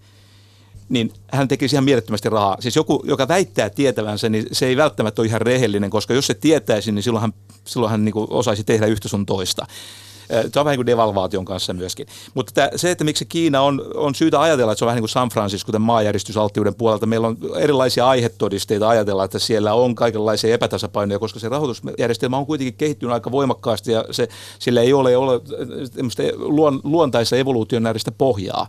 niin 0.89 1.13
hän 1.31 1.47
tekisi 1.47 1.75
ihan 1.75 1.83
mielettömästi 1.83 2.29
rahaa. 2.29 2.57
Siis 2.59 2.75
joku, 2.75 3.03
joka 3.07 3.27
väittää 3.27 3.69
tietävänsä, 3.69 4.29
niin 4.29 4.45
se 4.51 4.65
ei 4.65 4.77
välttämättä 4.77 5.21
ole 5.21 5.27
ihan 5.27 5.41
rehellinen, 5.41 5.89
koska 5.89 6.13
jos 6.13 6.27
se 6.27 6.33
tietäisi, 6.33 6.91
niin 6.91 7.03
silloin 7.03 7.21
hän, 7.21 7.33
silloin 7.65 7.91
hän 7.91 8.05
niin 8.05 8.13
osaisi 8.15 8.63
tehdä 8.63 8.85
yhtä 8.85 9.07
sun 9.07 9.25
toista. 9.25 9.67
Se 10.53 10.59
on 10.59 10.65
vähän 10.65 10.71
niin 10.71 10.77
kuin 10.77 10.85
devalvaation 10.85 11.45
kanssa 11.45 11.73
myöskin. 11.73 12.07
Mutta 12.33 12.51
tämä, 12.53 12.69
se, 12.75 12.91
että 12.91 13.03
miksi 13.03 13.25
Kiina 13.25 13.61
on, 13.61 13.81
on 13.95 14.15
syytä 14.15 14.41
ajatella, 14.41 14.71
että 14.71 14.79
se 14.79 14.85
on 14.85 14.87
vähän 14.87 14.95
niin 14.95 15.01
kuin 15.01 15.09
San 15.09 15.29
Francisco, 15.29 15.65
kuten 15.65 15.81
maanjäristysalttiuden 15.81 16.75
puolelta. 16.75 17.05
Meillä 17.05 17.27
on 17.27 17.37
erilaisia 17.57 18.07
aihetodisteita 18.07 18.89
ajatella, 18.89 19.23
että 19.23 19.39
siellä 19.39 19.73
on 19.73 19.95
kaikenlaisia 19.95 20.53
epätasapainoja, 20.53 21.19
koska 21.19 21.39
se 21.39 21.49
rahoitusjärjestelmä 21.49 22.37
on 22.37 22.45
kuitenkin 22.45 22.73
kehittynyt 22.73 23.13
aika 23.13 23.31
voimakkaasti 23.31 23.91
ja 23.91 24.05
se, 24.11 24.27
sillä 24.59 24.81
ei 24.81 24.93
ole, 24.93 25.17
ole 25.17 25.41
luon, 26.35 26.79
luontaista 26.83 27.35
evoluutionääristä 27.35 28.11
pohjaa. 28.11 28.67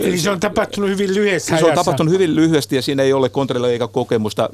Eli 0.00 0.18
se 0.18 0.30
on 0.30 0.40
tapahtunut 0.40 0.90
hyvin 0.90 1.14
lyhyesti. 1.14 1.58
Se 1.58 1.64
on 1.64 1.74
tapahtunut 1.74 2.12
hyvin 2.12 2.36
lyhyesti 2.36 2.76
ja 2.76 2.82
siinä 2.82 3.02
ei 3.02 3.12
ole 3.12 3.28
kontrollia 3.28 3.70
eikä 3.70 3.88
kokemusta. 3.88 4.50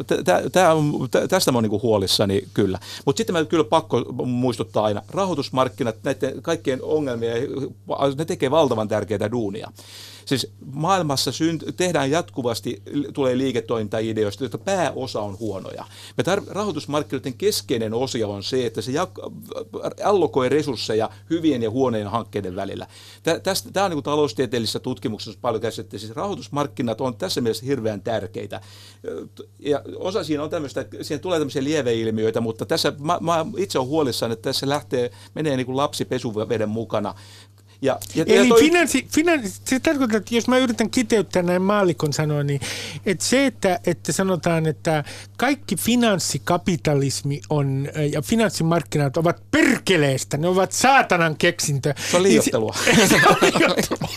Tää 0.53 0.75
on, 0.75 1.09
tästä 1.29 1.53
mä 1.53 1.59
oon 1.59 1.65
niin 1.65 1.83
huolissani 1.83 2.45
kyllä. 2.55 2.79
Mutta 3.05 3.21
sitten 3.21 3.33
mä 3.33 3.45
kyllä 3.45 3.65
pakko 3.65 4.05
muistuttaa 4.25 4.85
aina, 4.85 5.03
rahoitusmarkkinat, 5.09 5.97
näiden 6.03 6.43
kaikkien 6.43 6.83
ongelmia, 6.83 7.33
ne 8.19 8.25
tekee 8.25 8.51
valtavan 8.51 8.89
tärkeää 8.89 9.31
duunia. 9.31 9.73
Siis 10.25 10.53
maailmassa 10.73 11.31
synt- 11.31 11.73
tehdään 11.77 12.11
jatkuvasti, 12.11 12.83
tulee 13.13 13.39
liiketoimintaideoista, 13.39 14.45
joista 14.45 14.59
pääosa 14.59 15.21
on 15.21 15.39
huonoja. 15.39 15.85
Me 16.17 16.25
tar- 16.25 16.47
rahoitusmarkkinoiden 16.49 17.35
keskeinen 17.35 17.95
osio 17.95 18.31
on 18.31 18.43
se, 18.43 18.67
että 18.67 18.83
se 18.83 18.93
jak- 18.93 19.33
allokoi 20.05 20.49
resursseja 20.49 21.11
hyvien 21.31 21.63
ja 21.63 21.71
huonojen 21.71 22.07
hankkeiden 22.07 22.57
välillä. 22.57 22.87
Tämä 23.73 23.85
on 23.85 23.91
niin 23.91 24.03
taloustieteellisessä 24.03 24.79
tutkimuksessa 24.79 25.28
paljon 25.37 25.63
käsitetty. 25.63 25.99
Siis 25.99 26.17
rahoitusmarkkinat 26.17 27.01
on 27.01 27.17
tässä 27.17 27.41
mielessä 27.41 27.67
hirveän 27.67 28.03
tärkeitä. 28.03 28.61
Ja 29.59 29.83
osa 29.97 30.25
siinä 30.25 30.43
on 30.43 30.51
tämmöistä, 30.51 30.87
siihen 31.03 31.21
tulee 31.21 31.39
tämmöisiä 31.39 31.65
lieveilmiöitä, 31.65 32.41
mutta 32.41 32.67
tässä 32.67 32.93
mä, 32.99 33.19
mä 33.21 33.47
itse 33.57 33.79
olen 33.79 33.89
huolissani, 33.89 34.33
että 34.33 34.43
tässä 34.49 34.69
lähtee, 34.69 35.11
menee 35.35 35.57
niin 35.57 35.67
kuin 35.67 35.77
lapsi 35.77 36.05
pesuveden 36.05 36.69
mukana. 36.69 37.15
Ja, 37.83 37.99
ja, 38.15 38.25
Eli 38.29 38.37
ja 38.37 38.49
toi... 38.49 38.61
finanssi, 38.61 39.07
finanssi, 39.15 39.61
se 39.65 39.81
tarkoittaa, 39.81 40.19
että 40.19 40.35
jos 40.35 40.49
mä 40.49 40.59
yritän 40.59 40.91
kiteyttää 40.91 41.43
näin 41.43 41.63
maalikon 41.63 42.13
sanoa, 42.13 42.43
niin 42.43 42.61
että 43.07 43.25
se, 43.25 43.47
että, 43.47 43.81
että 43.87 44.13
sanotaan, 44.13 44.67
että 44.67 45.05
kaikki 45.37 45.77
finanssikapitalismi 45.77 47.41
on 47.51 47.89
ja 48.13 48.23
finanssimarkkinat 48.23 49.17
ovat 49.17 49.43
perkeleestä, 49.51 50.37
ne 50.37 50.49
ovat 50.49 50.73
saatanan 50.73 51.37
keksintö. 51.37 51.95
Se 52.11 52.17
on 52.17 52.23
liioittelua. 52.23 52.75
se 53.09 53.21
on 53.29 53.37
liioittelua. 53.43 54.09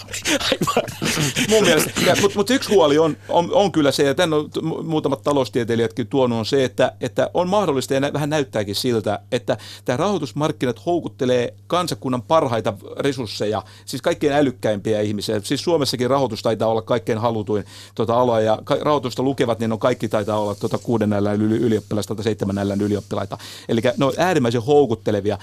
Mun 1.50 1.64
mielestä. 1.64 1.92
Mutta 2.22 2.40
mut 2.40 2.50
yksi 2.50 2.70
huoli 2.70 2.98
on, 2.98 3.18
on, 3.30 3.50
on 3.54 3.72
kyllä 3.72 3.92
se, 3.92 4.04
ja 4.04 4.16
tämän 4.16 4.40
on 4.40 4.50
muutamat 4.86 5.22
taloustieteilijätkin 5.22 6.08
tuonut, 6.08 6.40
on 6.40 6.46
se, 6.46 6.64
että, 6.64 6.92
että 7.02 7.30
on 7.34 7.50
mahdollista, 7.50 7.94
ja 7.94 8.14
vähän 8.14 8.30
näyttääkin 8.30 8.76
siltä, 8.76 9.20
että 9.32 9.58
tämä 9.86 9.98
rahoitusmarkkinat 9.98 10.86
houkuttelee 10.86 11.54
kansakunnan 11.68 12.22
parhaita 12.22 12.74
resursseja 13.00 13.51
ja 13.52 13.64
siis 13.86 14.02
kaikkein 14.02 14.34
älykkäimpiä 14.34 15.02
ihmisiä. 15.02 15.40
Siis 15.44 15.62
Suomessakin 15.62 16.10
rahoitus 16.10 16.44
taitaa 16.44 16.68
olla 16.68 16.82
kaikkein 16.82 17.18
halutuin 17.18 17.66
tuota 17.96 18.14
aloa 18.14 18.42
ja 18.42 18.60
rahoitusta 18.82 19.24
lukevat, 19.24 19.60
niin 19.60 19.72
on 19.72 19.80
kaikki 19.80 20.08
taitaa 20.08 20.40
olla 20.40 20.56
tuota 20.56 20.78
kuuden 20.78 21.10
näillä 21.10 21.34
ylioppilaista 21.34 22.16
tai 22.16 22.24
seitsemän 22.24 22.56
näillä 22.56 22.78
ylioppilaita. 22.82 23.38
Eli 23.70 23.82
ne 23.98 24.06
on 24.06 24.14
äärimmäisen 24.18 24.62
houkuttelevia. 24.62 25.38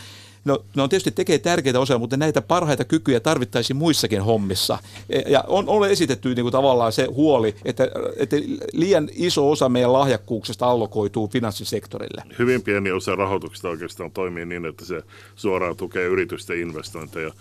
No, 0.45 0.65
ne 0.77 0.83
on 0.83 0.89
tietysti 0.89 1.11
tekee 1.11 1.39
tärkeitä 1.39 1.81
osia, 1.81 1.99
mutta 1.99 2.17
näitä 2.17 2.43
parhaita 2.43 2.85
kykyjä 2.85 3.21
tarvittaisiin 3.21 3.77
muissakin 3.77 4.23
hommissa. 4.23 4.79
E, 5.11 5.21
ja 5.27 5.45
on, 5.47 5.69
on 5.69 5.91
esitetty 5.91 6.35
niin 6.35 6.45
kuin 6.45 6.53
tavallaan 6.53 6.93
se 6.93 7.05
huoli, 7.05 7.55
että, 7.65 7.89
että 8.17 8.37
liian 8.73 9.09
iso 9.13 9.51
osa 9.51 9.69
meidän 9.69 9.93
lahjakkuuksista 9.93 10.67
allokoituu 10.67 11.29
finanssisektorille. 11.29 12.23
Hyvin 12.39 12.63
pieni 12.63 12.91
osa 12.91 13.17
rahoituksesta 13.17 13.69
oikeastaan 13.69 14.11
toimii 14.11 14.47
niin, 14.47 14.67
että 14.67 14.85
se 14.85 15.03
suoraan 15.37 15.77
tukee 15.77 16.05
yritysten 16.05 16.61
investointeja. 16.61 17.33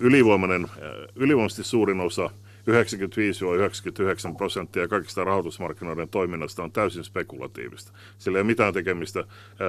Ylivoimainen, 0.00 0.66
ylivoimaisesti 1.16 1.64
suurin 1.64 2.00
osa 2.00 2.30
95-99 2.70 4.36
prosenttia 4.36 4.88
kaikista 4.88 5.24
rahoitusmarkkinoiden 5.24 6.08
toiminnasta 6.08 6.62
on 6.62 6.72
täysin 6.72 7.04
spekulatiivista. 7.04 7.92
Sillä 8.18 8.38
ei 8.38 8.40
ole 8.40 8.46
mitään 8.46 8.74
tekemistä 8.74 9.24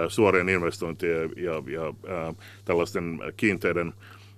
suorien 0.07 0.49
investointien 0.49 1.31
ja, 1.35 1.53
ja 1.53 1.93
tällaisten 2.65 3.19
kiinteiden 3.37 3.93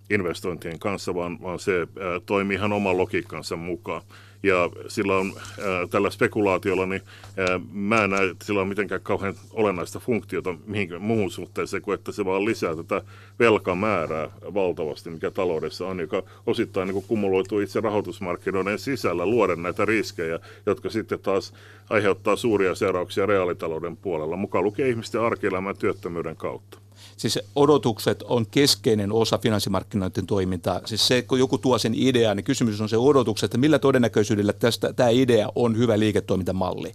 investointien 0.09 0.79
kanssa, 0.79 1.15
vaan, 1.15 1.41
vaan 1.41 1.59
se 1.59 1.87
toimii 2.25 2.55
ihan 2.57 2.73
oman 2.73 2.97
logiikkansa 2.97 3.55
mukaan. 3.55 4.01
Ja 4.43 4.69
silloin 4.87 5.33
äh, 5.37 5.89
tällä 5.89 6.09
spekulaatiolla, 6.09 6.85
niin 6.85 7.01
äh, 7.27 7.61
mä 7.71 8.03
en 8.03 8.09
näe, 8.09 8.29
että 8.29 8.45
sillä 8.45 8.61
on 8.61 8.67
mitenkään 8.67 9.01
kauhean 9.01 9.35
olennaista 9.53 9.99
funktiota 9.99 10.55
mihinkään 10.65 11.01
muuhun 11.01 11.31
suhteeseen 11.31 11.81
kuin, 11.81 11.95
että 11.95 12.11
se 12.11 12.25
vaan 12.25 12.45
lisää 12.45 12.75
tätä 12.75 13.01
velkamäärää 13.39 14.29
valtavasti, 14.53 15.09
mikä 15.09 15.31
taloudessa 15.31 15.87
on, 15.87 15.99
joka 15.99 16.23
osittain 16.45 16.87
niin 16.87 17.03
kumuloituu 17.07 17.59
itse 17.59 17.81
rahoitusmarkkinoiden 17.81 18.79
sisällä 18.79 19.25
luoda 19.25 19.55
näitä 19.55 19.85
riskejä, 19.85 20.39
jotka 20.65 20.89
sitten 20.89 21.19
taas 21.19 21.53
aiheuttaa 21.89 22.35
suuria 22.35 22.75
seurauksia 22.75 23.25
reaalitalouden 23.25 23.97
puolella, 23.97 24.35
mukaan 24.35 24.63
lukee 24.63 24.89
ihmisten 24.89 25.21
arkielämän 25.21 25.77
työttömyyden 25.77 26.35
kautta. 26.35 26.86
Siis 27.17 27.39
odotukset 27.55 28.23
on 28.23 28.45
keskeinen 28.51 29.11
osa 29.11 29.37
finanssimarkkinoiden 29.37 30.27
toimintaa. 30.27 30.81
Siis 30.85 31.07
se, 31.07 31.21
kun 31.21 31.39
joku 31.39 31.57
tuo 31.57 31.77
sen 31.77 31.93
idean, 31.95 32.37
niin 32.37 32.43
kysymys 32.43 32.81
on 32.81 32.89
se 32.89 32.97
odotukset, 32.97 33.47
että 33.47 33.57
millä 33.57 33.79
todennäköisyydellä 33.79 34.53
tästä, 34.53 34.93
tämä 34.93 35.09
idea 35.09 35.49
on 35.55 35.77
hyvä 35.77 35.99
liiketoimintamalli. 35.99 36.93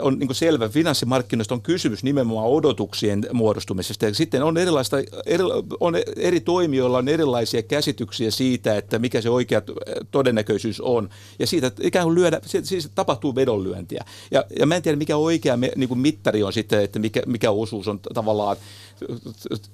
on 0.00 0.18
niin 0.18 0.34
selvä, 0.34 0.68
finanssimarkkinoista 0.68 1.54
on 1.54 1.62
kysymys 1.62 2.04
nimenomaan 2.04 2.46
odotuksien 2.46 3.26
muodostumisesta. 3.32 4.04
Ja 4.04 4.14
sitten 4.14 4.42
on, 4.42 4.58
erilaista, 4.58 4.96
eri, 5.26 5.44
on 5.80 5.94
eri 6.16 6.40
toimijoilla 6.40 6.98
on 6.98 7.08
erilaisia 7.08 7.62
käsityksiä 7.62 8.30
siitä, 8.30 8.76
että 8.76 8.98
mikä 8.98 9.20
se 9.20 9.30
oikea 9.30 9.62
todennäköisyys 10.10 10.80
on. 10.80 11.10
Ja 11.38 11.46
siitä 11.46 11.72
ikään 11.80 12.04
kuin 12.04 12.14
lyödä, 12.14 12.40
siis 12.62 12.90
tapahtuu 12.94 13.34
vedonlyöntiä. 13.34 14.04
Ja, 14.30 14.44
ja 14.58 14.66
mä 14.66 14.76
en 14.76 14.82
tiedä, 14.82 14.96
mikä 14.96 15.16
oikea 15.16 15.58
niin 15.76 15.88
kuin 15.88 16.00
mittari 16.00 16.42
on 16.42 16.52
sitten, 16.52 16.82
että 16.82 16.98
mikä, 16.98 17.22
mikä 17.26 17.50
osuus 17.50 17.88
on 17.88 18.00
tavallaan 18.14 18.56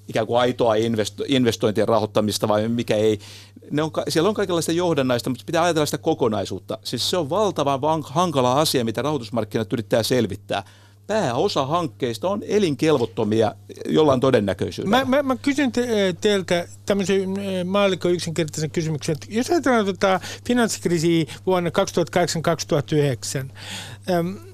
ikään 0.09 0.27
kuin 0.27 0.41
aitoa 0.41 0.75
investo, 0.75 1.25
investointien 1.27 1.89
rahoittamista 1.89 2.49
vai 2.49 2.69
mikä 2.69 2.97
ei. 2.97 3.19
Ne 3.71 3.83
on, 3.83 3.91
siellä 4.09 4.29
on 4.29 4.35
kaikenlaista 4.35 4.73
johdannaista, 4.73 5.31
mutta 5.31 5.45
pitää 5.47 5.63
ajatella 5.63 5.87
sitä 5.87 5.99
kokonaisuutta. 5.99 6.79
Siis 6.85 7.11
se 7.11 7.17
on 7.17 7.31
valtavan 7.31 8.03
hankala 8.03 8.61
asia, 8.61 8.85
mitä 8.85 9.03
rahoitusmarkkinat 9.03 9.73
yrittää 9.73 10.03
selvittää 10.03 10.63
pääosa 11.09 11.67
hankkeista 11.67 12.29
on 12.29 12.43
elinkelvottomia 12.47 13.55
jollain 13.89 14.21
todennäköisyydellä. 14.21 15.05
Mä, 15.05 15.05
mä, 15.05 15.23
mä 15.23 15.37
kysyn 15.37 15.73
te, 15.73 16.15
teiltä 16.21 16.69
tämmöisen 16.87 17.35
maallikon 17.65 18.13
yksinkertaisen 18.13 18.71
kysymyksen. 18.71 19.17
Jos 19.29 19.51
ajatellaan 19.51 19.85
tuota 19.85 20.21
finanssikriisiä 20.47 21.25
vuonna 21.47 21.71
2008-2009, 21.71 21.73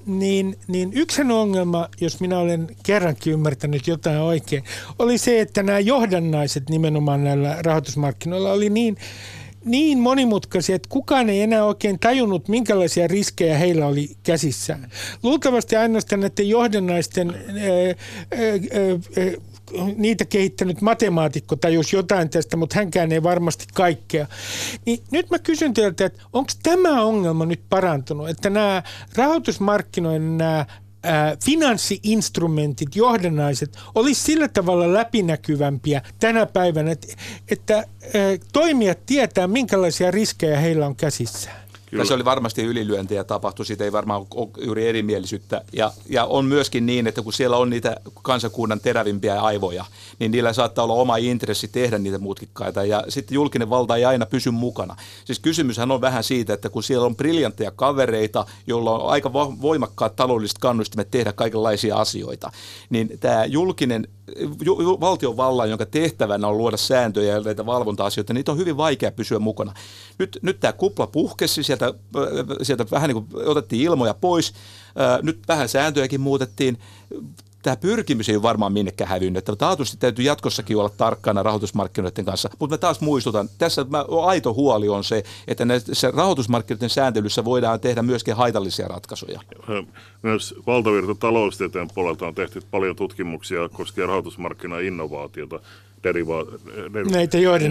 niin, 0.05 0.57
niin 0.67 0.91
yksi 0.93 1.21
ongelma, 1.21 1.89
jos 2.01 2.19
minä 2.19 2.39
olen 2.39 2.67
kerrankin 2.83 3.33
ymmärtänyt 3.33 3.87
jotain 3.87 4.19
oikein, 4.19 4.63
oli 4.99 5.17
se, 5.17 5.41
että 5.41 5.63
nämä 5.63 5.79
johdannaiset 5.79 6.69
nimenomaan 6.69 7.23
näillä 7.23 7.57
rahoitusmarkkinoilla 7.59 8.51
oli 8.51 8.69
niin 8.69 8.97
niin 9.65 9.99
monimutkaisia, 9.99 10.75
että 10.75 10.89
kukaan 10.89 11.29
ei 11.29 11.41
enää 11.41 11.65
oikein 11.65 11.99
tajunnut, 11.99 12.47
minkälaisia 12.47 13.07
riskejä 13.07 13.57
heillä 13.57 13.87
oli 13.87 14.09
käsissään. 14.23 14.91
Luultavasti 15.23 15.75
ainoastaan 15.75 16.19
näiden 16.19 16.49
johdannaisten 16.49 17.29
ää, 17.29 17.35
ää, 18.31 18.49
ää, 19.17 19.31
niitä 19.95 20.25
kehittänyt 20.25 20.81
matemaatikko 20.81 21.55
tajus 21.55 21.93
jotain 21.93 22.29
tästä, 22.29 22.57
mutta 22.57 22.75
hänkään 22.75 23.11
ei 23.11 23.23
varmasti 23.23 23.65
kaikkea. 23.73 24.27
Niin 24.85 25.03
nyt 25.11 25.29
mä 25.29 25.39
kysyn 25.39 25.73
teiltä, 25.73 26.05
että 26.05 26.23
onko 26.33 26.51
tämä 26.63 27.03
ongelma 27.03 27.45
nyt 27.45 27.61
parantunut, 27.69 28.29
että 28.29 28.49
nämä 28.49 28.83
rahoitusmarkkinoiden 29.15 30.37
nämä 30.37 30.65
finanssiinstrumentit, 31.45 32.95
johdannaiset, 32.95 33.77
olisi 33.95 34.23
sillä 34.23 34.47
tavalla 34.47 34.93
läpinäkyvämpiä 34.93 36.01
tänä 36.19 36.45
päivänä, 36.45 36.91
että, 36.91 37.07
että 37.51 37.83
toimijat 38.53 39.05
tietää, 39.05 39.47
minkälaisia 39.47 40.11
riskejä 40.11 40.59
heillä 40.59 40.85
on 40.85 40.95
käsissään. 40.95 41.64
Kyllä. 41.95 42.03
Tässä 42.03 42.15
oli 42.15 42.25
varmasti 42.25 42.63
ylilyöntiä 42.63 43.23
tapahtui, 43.23 43.65
siitä 43.65 43.83
ei 43.83 43.91
varmaan 43.91 44.25
ole 44.35 44.49
juuri 44.65 44.87
erimielisyyttä. 44.87 45.61
Ja, 45.73 45.91
ja 46.09 46.25
on 46.25 46.45
myöskin 46.45 46.85
niin, 46.85 47.07
että 47.07 47.21
kun 47.21 47.33
siellä 47.33 47.57
on 47.57 47.69
niitä 47.69 47.95
kansakunnan 48.21 48.79
terävimpiä 48.79 49.41
aivoja, 49.41 49.85
niin 50.19 50.31
niillä 50.31 50.53
saattaa 50.53 50.83
olla 50.83 50.93
oma 50.93 51.17
intressi 51.17 51.67
tehdä 51.67 51.97
niitä 51.97 52.17
mutkikkaita. 52.17 52.85
Ja 52.85 53.03
sitten 53.09 53.35
julkinen 53.35 53.69
valta 53.69 53.95
ei 53.95 54.05
aina 54.05 54.25
pysy 54.25 54.51
mukana. 54.51 54.95
Siis 55.25 55.39
kysymyshän 55.39 55.91
on 55.91 56.01
vähän 56.01 56.23
siitä, 56.23 56.53
että 56.53 56.69
kun 56.69 56.83
siellä 56.83 57.05
on 57.05 57.15
briljantteja 57.15 57.71
kavereita, 57.71 58.45
joilla 58.67 58.99
on 58.99 59.09
aika 59.09 59.33
voimakkaat 59.33 60.15
taloudelliset 60.15 60.57
kannustimet 60.57 61.11
tehdä 61.11 61.33
kaikenlaisia 61.33 61.95
asioita, 61.95 62.51
niin 62.89 63.17
tämä 63.19 63.45
julkinen 63.45 64.07
valtiovallan, 64.99 65.69
jonka 65.69 65.85
tehtävänä 65.85 66.47
on 66.47 66.57
luoda 66.57 66.77
sääntöjä 66.77 67.33
ja 67.33 67.39
näitä 67.41 67.65
valvonta-asioita, 67.65 68.33
niitä 68.33 68.51
on 68.51 68.57
hyvin 68.57 68.77
vaikea 68.77 69.11
pysyä 69.11 69.39
mukana. 69.39 69.73
Nyt, 70.17 70.39
nyt 70.41 70.59
tämä 70.59 70.73
kupla 70.73 71.07
puhkesi, 71.07 71.63
sieltä, 71.63 71.93
sieltä 72.61 72.85
vähän 72.91 73.09
niin 73.09 73.25
kuin 73.25 73.47
otettiin 73.47 73.81
ilmoja 73.81 74.13
pois, 74.13 74.53
nyt 75.21 75.39
vähän 75.47 75.69
sääntöjäkin 75.69 76.21
muutettiin 76.21 76.77
tämä 77.65 77.75
pyrkimys 77.75 78.29
ei 78.29 78.35
ole 78.35 78.43
varmaan 78.43 78.73
minnekään 78.73 79.09
hävinnyt. 79.09 79.37
Että 79.37 79.55
taatusti 79.55 79.97
täytyy 79.97 80.25
jatkossakin 80.25 80.77
olla 80.77 80.89
tarkkana 80.89 81.43
rahoitusmarkkinoiden 81.43 82.25
kanssa. 82.25 82.49
Mutta 82.59 82.73
mä 82.73 82.77
taas 82.77 83.01
muistutan, 83.01 83.49
tässä 83.57 83.85
mä, 83.89 84.05
aito 84.25 84.53
huoli 84.53 84.89
on 84.89 85.03
se, 85.03 85.23
että 85.47 85.65
näissä 85.65 86.11
rahoitusmarkkinoiden 86.11 86.89
sääntelyssä 86.89 87.45
voidaan 87.45 87.79
tehdä 87.79 88.01
myöskin 88.01 88.35
haitallisia 88.35 88.87
ratkaisuja. 88.87 89.41
Myös 90.21 90.55
valtavirta 90.67 91.15
taloustieteen 91.15 91.87
puolelta 91.95 92.27
on 92.27 92.35
tehty 92.35 92.61
paljon 92.71 92.95
tutkimuksia 92.95 93.69
koskien 93.69 94.07
rahoitusmarkkina-innovaatiota 94.07 95.59
deriva- 96.03 96.45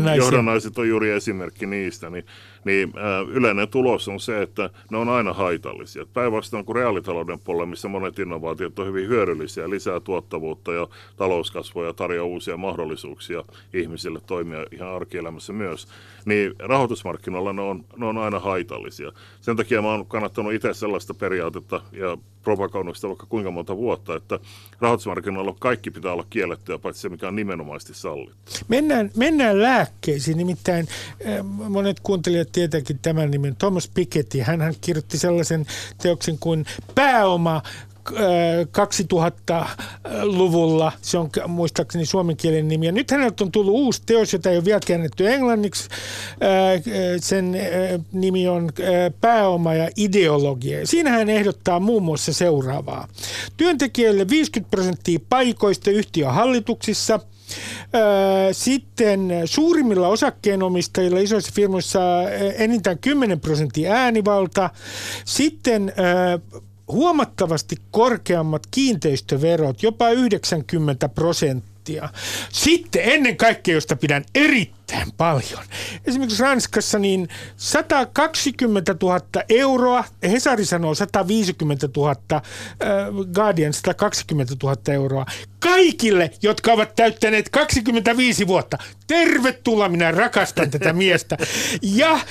Näitä. 0.04 0.24
Johdannaiset 0.24 0.78
on 0.78 0.88
juuri 0.88 1.10
esimerkki 1.10 1.66
niistä. 1.66 2.10
Niin, 2.10 2.26
niin 2.64 2.92
äh, 2.96 3.28
yleinen 3.28 3.68
tulos 3.68 4.08
on 4.08 4.20
se, 4.20 4.42
että 4.42 4.70
ne 4.90 4.98
on 4.98 5.08
aina 5.08 5.32
haitallisia. 5.32 6.06
Päinvastoin 6.14 6.64
kuin 6.64 6.76
reaalitalouden 6.76 7.38
puolella, 7.38 7.66
missä 7.66 7.88
monet 7.88 8.18
innovaatiot 8.18 8.78
on 8.78 8.86
hyvin 8.86 9.08
hyödyllisiä, 9.08 9.70
lisää 9.70 10.00
tuottavuutta 10.00 10.72
ja 10.72 10.88
talouskasvua 11.16 11.86
ja 11.86 11.92
tarjoaa 11.92 12.26
uusia 12.26 12.56
mahdollisuuksia 12.56 13.44
ihmisille 13.74 14.20
toimia 14.26 14.66
ihan 14.70 14.88
arkielämässä 14.88 15.52
myös, 15.52 15.88
niin 16.24 16.54
rahoitusmarkkinoilla 16.58 17.52
ne 17.52 17.62
on, 17.62 17.84
ne 17.96 18.06
on 18.06 18.18
aina 18.18 18.38
haitallisia. 18.38 19.12
Sen 19.40 19.56
takia 19.56 19.82
mä 19.82 19.88
oon 19.88 20.06
kannattanut 20.06 20.52
itse 20.52 20.74
sellaista 20.74 21.14
periaatetta 21.14 21.80
ja 21.92 22.18
propagoinut 22.44 22.96
sitä 22.96 23.08
vaikka 23.08 23.26
kuinka 23.26 23.50
monta 23.50 23.76
vuotta, 23.76 24.16
että 24.16 24.38
rahoitusmarkkinoilla 24.80 25.56
kaikki 25.58 25.90
pitää 25.90 26.12
olla 26.12 26.26
kiellettyä, 26.30 26.78
paitsi 26.78 27.02
se, 27.02 27.08
mikä 27.08 27.28
on 27.28 27.36
nimenomaisesti 27.36 27.94
sallittu. 27.94 28.52
Mennään, 28.68 29.10
mennään 29.16 29.62
lääkkeisiin, 29.62 30.38
nimittäin 30.38 30.88
äh, 31.26 31.44
monet 31.68 32.00
kuuntelijat 32.00 32.53
tietääkin 32.54 32.98
tämän 33.02 33.30
nimen, 33.30 33.56
Thomas 33.56 33.90
Piketty, 33.94 34.40
hän, 34.40 34.74
kirjoitti 34.80 35.18
sellaisen 35.18 35.66
teoksen 36.02 36.38
kuin 36.38 36.66
Pääoma 36.94 37.62
2000-luvulla, 38.12 40.92
se 41.02 41.18
on 41.18 41.30
muistaakseni 41.48 42.06
suomenkielinen 42.06 42.68
nimi. 42.68 42.86
Ja 42.86 42.92
nyt 42.92 43.10
häneltä 43.10 43.44
on 43.44 43.52
tullut 43.52 43.74
uusi 43.74 44.02
teos, 44.06 44.32
jota 44.32 44.50
ei 44.50 44.56
ole 44.56 44.64
vielä 44.64 44.80
käännetty 44.86 45.28
englanniksi. 45.28 45.88
Sen 47.20 47.56
nimi 48.12 48.48
on 48.48 48.70
Pääoma 49.20 49.74
ja 49.74 49.90
ideologia. 49.96 50.86
Siinä 50.86 51.10
hän 51.10 51.30
ehdottaa 51.30 51.80
muun 51.80 52.02
muassa 52.02 52.32
seuraavaa. 52.32 53.08
Työntekijöille 53.56 54.28
50 54.28 54.70
prosenttia 54.70 55.18
paikoista 55.28 55.90
yhtiön 55.90 56.34
hallituksissa– 56.34 57.20
sitten 58.52 59.30
suurimmilla 59.44 60.08
osakkeenomistajilla 60.08 61.20
isoissa 61.20 61.52
firmoissa 61.54 62.00
enintään 62.56 62.98
10 62.98 63.40
prosenttia 63.40 63.92
äänivalta. 63.92 64.70
Sitten 65.24 65.92
huomattavasti 66.88 67.76
korkeammat 67.90 68.62
kiinteistöverot, 68.70 69.82
jopa 69.82 70.10
90 70.10 71.08
prosenttia. 71.08 72.08
Sitten 72.52 73.02
ennen 73.04 73.36
kaikkea, 73.36 73.74
josta 73.74 73.96
pidän 73.96 74.24
erittäin 74.34 74.83
paljon. 75.16 75.64
Esimerkiksi 76.06 76.42
Ranskassa 76.42 76.98
niin 76.98 77.28
120 77.56 78.96
000 79.02 79.20
euroa, 79.48 80.04
Hesari 80.22 80.64
sanoo 80.64 80.94
150 80.94 81.88
000, 81.96 82.10
äh, 82.10 82.40
Guardian 83.34 83.72
120 83.72 84.54
000 84.62 84.76
euroa 84.88 85.26
kaikille, 85.64 86.30
jotka 86.42 86.72
ovat 86.72 86.96
täyttäneet 86.96 87.48
25 87.48 88.46
vuotta. 88.46 88.78
Tervetuloa, 89.06 89.88
minä 89.88 90.10
rakastan 90.10 90.70
tätä 90.70 90.92
miestä. 91.02 91.36
Ja 91.82 92.12
äh, 92.12 92.22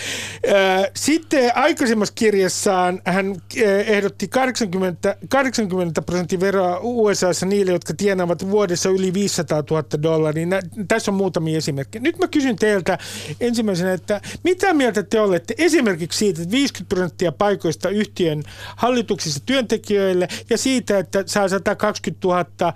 sitten 0.95 1.57
aikaisemmassa 1.57 2.13
kirjassaan 2.17 3.01
hän 3.05 3.29
äh, 3.31 3.63
ehdotti 3.87 4.27
80, 4.27 5.15
80 5.29 6.01
prosenttia 6.01 6.39
veroa 6.39 6.79
USAssa 6.81 7.45
niille, 7.45 7.71
jotka 7.71 7.93
tienaavat 7.93 8.49
vuodessa 8.49 8.89
yli 8.89 9.13
500 9.13 9.63
000 9.69 9.83
dollaria. 10.03 10.45
Nä, 10.45 10.61
tässä 10.87 11.11
on 11.11 11.15
muutamia 11.15 11.57
esimerkkejä. 11.57 12.01
Nyt 12.03 12.19
mä 12.19 12.27
kysyn 12.27 12.42
teiltä 12.59 12.97
ensimmäisenä, 13.39 13.93
että 13.93 14.21
mitä 14.43 14.73
mieltä 14.73 15.03
te 15.03 15.21
olette 15.21 15.55
esimerkiksi 15.57 16.19
siitä, 16.19 16.41
että 16.41 16.51
50 16.51 16.95
prosenttia 16.95 17.31
paikoista 17.31 17.89
yhtiön 17.89 18.43
hallituksissa 18.75 19.39
työntekijöille 19.45 20.27
ja 20.49 20.57
siitä, 20.57 20.97
että 20.97 21.23
saa 21.25 21.47
120 21.47 22.27
000 22.27 22.45
äh, 22.63 22.73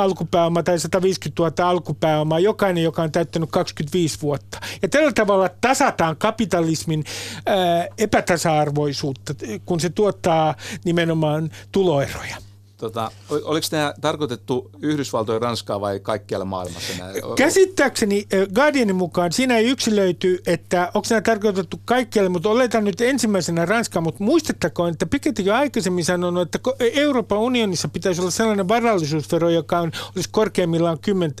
alkupääoma 0.00 0.62
tai 0.62 0.78
150 0.78 1.42
000 1.42 1.70
alkupääomaa, 1.70 2.38
jokainen, 2.38 2.84
joka 2.84 3.02
on 3.02 3.12
täyttänyt 3.12 3.50
25 3.50 4.20
vuotta. 4.22 4.60
Ja 4.82 4.88
tällä 4.88 5.12
tavalla 5.12 5.50
tasataan 5.60 6.16
kapitalismin 6.16 7.04
ää, 7.46 7.86
epätasa-arvoisuutta, 7.98 9.34
kun 9.66 9.80
se 9.80 9.88
tuottaa 9.90 10.54
nimenomaan 10.84 11.50
tuloeroja. 11.72 12.49
Tota, 12.80 13.10
oliko 13.28 13.66
tämä 13.70 13.94
tarkoitettu 14.00 14.70
Yhdysvaltojen 14.82 15.42
Ranskaa 15.42 15.80
vai 15.80 16.00
kaikkialla 16.00 16.44
maailmassa? 16.44 16.92
Nämä? 16.98 17.12
Käsittääkseni 17.36 18.26
Guardianin 18.54 18.96
mukaan 18.96 19.32
siinä 19.32 19.56
ei 19.56 19.70
yksilöity, 19.70 20.38
että 20.46 20.90
onko 20.94 21.06
nämä 21.10 21.20
tarkoitettu 21.20 21.80
kaikkialle, 21.84 22.28
mutta 22.28 22.48
oletan 22.48 22.84
nyt 22.84 23.00
ensimmäisenä 23.00 23.66
Ranskaa, 23.66 24.02
mutta 24.02 24.24
muistettakoon, 24.24 24.90
että 24.92 25.06
Piketty 25.06 25.42
jo 25.42 25.54
aikaisemmin 25.54 26.04
sanonut, 26.04 26.42
että 26.42 26.58
Euroopan 26.80 27.38
unionissa 27.38 27.88
pitäisi 27.88 28.20
olla 28.20 28.30
sellainen 28.30 28.68
varallisuusvero, 28.68 29.50
joka 29.50 29.78
on, 29.78 29.92
olisi 30.16 30.28
korkeimmillaan 30.32 30.98
10, 30.98 31.34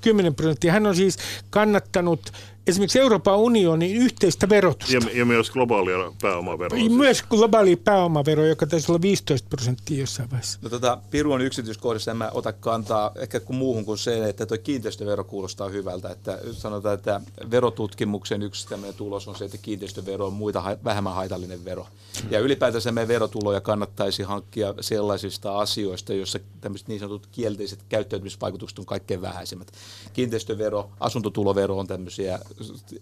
10 0.00 0.34
prosenttia. 0.34 0.72
Hän 0.72 0.86
on 0.86 0.96
siis 0.96 1.18
kannattanut 1.50 2.32
esimerkiksi 2.66 2.98
Euroopan 2.98 3.38
unionin 3.38 3.96
yhteistä 3.96 4.48
verotusta. 4.48 4.94
Ja, 4.94 5.00
ja 5.14 5.24
myös 5.24 5.50
globaalia 5.50 6.12
pääomaveroa. 6.22 6.78
Siis. 6.78 6.92
Myös 6.92 7.22
globaali 7.22 7.76
pääomavero, 7.76 8.44
joka 8.44 8.66
taisi 8.66 8.92
olla 8.92 9.02
15 9.02 9.48
prosenttia 9.48 10.00
jossain 10.00 10.30
vaiheessa. 10.30 10.58
No 10.62 10.68
tota, 10.68 10.98
Piru 11.10 11.32
on 11.32 11.40
yksityiskohdissa, 11.40 12.10
en 12.10 12.16
mä 12.16 12.30
ota 12.34 12.52
kantaa 12.52 13.12
ehkä 13.16 13.40
kuin 13.40 13.56
muuhun 13.56 13.84
kuin 13.84 13.98
se, 13.98 14.28
että 14.28 14.46
tuo 14.46 14.58
kiinteistövero 14.58 15.24
kuulostaa 15.24 15.68
hyvältä. 15.68 16.10
Että 16.10 16.38
sanotaan, 16.52 16.94
että 16.94 17.20
verotutkimuksen 17.50 18.42
yksi 18.42 18.68
tämmöinen 18.68 18.96
tulos 18.96 19.28
on 19.28 19.36
se, 19.36 19.44
että 19.44 19.58
kiinteistövero 19.58 20.26
on 20.26 20.32
muita 20.32 20.60
ha- 20.60 20.76
vähemmän 20.84 21.14
haitallinen 21.14 21.64
vero. 21.64 21.86
Ja 22.30 22.38
ylipäätänsä 22.38 22.92
meidän 22.92 23.08
verotuloja 23.08 23.60
kannattaisi 23.60 24.22
hankkia 24.22 24.74
sellaisista 24.80 25.58
asioista, 25.58 26.14
joissa 26.14 26.38
tämmöiset 26.60 26.88
niin 26.88 27.00
sanotut 27.00 27.28
kielteiset 27.32 27.84
käyttäytymisvaikutukset 27.88 28.78
on 28.78 28.86
kaikkein 28.86 29.22
vähäisimmät. 29.22 29.72
Kiinteistövero, 30.12 30.90
asuntotulovero 31.00 31.78
on 31.78 31.86
tämmöisiä 31.86 32.38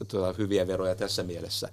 tuota, 0.09 0.35
hyviä 0.39 0.67
veroja 0.67 0.95
tässä 0.95 1.23
mielessä. 1.23 1.69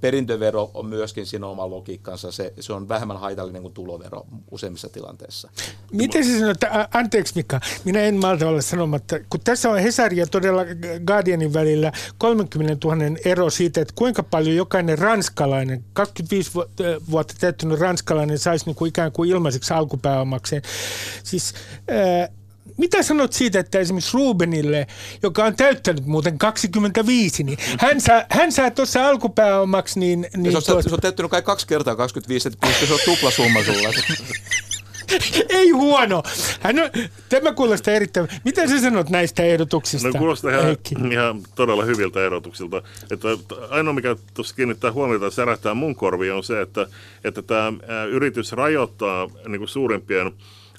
Perintövero 0.00 0.70
on 0.74 0.86
myöskin 0.86 1.26
siinä 1.26 1.46
oma 1.46 1.70
logiikkansa. 1.70 2.32
Se, 2.32 2.52
se 2.60 2.72
on 2.72 2.88
vähemmän 2.88 3.20
haitallinen 3.20 3.62
kuin 3.62 3.74
tulovero 3.74 4.26
useimmissa 4.50 4.88
tilanteissa. 4.88 5.50
Miten 5.92 6.24
se 6.24 6.32
sanoo, 6.32 6.50
että 6.50 6.88
anteeksi 6.94 7.32
Mika, 7.36 7.60
minä 7.84 8.00
en 8.00 8.16
malta 8.16 8.48
olla 8.48 8.60
sanomatta, 8.60 9.16
kun 9.30 9.40
tässä 9.44 9.70
on 9.70 9.78
Hesari 9.78 10.16
ja 10.16 10.26
todella 10.26 10.62
Guardianin 11.06 11.52
välillä 11.52 11.92
30 12.18 12.88
000 12.88 13.02
ero 13.24 13.50
siitä, 13.50 13.80
että 13.80 13.94
kuinka 13.96 14.22
paljon 14.22 14.56
jokainen 14.56 14.98
ranskalainen, 14.98 15.84
25 15.92 16.50
vuotta 17.10 17.34
täyttynyt 17.40 17.80
ranskalainen 17.80 18.38
saisi 18.38 18.66
niin 18.66 18.76
kuin 18.76 18.88
ikään 18.88 19.12
kuin 19.12 19.30
ilmaiseksi 19.30 19.74
alkupääomakseen. 19.74 20.62
Siis 21.24 21.54
äh, 21.90 22.37
mitä 22.78 23.02
sanot 23.02 23.32
siitä, 23.32 23.60
että 23.60 23.78
esimerkiksi 23.78 24.16
Rubenille, 24.16 24.86
joka 25.22 25.44
on 25.44 25.56
täyttänyt 25.56 26.06
muuten 26.06 26.38
25, 26.38 27.44
niin 27.44 27.58
hän 27.78 28.00
saa, 28.00 28.24
hän 28.30 28.52
saa 28.52 28.70
tuossa 28.70 29.08
alkupääomaksi, 29.08 30.00
niin... 30.00 30.26
niin 30.36 30.52
se, 30.52 30.56
on, 30.56 30.62
tuot... 30.66 30.84
se 30.84 30.94
on 30.94 31.00
täyttänyt 31.00 31.30
kai 31.30 31.42
kaksi 31.42 31.66
kertaa 31.66 31.96
25, 31.96 32.48
että 32.48 32.68
se 32.86 32.92
on 32.92 33.00
tuplasumma 33.04 33.62
sulla. 33.62 33.88
Ei 35.48 35.70
huono. 35.70 36.22
Hän 36.60 36.78
on, 36.78 36.90
tämä 37.28 37.52
kuulostaa 37.52 37.94
erittäin... 37.94 38.28
Mitä 38.44 38.68
sä 38.68 38.80
sanot 38.80 39.10
näistä 39.10 39.42
ehdotuksista? 39.42 40.08
No 40.08 40.14
kuulostaa 40.18 40.50
ihan, 40.50 40.76
ihan 41.12 41.42
todella 41.54 41.84
hyviltä 41.84 42.24
ehdotuksilta. 42.24 42.82
Että 43.10 43.28
ainoa, 43.70 43.94
mikä 43.94 44.16
tuossa 44.34 44.54
kiinnittää 44.54 44.92
huomiota 44.92 45.24
ja 45.24 45.30
särähtää 45.30 45.74
mun 45.74 45.94
korviin, 45.94 46.32
on 46.32 46.44
se, 46.44 46.60
että, 46.60 46.86
että 47.24 47.42
tämä 47.42 47.72
yritys 48.10 48.52
rajoittaa 48.52 49.30
niin 49.48 49.58
kuin 49.58 49.68
suurimpien 49.68 50.32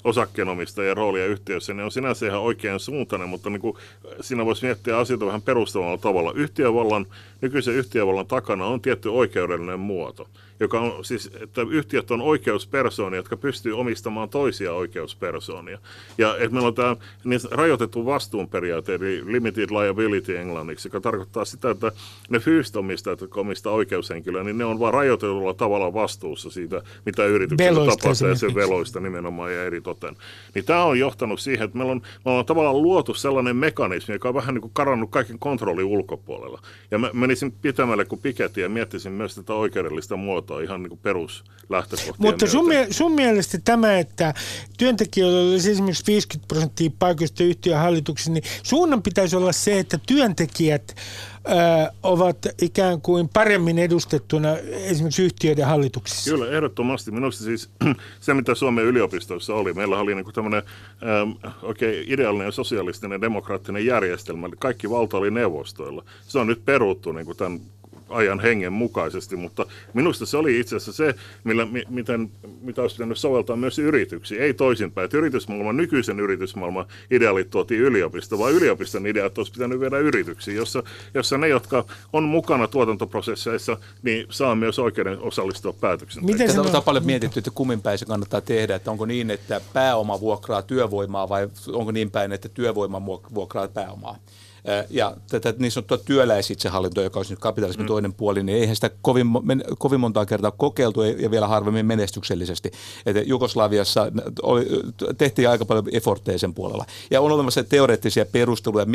osakkeenomistajien 0.04 0.96
roolia 0.96 1.26
yhtiössä, 1.26 1.74
niin 1.74 1.84
on 1.84 1.92
sinänsä 1.92 2.26
ihan 2.26 2.40
oikean 2.40 2.80
suuntainen, 2.80 3.28
mutta 3.28 3.50
niin 3.50 3.60
kuin 3.60 3.76
siinä 4.20 4.44
voisi 4.46 4.64
miettiä 4.64 4.98
asioita 4.98 5.26
vähän 5.26 5.42
perustavalla 5.42 5.98
tavalla. 5.98 6.32
Yhtiövallan, 6.34 7.06
nykyisen 7.40 7.74
yhtiövallan 7.74 8.26
takana 8.26 8.66
on 8.66 8.80
tietty 8.80 9.08
oikeudellinen 9.08 9.80
muoto 9.80 10.28
joka 10.60 10.80
on 10.80 11.04
siis, 11.04 11.30
että 11.40 11.62
yhtiöt 11.70 12.10
on 12.10 12.20
oikeuspersoonia, 12.20 13.18
jotka 13.18 13.36
pystyy 13.36 13.78
omistamaan 13.78 14.28
toisia 14.28 14.72
oikeuspersoonia. 14.72 15.78
Ja 16.18 16.36
että 16.36 16.50
meillä 16.50 16.68
on 16.68 16.74
tämä 16.74 16.96
niin 17.24 17.40
rajoitettu 17.50 18.06
vastuunperiaate, 18.06 18.94
eli 18.94 19.22
limited 19.24 19.70
liability 19.70 20.38
englanniksi, 20.38 20.88
joka 20.88 21.00
tarkoittaa 21.00 21.44
sitä, 21.44 21.70
että 21.70 21.92
ne 22.30 22.38
fyysiset 22.38 22.76
omistajat, 22.76 23.20
jotka 23.20 23.40
omistaa 23.40 23.72
oikeushenkilöä, 23.72 24.44
niin 24.44 24.58
ne 24.58 24.64
on 24.64 24.80
vain 24.80 24.94
rajoitetulla 24.94 25.54
tavalla 25.54 25.94
vastuussa 25.94 26.50
siitä, 26.50 26.82
mitä 27.06 27.24
yrityksellä 27.24 27.86
tapahtuu 27.86 28.28
ja 28.28 28.34
sen 28.34 28.54
veloista 28.54 29.00
nimenomaan 29.00 29.54
ja 29.54 29.64
eri 29.64 29.80
toten. 29.80 30.16
Niin 30.54 30.64
tämä 30.64 30.84
on 30.84 30.98
johtanut 30.98 31.40
siihen, 31.40 31.64
että 31.64 31.78
meillä 31.78 31.92
on, 31.92 32.02
meillä 32.24 32.38
on 32.38 32.46
tavallaan 32.46 32.82
luotu 32.82 33.14
sellainen 33.14 33.56
mekanismi, 33.56 34.14
joka 34.14 34.28
on 34.28 34.34
vähän 34.34 34.54
niin 34.54 34.62
kuin 34.62 34.72
karannut 34.74 35.10
kaiken 35.10 35.38
kontrollin 35.38 35.84
ulkopuolella. 35.84 36.62
Ja 36.90 36.98
mä 36.98 37.10
menisin 37.12 37.52
pitämälle 37.52 38.04
kuin 38.04 38.20
Piketty 38.22 38.60
ja 38.60 38.68
miettisin 38.68 39.12
myös 39.12 39.34
tätä 39.34 39.54
oikeudellista 39.54 40.16
muotoa 40.16 40.49
muotoa 40.50 40.64
ihan 40.64 40.82
niin 40.82 40.98
peruslähtökohtia. 40.98 42.14
Mutta 42.18 42.46
sun, 42.46 42.68
mie- 42.68 42.86
sun 42.90 43.12
mielestä 43.12 43.58
tämä, 43.64 43.98
että 43.98 44.34
työntekijöillä 44.78 45.52
olisi 45.52 45.70
esimerkiksi 45.70 46.06
50 46.06 46.48
prosenttia 46.48 46.90
paikoista 46.98 47.44
yhtiön 47.44 47.80
hallituksessa, 47.80 48.32
niin 48.32 48.44
suunnan 48.62 49.02
pitäisi 49.02 49.36
olla 49.36 49.52
se, 49.52 49.78
että 49.78 49.98
työntekijät 50.06 50.96
ö, 50.96 51.92
ovat 52.02 52.36
ikään 52.62 53.00
kuin 53.00 53.28
paremmin 53.28 53.78
edustettuna 53.78 54.56
esimerkiksi 54.56 55.22
yhtiöiden 55.22 55.66
hallituksissa. 55.66 56.30
Kyllä, 56.30 56.50
ehdottomasti. 56.50 57.10
Minusta 57.10 57.44
siis 57.44 57.70
se, 58.20 58.34
mitä 58.34 58.54
Suomen 58.54 58.84
yliopistoissa 58.84 59.54
oli, 59.54 59.72
meillä 59.72 59.98
oli 59.98 60.14
niin 60.14 60.32
tämmöinen 60.34 60.62
ähm, 61.02 61.54
oikein 61.62 62.04
ideaalinen 62.08 62.44
ja 62.44 62.52
sosialistinen 62.52 63.20
demokraattinen 63.20 63.86
järjestelmä, 63.86 64.46
eli 64.46 64.56
kaikki 64.58 64.90
valta 64.90 65.16
oli 65.16 65.30
neuvostoilla. 65.30 66.04
Se 66.28 66.38
on 66.38 66.46
nyt 66.46 66.64
peruttu 66.64 67.12
niin 67.12 67.26
kuin 67.26 67.36
tämän 67.36 67.60
ajan 68.10 68.40
hengen 68.40 68.72
mukaisesti, 68.72 69.36
mutta 69.36 69.66
minusta 69.94 70.26
se 70.26 70.36
oli 70.36 70.60
itse 70.60 70.76
asiassa 70.76 70.92
se, 70.92 71.14
millä, 71.44 71.66
miten, 71.88 72.30
mitä 72.60 72.82
olisi 72.82 72.96
pitänyt 72.96 73.18
soveltaa 73.18 73.56
myös 73.56 73.78
yrityksiin, 73.78 74.42
ei 74.42 74.54
toisinpäin. 74.54 75.04
Että 75.04 75.16
yritysmaailman, 75.16 75.76
nykyisen 75.76 76.20
yritysmaailman 76.20 76.86
ideaalit 77.10 77.50
tuotiin 77.50 77.80
yliopisto, 77.80 78.38
vaan 78.38 78.52
yliopiston 78.52 79.06
ideat 79.06 79.38
olisi 79.38 79.52
pitänyt 79.52 79.80
viedä 79.80 79.98
yrityksiin, 79.98 80.56
jossa, 80.56 80.82
jossa 81.14 81.38
ne, 81.38 81.48
jotka 81.48 81.84
on 82.12 82.24
mukana 82.24 82.68
tuotantoprosesseissa, 82.68 83.76
niin 84.02 84.26
saa 84.30 84.54
myös 84.54 84.78
oikeuden 84.78 85.18
osallistua 85.20 85.72
päätöksentekoon. 85.72 86.38
Miten 86.38 86.52
se 86.52 86.60
on 86.60 86.82
paljon 86.82 87.06
mietitty, 87.06 87.40
että 87.40 87.50
kummin 87.54 87.82
päin 87.82 87.98
se 87.98 88.04
kannattaa 88.04 88.40
tehdä, 88.40 88.74
että 88.74 88.90
onko 88.90 89.06
niin, 89.06 89.30
että 89.30 89.60
pääoma 89.72 90.20
vuokraa 90.20 90.62
työvoimaa 90.62 91.28
vai 91.28 91.48
onko 91.72 91.92
niin 91.92 92.10
päin, 92.10 92.32
että 92.32 92.48
työvoima 92.48 93.06
vuokraa 93.06 93.68
pääomaa? 93.68 94.16
Ja 94.90 95.16
tätä 95.30 95.54
niin 95.58 95.72
sanottua 95.72 95.98
työläisitsehallintoa, 95.98 97.04
joka 97.04 97.18
olisi 97.18 97.32
nyt 97.32 97.40
kapitalismin 97.40 97.84
mm. 97.84 97.88
toinen 97.88 98.12
puoli, 98.12 98.42
niin 98.42 98.58
eihän 98.58 98.76
sitä 98.76 98.90
kovin, 99.02 99.26
kovin 99.78 100.00
montaa 100.00 100.26
kertaa 100.26 100.50
kokeiltu 100.50 101.02
ja 101.02 101.30
vielä 101.30 101.48
harvemmin 101.48 101.86
menestyksellisesti. 101.86 102.70
Että 103.06 103.20
Jugoslaviassa 103.20 104.12
oli, 104.42 104.66
tehtiin 105.18 105.48
aika 105.48 105.64
paljon 105.64 105.84
effortteja 105.92 106.38
sen 106.38 106.54
puolella. 106.54 106.84
Ja 107.10 107.20
on 107.20 107.32
olemassa 107.32 107.64
teoreettisia 107.64 108.26
perusteluja 108.26 108.86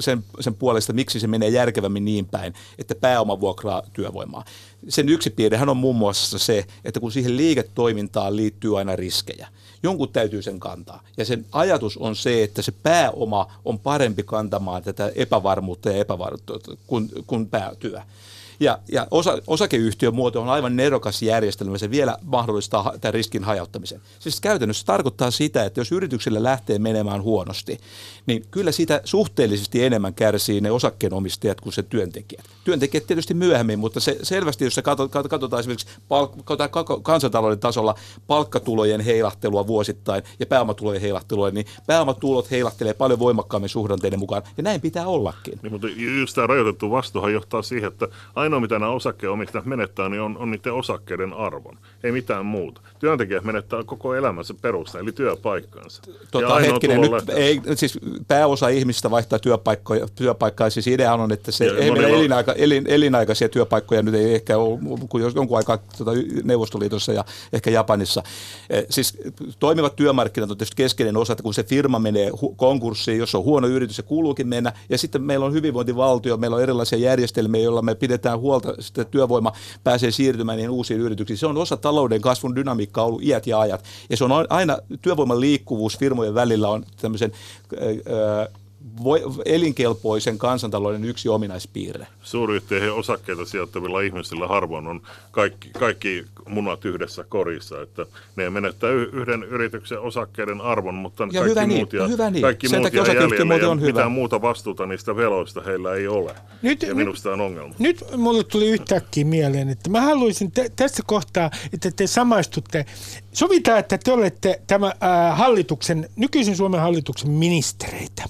sen, 0.00 0.24
sen 0.40 0.54
puolesta, 0.54 0.92
miksi 0.92 1.20
se 1.20 1.26
menee 1.26 1.48
järkevämmin 1.48 2.04
niin 2.04 2.26
päin, 2.26 2.54
että 2.78 2.94
pääoma 2.94 3.40
vuokraa 3.40 3.82
työvoimaa. 3.92 4.44
Sen 4.88 5.08
yksi 5.08 5.30
piirrehän 5.30 5.68
on 5.68 5.76
muun 5.76 5.96
muassa 5.96 6.38
se, 6.38 6.66
että 6.84 7.00
kun 7.00 7.12
siihen 7.12 7.36
liiketoimintaan 7.36 8.36
liittyy 8.36 8.78
aina 8.78 8.96
riskejä– 8.96 9.48
jonkun 9.82 10.08
täytyy 10.08 10.42
sen 10.42 10.60
kantaa. 10.60 11.02
Ja 11.16 11.24
sen 11.24 11.46
ajatus 11.52 11.96
on 11.96 12.16
se, 12.16 12.42
että 12.42 12.62
se 12.62 12.72
pääoma 12.72 13.52
on 13.64 13.78
parempi 13.78 14.22
kantamaan 14.22 14.82
tätä 14.82 15.12
epävarmuutta 15.14 15.90
ja 15.90 15.96
epävarmuutta 15.96 16.76
kuin, 16.86 17.10
kuin 17.26 17.46
päätyö. 17.46 18.00
Ja, 18.60 18.78
ja 18.92 19.06
osa, 19.10 19.38
osakeyhtiön 19.46 20.14
muoto 20.14 20.42
on 20.42 20.48
aivan 20.48 20.76
nerokas 20.76 21.22
järjestelmä, 21.22 21.78
se 21.78 21.90
vielä 21.90 22.16
mahdollistaa 22.22 22.92
tämän 23.00 23.14
riskin 23.14 23.44
hajauttamisen. 23.44 24.00
Siis 24.18 24.40
käytännössä 24.40 24.86
tarkoittaa 24.86 25.30
sitä, 25.30 25.64
että 25.64 25.80
jos 25.80 25.92
yritykselle 25.92 26.42
lähtee 26.42 26.78
menemään 26.78 27.22
huonosti, 27.22 27.78
niin 28.26 28.44
kyllä 28.50 28.72
sitä 28.72 29.00
suhteellisesti 29.04 29.84
enemmän 29.84 30.14
kärsii 30.14 30.60
ne 30.60 30.70
osakkeenomistajat 30.70 31.60
kuin 31.60 31.72
se 31.72 31.82
työntekijät. 31.82 32.44
Työntekijät 32.68 33.06
tietysti 33.06 33.34
myöhemmin, 33.34 33.78
mutta 33.78 34.00
se 34.00 34.18
selvästi, 34.22 34.64
jos 34.64 34.74
se 34.74 34.82
katsotaan 35.28 35.60
esimerkiksi 35.60 35.86
palk- 35.86 37.02
kansantalouden 37.02 37.58
tasolla 37.58 37.94
palkkatulojen 38.26 39.00
heilahtelua 39.00 39.66
vuosittain 39.66 40.22
ja 40.40 40.46
pääomatulojen 40.46 41.00
heilahtelua, 41.00 41.50
niin 41.50 41.66
pääomatulot 41.86 42.50
heilahtelee 42.50 42.94
paljon 42.94 43.18
voimakkaammin 43.18 43.68
suhdanteiden 43.68 44.18
mukaan, 44.18 44.42
ja 44.56 44.62
näin 44.62 44.80
pitää 44.80 45.06
ollakin. 45.06 45.58
Niin, 45.62 45.72
mutta 45.72 45.86
just 46.20 46.34
tämä 46.34 46.46
rajoitettu 46.46 46.90
vastuuhan 46.90 47.32
johtaa 47.32 47.62
siihen, 47.62 47.88
että 47.88 48.08
ainoa 48.34 48.60
mitä 48.60 48.78
nämä 48.78 48.92
osakkeenomistajat 48.92 49.66
menettää, 49.66 50.08
niin 50.08 50.20
on, 50.20 50.38
on 50.38 50.50
niiden 50.50 50.72
osakkeiden 50.72 51.32
arvon, 51.32 51.78
ei 52.04 52.12
mitään 52.12 52.46
muuta. 52.46 52.80
Työntekijät 52.98 53.44
menettää 53.44 53.84
koko 53.84 54.14
elämänsä 54.14 54.54
perusta, 54.62 54.98
eli 54.98 55.12
työpaikkansa. 55.12 56.02
Tota, 56.30 56.58
hetkinen, 56.58 57.00
nyt, 57.00 57.28
ei, 57.28 57.60
siis 57.74 57.98
pääosa 58.28 58.68
ihmistä 58.68 59.10
vaihtaa 59.10 59.38
työpaikkoja, 59.38 60.06
työpaikkaa. 60.14 60.70
Siis 60.70 60.86
idea 60.86 61.14
on, 61.14 61.32
että 61.32 61.52
se, 61.52 61.64
ei 61.64 61.90
meillä 61.90 62.08
elinaika, 62.08 62.52
elin, 62.58 62.86
elinaikaisia 62.86 63.48
työpaikkoja 63.48 64.02
nyt 64.02 64.14
ei 64.14 64.34
ehkä 64.34 64.58
ole, 64.58 64.78
kun 65.08 65.20
jonkun 65.34 65.56
aikaa 65.56 65.78
tuota, 65.96 66.12
Neuvostoliitossa 66.44 67.12
ja 67.12 67.24
ehkä 67.52 67.70
Japanissa. 67.70 68.22
Eh, 68.70 68.86
siis 68.90 69.18
toimivat 69.58 69.96
työmarkkinat 69.96 70.50
on 70.50 70.56
tietysti 70.56 70.76
keskeinen 70.76 71.16
osa, 71.16 71.32
että 71.32 71.42
kun 71.42 71.54
se 71.54 71.62
firma 71.62 71.98
menee 71.98 72.30
hu- 72.30 72.54
konkurssiin, 72.56 73.18
jos 73.18 73.34
on 73.34 73.44
huono 73.44 73.66
yritys, 73.66 73.96
se 73.96 74.02
kuuluukin 74.02 74.48
mennä. 74.48 74.72
Ja 74.88 74.98
sitten 74.98 75.22
meillä 75.22 75.46
on 75.46 75.52
hyvinvointivaltio, 75.52 76.36
meillä 76.36 76.56
on 76.56 76.62
erilaisia 76.62 76.98
järjestelmiä, 76.98 77.62
joilla 77.62 77.82
me 77.82 77.94
pidetään 77.94 78.38
huolta, 78.38 78.74
että 78.88 79.04
työvoima 79.04 79.52
pääsee 79.84 80.10
siirtymään 80.10 80.56
niihin 80.56 80.70
uusiin 80.70 81.00
yrityksiin. 81.00 81.38
Se 81.38 81.46
on 81.46 81.56
osa 81.56 81.76
talouden 81.76 82.20
kasvun 82.20 82.56
dynamiikkaa 82.56 83.04
ollut 83.04 83.22
iät 83.22 83.46
ja 83.46 83.60
ajat. 83.60 83.84
Ja 84.10 84.16
se 84.16 84.24
on 84.24 84.30
aina, 84.48 84.78
työvoiman 85.02 85.40
liikkuvuus 85.40 85.98
firmojen 85.98 86.34
välillä 86.34 86.68
on 86.68 86.84
tämmöisen 87.00 87.32
voi, 89.04 89.22
elinkelpoisen 89.44 90.38
kansantalouden 90.38 91.04
yksi 91.04 91.28
ominaispiirre. 91.28 92.06
Suuryhtiöihin 92.22 92.92
osakkeita 92.92 93.44
sijoittavilla 93.44 94.00
ihmisillä 94.00 94.46
harvoin 94.46 94.86
on 94.86 95.00
kaikki, 95.30 95.70
kaikki 95.70 96.24
munat 96.48 96.84
yhdessä 96.84 97.24
korissa, 97.28 97.82
että 97.82 98.06
ne 98.36 98.50
menettää 98.50 98.90
yhden 98.90 99.42
yrityksen 99.42 100.00
osakkeiden 100.00 100.60
arvon, 100.60 100.94
mutta 100.94 101.24
ja 101.24 101.28
kaikki 101.30 101.50
hyvä 101.50 101.66
niin, 101.66 101.78
muut 101.78 101.92
ja, 101.92 102.08
hyvä 102.08 102.30
niin. 102.30 102.42
kaikki 102.42 102.68
Sen 102.68 102.78
muut 102.78 102.92
takia 102.92 103.14
jäljelle 103.14 103.58
ja 103.58 103.70
on 103.70 103.80
hyvä. 103.80 103.92
mitään 103.92 104.12
muuta 104.12 104.42
vastuuta 104.42 104.86
niistä 104.86 105.16
veloista 105.16 105.60
heillä 105.60 105.94
ei 105.94 106.08
ole. 106.08 106.34
Nyt, 106.62 106.82
ja 106.82 106.94
minusta 106.94 107.32
on 107.32 107.40
ongelma. 107.40 107.74
Nyt 107.78 108.04
mulle 108.16 108.44
tuli 108.44 108.66
yhtäkkiä 108.68 109.24
mieleen, 109.24 109.68
että 109.68 109.90
mä 109.90 110.00
haluaisin 110.00 110.52
te, 110.52 110.70
tässä 110.76 111.02
kohtaa, 111.06 111.50
että 111.72 111.90
te 111.96 112.06
samaistutte. 112.06 112.86
Sovitaan, 113.32 113.78
että 113.78 113.98
te 113.98 114.12
olette 114.12 114.60
tämä 114.66 114.92
hallituksen, 115.34 116.08
nykyisen 116.16 116.56
Suomen 116.56 116.80
hallituksen 116.80 117.30
ministereitä. 117.30 118.24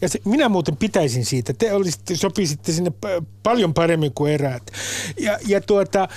Ja 0.00 0.08
se, 0.08 0.20
minä 0.24 0.48
muuten 0.48 0.76
pitäisin 0.76 1.24
siitä. 1.24 1.52
Te 1.52 1.72
olisitte, 1.72 2.16
sopisitte 2.16 2.72
sinne 2.72 2.92
paljon 3.42 3.74
paremmin 3.74 4.12
kuin 4.14 4.32
eräät. 4.32 4.70
Ja, 5.18 5.38
ja 5.46 5.60
tuota, 5.60 6.08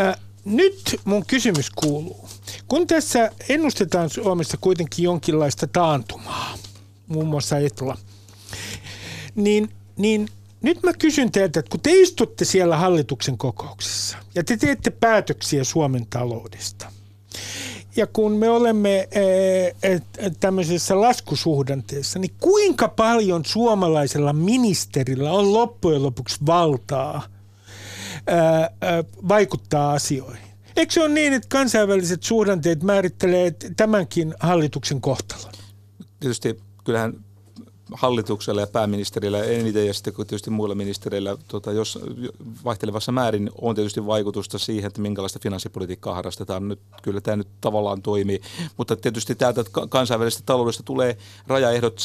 äh, 0.00 0.16
nyt 0.44 1.00
mun 1.04 1.26
kysymys 1.26 1.70
kuuluu. 1.70 2.28
Kun 2.68 2.86
tässä 2.86 3.30
ennustetaan 3.48 4.10
Suomessa 4.10 4.56
kuitenkin 4.56 5.02
jonkinlaista 5.02 5.66
taantumaa, 5.66 6.54
muun 7.06 7.26
muassa 7.26 7.58
Etla, 7.58 7.98
niin, 9.34 9.70
niin 9.96 10.28
nyt 10.62 10.82
mä 10.82 10.92
kysyn 10.92 11.32
teiltä, 11.32 11.60
että 11.60 11.70
kun 11.70 11.80
te 11.80 11.90
istutte 11.92 12.44
siellä 12.44 12.76
hallituksen 12.76 13.38
kokouksessa 13.38 14.18
ja 14.34 14.44
te 14.44 14.56
teette 14.56 14.90
päätöksiä 14.90 15.64
Suomen 15.64 16.06
taloudesta, 16.06 16.92
ja 17.96 18.06
kun 18.06 18.32
me 18.32 18.50
olemme 18.50 19.08
tämmöisessä 20.40 21.00
laskusuhdanteessa, 21.00 22.18
niin 22.18 22.34
kuinka 22.40 22.88
paljon 22.88 23.44
suomalaisella 23.44 24.32
ministerillä 24.32 25.32
on 25.32 25.52
loppujen 25.52 26.02
lopuksi 26.02 26.36
valtaa 26.46 27.22
vaikuttaa 29.28 29.92
asioihin? 29.92 30.46
Eikö 30.76 30.92
se 30.92 31.00
ole 31.00 31.08
niin, 31.08 31.32
että 31.32 31.48
kansainväliset 31.48 32.22
suhdanteet 32.22 32.82
määrittelee 32.82 33.54
tämänkin 33.76 34.34
hallituksen 34.40 35.00
kohtalon? 35.00 35.52
Tietysti 36.20 36.60
kyllähän 36.84 37.24
hallituksella 37.92 38.60
ja 38.60 38.66
pääministerillä 38.66 39.44
eniten 39.44 39.86
ja 39.86 39.94
sitten 39.94 40.14
tietysti 40.14 40.50
muilla 40.50 40.74
ministereillä 40.74 41.36
tota, 41.48 41.72
jos 41.72 41.98
vaihtelevassa 42.64 43.12
määrin 43.12 43.50
on 43.60 43.74
tietysti 43.74 44.06
vaikutusta 44.06 44.58
siihen, 44.58 44.86
että 44.88 45.00
minkälaista 45.00 45.38
finanssipolitiikkaa 45.42 46.14
harrastetaan. 46.14 46.68
Nyt, 46.68 46.80
kyllä 47.02 47.20
tämä 47.20 47.36
nyt 47.36 47.48
tavallaan 47.60 48.02
toimii, 48.02 48.40
mutta 48.76 48.96
tietysti 48.96 49.34
täältä 49.34 49.64
kansainvälisestä 49.88 50.42
taloudesta 50.46 50.82
tulee 50.82 51.16
rajaehdot 51.46 52.00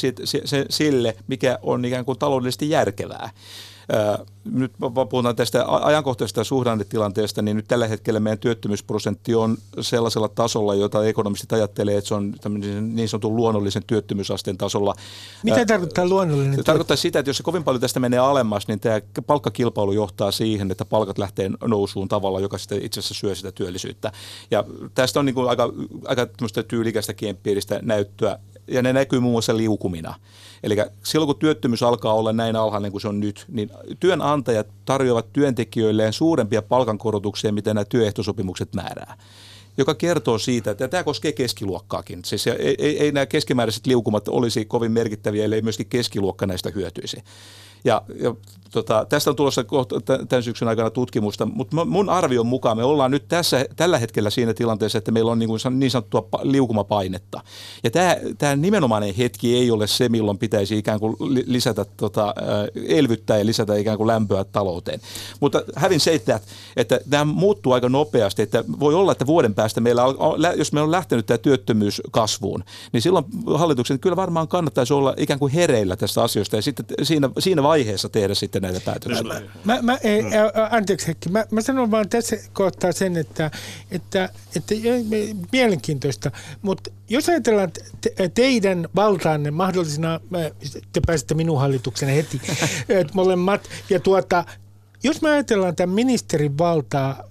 sille, 0.70 1.16
mikä 1.26 1.58
on 1.62 1.84
ikään 1.84 2.04
kuin 2.04 2.18
taloudellisesti 2.18 2.70
järkevää 2.70 3.30
nyt 4.44 4.72
puhutaan 5.10 5.36
tästä 5.36 5.64
ajankohtaisesta 5.66 6.44
suhdannetilanteesta, 6.44 7.42
niin 7.42 7.56
nyt 7.56 7.68
tällä 7.68 7.86
hetkellä 7.88 8.20
meidän 8.20 8.38
työttömyysprosentti 8.38 9.34
on 9.34 9.56
sellaisella 9.80 10.28
tasolla, 10.28 10.74
jota 10.74 11.04
ekonomistit 11.04 11.52
ajattelee, 11.52 11.96
että 11.96 12.08
se 12.08 12.14
on 12.14 12.34
niin 12.80 13.08
sanotun 13.08 13.36
luonnollisen 13.36 13.82
työttömyysasteen 13.86 14.58
tasolla. 14.58 14.94
Mitä 15.42 15.66
tarkoittaa 15.66 16.08
luonnollinen? 16.08 16.56
Se 16.56 16.62
tarkoittaa 16.62 16.96
sitä, 16.96 17.18
että 17.18 17.30
jos 17.30 17.36
se 17.36 17.42
kovin 17.42 17.64
paljon 17.64 17.80
tästä 17.80 18.00
menee 18.00 18.18
alemmas, 18.18 18.68
niin 18.68 18.80
tämä 18.80 19.00
palkkakilpailu 19.26 19.92
johtaa 19.92 20.30
siihen, 20.30 20.70
että 20.70 20.84
palkat 20.84 21.18
lähtee 21.18 21.50
nousuun 21.66 22.08
tavalla, 22.08 22.40
joka 22.40 22.58
sitten 22.58 22.82
itse 22.82 23.00
asiassa 23.00 23.14
syö 23.14 23.34
sitä 23.34 23.52
työllisyyttä. 23.52 24.12
Ja 24.50 24.64
tästä 24.94 25.20
on 25.20 25.26
niin 25.26 25.34
kuin 25.34 25.48
aika, 25.48 25.72
aika 26.06 26.26
tyylikästä 26.68 27.14
empiiristä 27.22 27.80
näyttöä, 27.82 28.38
ja 28.66 28.82
ne 28.82 28.92
näkyy 28.92 29.20
muun 29.20 29.32
muassa 29.32 29.56
liukumina. 29.56 30.14
Eli 30.62 30.76
silloin 31.02 31.26
kun 31.26 31.38
työttömyys 31.38 31.82
alkaa 31.82 32.14
olla 32.14 32.32
näin 32.32 32.56
alhainen 32.56 32.90
kuin 32.90 33.02
se 33.02 33.08
on 33.08 33.20
nyt, 33.20 33.44
niin 33.48 33.70
työnantajat 34.00 34.66
tarjoavat 34.84 35.32
työntekijöilleen 35.32 36.12
suurempia 36.12 36.62
palkankorotuksia, 36.62 37.52
mitä 37.52 37.74
nämä 37.74 37.84
työehtosopimukset 37.84 38.74
määrää 38.74 39.16
joka 39.76 39.94
kertoo 39.94 40.38
siitä, 40.38 40.70
että 40.70 40.88
tämä 40.88 41.04
koskee 41.04 41.32
keskiluokkaakin. 41.32 42.24
Siis 42.24 42.46
ei, 42.46 42.76
ei, 42.78 42.98
ei 42.98 43.12
nämä 43.12 43.26
keskimääräiset 43.26 43.86
liukumat 43.86 44.28
olisi 44.28 44.64
kovin 44.64 44.92
merkittäviä, 44.92 45.44
ellei 45.44 45.62
myöskin 45.62 45.86
keskiluokka 45.86 46.46
näistä 46.46 46.70
hyötyisi. 46.74 47.24
Ja, 47.84 48.02
ja 48.20 48.34
tota, 48.72 49.06
tästä 49.08 49.30
on 49.30 49.36
tulossa 49.36 49.64
kohta, 49.64 50.00
tämän 50.28 50.42
syksyn 50.42 50.68
aikana 50.68 50.90
tutkimusta, 50.90 51.46
mutta 51.46 51.84
mun 51.84 52.08
arvion 52.08 52.46
mukaan 52.46 52.76
me 52.76 52.84
ollaan 52.84 53.10
nyt 53.10 53.28
tässä, 53.28 53.66
tällä 53.76 53.98
hetkellä 53.98 54.30
siinä 54.30 54.54
tilanteessa, 54.54 54.98
että 54.98 55.10
meillä 55.10 55.32
on 55.32 55.38
niin, 55.38 55.48
kuin 55.48 55.60
niin 55.70 55.90
sanottua 55.90 56.28
liukumapainetta. 56.42 57.40
Ja 57.84 57.90
tämä, 57.90 58.16
tämä 58.38 58.56
nimenomainen 58.56 59.14
hetki 59.14 59.56
ei 59.56 59.70
ole 59.70 59.86
se, 59.86 60.08
milloin 60.08 60.38
pitäisi 60.38 60.78
ikään 60.78 61.00
kuin 61.00 61.16
lisätä, 61.46 61.84
tota, 61.96 62.34
elvyttää 62.88 63.38
ja 63.38 63.46
lisätä 63.46 63.76
ikään 63.76 63.96
kuin 63.96 64.06
lämpöä 64.06 64.44
talouteen. 64.44 65.00
Mutta 65.40 65.62
hävin 65.76 66.00
se, 66.00 66.14
että, 66.14 66.40
että 66.76 67.00
tämä 67.10 67.24
muuttuu 67.24 67.72
aika 67.72 67.88
nopeasti, 67.88 68.42
että 68.42 68.64
voi 68.80 68.94
olla, 68.94 69.12
että 69.12 69.26
vuoden 69.26 69.54
päästä 69.54 69.80
meillä, 69.80 70.02
jos 70.56 70.72
meillä 70.72 70.86
on 70.86 70.90
lähtenyt 70.90 71.26
tämä 71.26 71.38
työttömyys 71.38 72.02
kasvuun, 72.10 72.64
niin 72.92 73.02
silloin 73.02 73.24
hallituksen 73.54 73.98
kyllä 74.00 74.16
varmaan 74.16 74.48
kannattaisi 74.48 74.94
olla 74.94 75.14
ikään 75.16 75.38
kuin 75.38 75.52
hereillä 75.52 75.96
tästä 75.96 76.22
asioista 76.22 76.56
ja 76.56 76.62
sitten 76.62 76.86
siinä, 77.02 77.30
siinä 77.38 77.62
vaiheessa 77.62 78.08
tehdä 78.08 78.34
sitten 78.34 78.61
näitä 78.62 78.80
päätöksiä. 78.84 79.22
Mä, 79.22 79.40
mä, 79.64 79.82
mä, 79.82 79.98
ei, 80.02 80.22
anteeksi 80.70 81.06
Heikki, 81.06 81.28
mä, 81.28 81.44
mä 81.50 81.60
sanon 81.60 81.90
vaan 81.90 82.08
tässä 82.08 82.36
kohtaa 82.52 82.92
sen, 82.92 83.16
että, 83.16 83.50
että, 83.90 84.28
että 84.56 84.74
mielenkiintoista, 85.52 86.30
mutta 86.62 86.90
jos 87.08 87.28
ajatellaan 87.28 87.72
te, 88.00 88.28
teidän 88.34 88.88
valtaanne 88.94 89.50
mahdollisena, 89.50 90.20
te 90.92 91.00
pääsette 91.06 91.34
minun 91.34 91.60
hallituksenne 91.60 92.16
heti, 92.16 92.40
molemmat, 93.14 93.68
ja 93.90 94.00
tuota, 94.00 94.44
jos 95.04 95.22
me 95.22 95.30
ajatellaan 95.30 95.76
tämän 95.76 95.94
ministerin 95.94 96.58
valtaa 96.58 97.24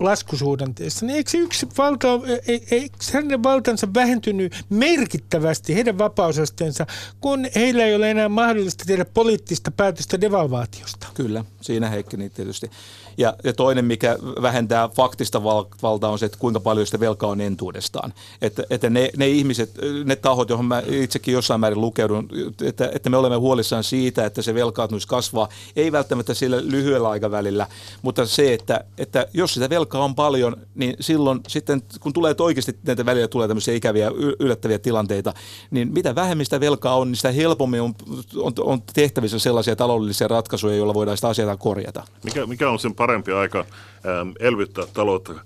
laskusuhdanteessa, 0.00 1.06
niin 1.06 1.16
eikö 1.16 1.30
yksi 1.34 1.68
valta, 1.78 2.08
e, 2.26 2.54
e, 2.54 2.60
eikö 2.70 2.96
hänen 3.12 3.42
valtansa 3.42 3.88
vähentynyt 3.94 4.64
merkittävästi, 4.70 5.74
heidän 5.74 5.98
vapausasteensa, 5.98 6.86
kun 7.20 7.46
heillä 7.54 7.84
ei 7.84 7.94
ole 7.94 8.10
enää 8.10 8.28
mahdollista 8.28 8.84
tehdä 8.86 9.04
poliittista 9.04 9.70
päätöstä 9.70 10.20
devalvaatiosta? 10.20 11.06
Kyllä, 11.14 11.44
siinä 11.60 11.88
heikkeni 11.88 12.30
tietysti. 12.30 12.70
Ja, 13.18 13.36
ja 13.44 13.52
toinen, 13.52 13.84
mikä 13.84 14.18
vähentää 14.42 14.88
faktista 14.88 15.44
val- 15.44 15.64
valtaa, 15.82 16.10
on 16.10 16.18
se, 16.18 16.26
että 16.26 16.38
kuinka 16.38 16.60
paljon 16.60 16.86
sitä 16.86 17.00
velkaa 17.00 17.30
on 17.30 17.40
entuudestaan. 17.40 18.12
Että, 18.42 18.64
että 18.70 18.90
ne, 18.90 19.10
ne 19.16 19.28
ihmiset, 19.28 19.70
ne 20.04 20.16
tahot, 20.16 20.48
joihin 20.48 20.66
mä 20.66 20.82
itsekin 20.86 21.34
jossain 21.34 21.60
määrin 21.60 21.80
lukeudun, 21.80 22.28
että, 22.64 22.90
että 22.94 23.10
me 23.10 23.16
olemme 23.16 23.36
huolissaan 23.36 23.84
siitä, 23.84 24.26
että 24.26 24.42
se 24.42 24.54
velkaantumis 24.54 25.06
kasvaa, 25.06 25.48
ei 25.76 25.92
välttämättä 25.92 26.34
sillä 26.34 26.56
lyhyellä 26.64 27.10
aikavälillä, 27.10 27.66
mutta 28.02 28.26
se, 28.26 28.54
että, 28.54 28.84
että 28.98 29.26
jos 29.34 29.54
sitä 29.54 29.69
velkaa 29.70 30.04
on 30.04 30.14
paljon, 30.14 30.56
niin 30.74 30.96
silloin 31.00 31.40
sitten, 31.48 31.82
kun 32.00 32.12
tulee 32.12 32.34
oikeasti 32.40 32.78
näitä 32.86 33.06
välillä 33.06 33.28
tulee 33.28 33.48
tämmöisiä 33.48 33.74
ikäviä, 33.74 34.10
yllättäviä 34.40 34.78
tilanteita, 34.78 35.34
niin 35.70 35.92
mitä 35.92 36.14
vähemmän 36.14 36.44
sitä 36.44 36.60
velkaa 36.60 36.96
on, 36.96 37.08
niin 37.08 37.16
sitä 37.16 37.30
helpommin 37.30 37.80
on, 37.82 37.94
on, 38.36 38.52
on 38.60 38.82
tehtävissä 38.94 39.38
sellaisia 39.38 39.76
taloudellisia 39.76 40.28
ratkaisuja, 40.28 40.76
joilla 40.76 40.94
voidaan 40.94 41.16
sitä 41.16 41.28
asiaa 41.28 41.56
korjata. 41.56 42.04
Mikä, 42.24 42.46
mikä 42.46 42.70
on 42.70 42.78
sen 42.78 42.94
parempi 42.94 43.32
aika 43.32 43.58
ähm, 43.58 44.30
elvyttää 44.40 44.84
taloutta 44.92 45.32
äh, 45.32 45.40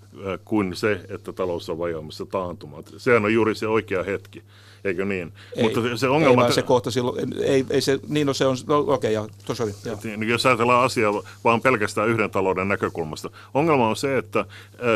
kuin 0.44 0.76
se, 0.76 1.00
että 1.08 1.32
talous 1.32 1.70
on 1.70 1.78
vajoamassa 1.78 2.26
taantumaan. 2.26 2.84
Sehän 2.96 3.24
on 3.24 3.34
juuri 3.34 3.54
se 3.54 3.68
oikea 3.68 4.02
hetki, 4.02 4.42
eikö 4.84 5.04
niin? 5.04 5.32
Ei, 5.56 5.62
Mutta 5.62 5.96
se 5.96 6.08
ongelma... 6.08 6.46
Ei 6.46 6.52
se 6.52 6.62
kohta 6.62 6.90
silloin, 6.90 7.42
ei, 7.42 7.64
ei 7.70 7.80
se, 7.80 8.00
niin 8.08 8.26
no 8.26 8.34
se 8.34 8.46
on, 8.46 8.56
no, 8.66 8.78
okei, 8.78 9.16
okay, 9.16 9.30
ja, 9.48 9.54
sorry, 9.54 9.74
niin, 10.04 10.28
Jos 10.28 10.46
ajatellaan 10.46 10.84
asiaa 10.84 11.22
vaan 11.44 11.60
pelkästään 11.60 12.08
yhden 12.08 12.30
talouden 12.30 12.68
näkökulmasta. 12.68 13.30
Ongelma 13.54 13.88
on 13.88 13.96
se, 13.96 14.18
että, 14.18 14.44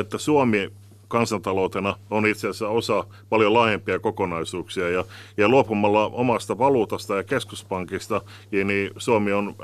että 0.00 0.18
Suomi 0.18 0.70
kansantaloutena 1.08 1.96
on 2.10 2.26
itse 2.26 2.48
asiassa 2.48 2.68
osa 2.68 3.04
paljon 3.28 3.54
laajempia 3.54 3.98
kokonaisuuksia. 3.98 4.88
Ja, 4.88 5.04
ja 5.36 5.48
luopumalla 5.48 6.06
omasta 6.06 6.58
valuutasta 6.58 7.16
ja 7.16 7.22
keskuspankista, 7.22 8.20
niin 8.64 8.90
Suomi 8.96 9.32
on 9.32 9.54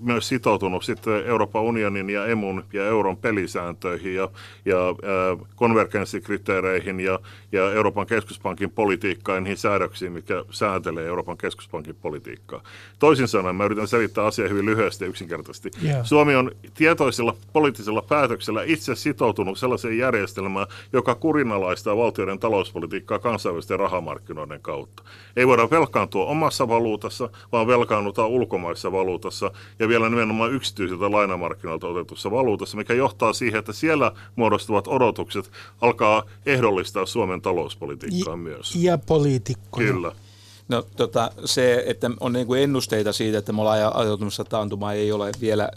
myös 0.00 0.28
sitoutunut 0.28 0.84
sitten 0.84 1.26
Euroopan 1.26 1.62
unionin 1.62 2.10
ja 2.10 2.26
emun 2.26 2.64
ja 2.72 2.86
euron 2.86 3.16
pelisääntöihin 3.16 4.14
ja, 4.14 4.28
ja 4.64 4.88
äh, 4.88 5.46
konvergenssikriteereihin 5.56 7.00
ja, 7.00 7.18
ja 7.52 7.72
Euroopan 7.72 8.06
keskuspankin 8.06 8.70
politiikkaan 8.70 9.36
ja 9.36 9.40
niihin 9.40 9.56
säädöksiin, 9.56 10.12
mikä 10.12 10.44
sääntelee 10.50 11.06
Euroopan 11.06 11.38
keskuspankin 11.38 11.94
politiikkaa. 11.94 12.62
Toisin 12.98 13.28
sanoen, 13.28 13.56
mä 13.56 13.64
yritän 13.64 13.88
selittää 13.88 14.24
asiaa 14.24 14.48
hyvin 14.48 14.66
lyhyesti 14.66 15.04
ja 15.04 15.08
yksinkertaisesti. 15.08 15.70
Yeah. 15.84 16.06
Suomi 16.06 16.34
on 16.34 16.50
tietoisilla 16.74 17.36
poliittisilla 17.52 18.02
päätöksillä 18.02 18.62
itse 18.62 18.94
sitoutunut 18.94 19.58
sellaiseen 19.58 19.98
järjestelmään, 19.98 20.66
joka 20.92 21.14
kurinalaistaa 21.14 21.96
valtioiden 21.96 22.38
talouspolitiikkaa 22.38 23.18
kansainvälisten 23.18 23.78
rahamarkkinoiden 23.78 24.60
kautta. 24.60 25.02
Ei 25.36 25.46
voida 25.46 25.70
velkaantua 25.70 26.26
omassa 26.26 26.68
valuutassa, 26.68 27.28
vaan 27.52 27.66
velkaannutaan 27.66 28.28
ulkomaisessa 28.28 28.92
valuutassa 28.92 29.50
ja 29.78 29.88
vielä 29.88 30.08
nimenomaan 30.08 30.52
yksityisiltä 30.52 31.10
lainamarkkinoilta 31.10 31.86
otetussa 31.86 32.30
valuutassa, 32.30 32.76
mikä 32.76 32.94
johtaa 32.94 33.32
siihen, 33.32 33.58
että 33.58 33.72
siellä 33.72 34.12
muodostuvat 34.36 34.88
odotukset 34.88 35.50
alkaa 35.80 36.22
ehdollistaa 36.46 37.06
Suomen 37.06 37.40
talouspolitiikkaa 37.40 38.32
ja, 38.32 38.36
myös. 38.36 38.76
Ja 38.76 38.98
poliitikkoja. 38.98 39.92
Kyllä. 39.92 40.12
No 40.68 40.86
tota, 40.96 41.30
se, 41.44 41.84
että 41.86 42.10
on 42.20 42.32
niin 42.32 42.46
kuin 42.46 42.62
ennusteita 42.62 43.12
siitä, 43.12 43.38
että 43.38 43.52
me 43.52 43.60
ollaan 43.60 43.96
ajautumassa 43.96 44.44
taantumaan, 44.44 44.96
ei 44.96 45.12
ole 45.12 45.30
vielä, 45.40 45.68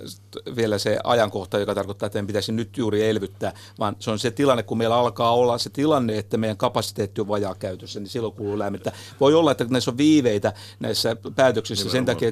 vielä 0.56 0.78
se 0.78 1.00
ajankohta, 1.04 1.60
joka 1.60 1.76
tarkoittaa, 1.76 2.08
että 2.08 2.18
meidän 2.18 2.28
pitäisi 2.28 2.52
nyt 2.52 2.78
juuri 2.78 3.10
elvyttää, 3.10 3.54
vaan 3.80 3.96
se 4.00 4.12
on 4.12 4.20
se 4.20 4.32
tilanne, 4.32 4.64
kun 4.64 4.78
meillä 4.78 4.96
alkaa 4.96 5.36
olla 5.36 5.58
se 5.58 5.70
tilanne, 5.70 6.18
että 6.18 6.38
meidän 6.38 6.58
kapasiteetti 6.58 7.22
on 7.22 7.28
vajaa 7.28 7.56
käytössä, 7.56 8.00
niin 8.00 8.10
silloin 8.10 8.34
kuuluu 8.34 8.60
lämmittä. 8.60 8.92
Voi 9.20 9.34
olla, 9.34 9.52
että 9.52 9.66
näissä 9.70 9.92
on 9.92 9.98
viiveitä 9.98 10.54
näissä 10.80 11.16
päätöksissä, 11.36 11.90
sen 11.90 12.06
takia 12.06 12.32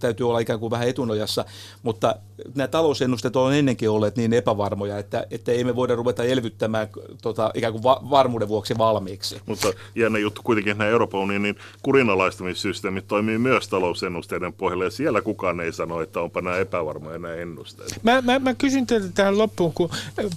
täytyy 0.00 0.28
olla 0.28 0.38
ikään 0.38 0.60
kuin 0.60 0.70
vähän 0.70 0.88
etunojassa, 0.88 1.44
mutta 1.82 2.16
nämä 2.54 2.68
talousennusteet 2.68 3.36
on 3.36 3.54
ennenkin 3.54 3.90
olleet 3.90 4.16
niin 4.16 4.32
epävarmoja, 4.32 4.98
että, 4.98 5.26
että 5.30 5.52
ei 5.52 5.64
me 5.64 5.76
voida 5.76 5.94
ruveta 5.94 6.24
elvyttämään 6.24 6.88
tota, 7.22 7.50
ikään 7.54 7.72
kuin 7.72 7.82
va- 7.82 8.00
varmuuden 8.10 8.48
vuoksi 8.48 8.78
valmiiksi. 8.78 9.40
Mutta 9.46 9.72
jännä 9.94 10.18
juttu 10.18 10.40
kuitenkin, 10.44 10.70
että 10.70 10.84
nämä 10.84 10.90
Euroopan 10.90 11.20
unionin 11.20 11.56
kurinalaistamissysteemit 11.90 13.08
toimii 13.08 13.38
myös 13.38 13.68
talousennusteiden 13.68 14.52
pohjalla, 14.52 14.84
ja 14.84 14.90
siellä 14.90 15.22
kukaan 15.22 15.60
ei 15.60 15.72
sano, 15.72 16.00
että 16.00 16.20
onpa 16.20 16.40
nämä 16.40 16.56
epävarmoja 16.56 17.18
nämä 17.18 17.34
ennusteet. 17.34 18.00
Mä, 18.02 18.22
mä, 18.22 18.38
mä 18.38 18.54
kysyn 18.54 18.86
teiltä 18.86 19.08
tähän 19.14 19.38
loppuun, 19.38 19.72
kun 19.72 19.90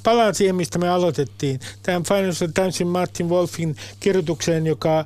palaan 0.04 0.36
siihen, 0.36 0.56
mistä 0.56 0.80
me 0.80 0.90
aloitettiin. 0.90 1.60
Tähän 1.84 2.04
Financial 2.04 2.52
Timesin 2.54 2.88
Martin 2.88 3.30
Wolfin 3.30 3.76
kirjoitukseen, 4.00 4.68
joka 4.68 5.00
äh, 5.00 5.06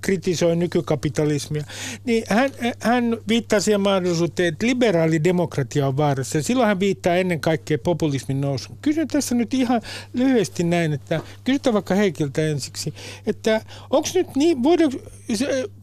kritisoi 0.00 0.56
nykykapitalismia. 0.56 1.64
Niin 2.04 2.24
hän, 2.28 2.50
hän 2.80 3.16
viittaa 3.28 3.60
siihen 3.60 3.80
mahdollisuuteen, 3.80 4.48
että 4.48 4.66
liberaali 4.66 5.24
demokratia 5.24 5.86
on 5.86 5.96
vaarassa. 5.96 6.42
Silloin 6.42 6.68
hän 6.68 6.80
viittaa 6.80 7.16
ennen 7.16 7.40
kaikkea 7.40 7.78
populismin 7.78 8.40
nousuun. 8.40 8.78
Kysyn 8.82 9.08
tässä 9.08 9.34
nyt 9.34 9.54
ihan 9.54 9.80
lyhyesti 10.12 10.64
näin, 10.64 10.92
että 10.92 11.20
kysytään 11.44 11.74
vaikka 11.74 11.94
Heikiltä 11.94 12.46
ensiksi, 12.46 12.94
että 13.26 13.60
onko 13.90 14.08
nyt 14.14 14.36
niin, 14.36 14.62
voidaanko, 14.62 14.98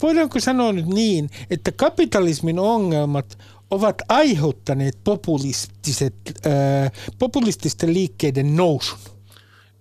voidaanko 0.01 0.39
sanoa 0.39 0.73
nyt 0.73 0.85
niin, 0.85 1.29
että 1.49 1.71
kapitalismin 1.71 2.59
ongelmat 2.59 3.37
ovat 3.71 4.01
aiheuttaneet 4.09 4.97
populistiset, 5.03 6.15
äh, 6.45 6.91
populististen 7.19 7.93
liikkeiden 7.93 8.55
nousun? 8.55 8.99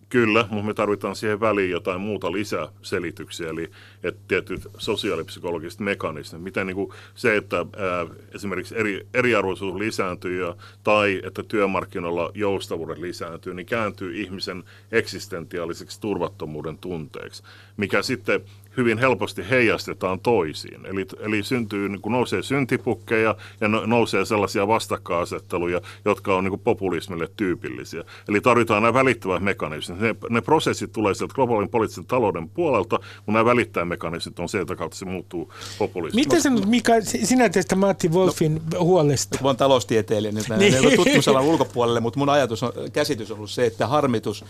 Kyllä, 0.09 0.47
mutta 0.51 0.66
me 0.66 0.74
tarvitaan 0.74 1.16
siihen 1.16 1.41
väliin 1.41 1.70
jotain 1.70 2.01
muuta 2.01 2.33
lisäselityksiä, 2.33 3.49
eli 3.49 3.70
että 4.03 4.20
tietyt 4.29 4.68
sosiaalipsykologiset 4.79 5.81
mekanismit, 5.81 6.43
miten 6.43 6.66
niin 6.66 6.74
kuin 6.74 6.93
se, 7.14 7.37
että 7.37 7.57
ää, 7.57 8.07
esimerkiksi 8.35 8.79
eri, 8.79 9.07
eriarvoisuus 9.14 9.74
lisääntyy 9.74 10.41
ja, 10.41 10.57
tai 10.85 11.20
että 11.24 11.43
työmarkkinoilla 11.43 12.31
joustavuudet 12.35 12.99
lisääntyy, 12.99 13.55
niin 13.55 13.66
kääntyy 13.66 14.20
ihmisen 14.20 14.64
eksistentiaaliseksi 14.93 16.01
turvattomuuden 16.01 16.79
tunteeksi, 16.79 17.43
mikä 17.76 18.03
sitten 18.03 18.41
hyvin 18.79 18.99
helposti 18.99 19.51
heijastetaan 19.51 20.20
toisiin. 20.20 20.87
Eli, 20.87 21.07
eli 21.20 21.43
syntyy, 21.43 21.89
niin 21.89 22.03
kuin 22.03 22.12
nousee 22.12 22.43
syntipukkeja 22.43 23.35
ja 23.61 23.68
no, 23.68 23.87
nousee 23.87 24.24
sellaisia 24.24 24.68
vastakkainasetteluja, 24.68 25.81
jotka 26.05 26.37
on 26.37 26.45
niin 26.45 26.51
kuin 26.51 26.61
populismille 26.61 27.29
tyypillisiä. 27.37 28.05
Eli 28.29 28.41
tarvitaan 28.41 28.83
nämä 28.83 28.95
välittävät 28.95 29.43
mekanismit. 29.43 30.01
Ne, 30.01 30.14
ne 30.31 30.41
prosessit 30.41 30.93
tulee 30.93 31.14
sieltä 31.14 31.35
globaalin 31.35 31.68
poliittisen 31.68 32.07
talouden 32.07 32.49
puolelta, 32.49 32.99
kun 33.24 33.35
nämä 33.35 33.45
välittäjämekanismit 33.45 34.39
on 34.39 34.49
sieltä 34.49 34.76
kautta 34.76 34.97
se 34.97 35.05
muuttuu 35.05 35.53
populismiksi. 35.79 36.29
Mitä 36.29 36.43
sanot 36.43 36.66
Mika, 36.66 36.93
sinä 37.03 37.49
tästä 37.49 37.76
Matti 37.76 38.09
Wolfin 38.09 38.62
no, 38.72 38.85
huolesta? 38.85 39.39
Mä 39.43 39.49
oon 39.49 39.57
taloustieteilijä 39.57 40.33
nyt 40.33 40.45
niin. 40.59 40.97
tutkimusalan 40.97 41.45
ulkopuolelle, 41.45 42.01
mutta 42.01 42.18
mun 42.18 42.29
ajatus 42.29 42.62
on, 42.62 42.72
käsitys 42.93 43.31
on 43.31 43.37
ollut 43.37 43.51
se, 43.51 43.66
että 43.66 43.87
harmitus 43.87 44.45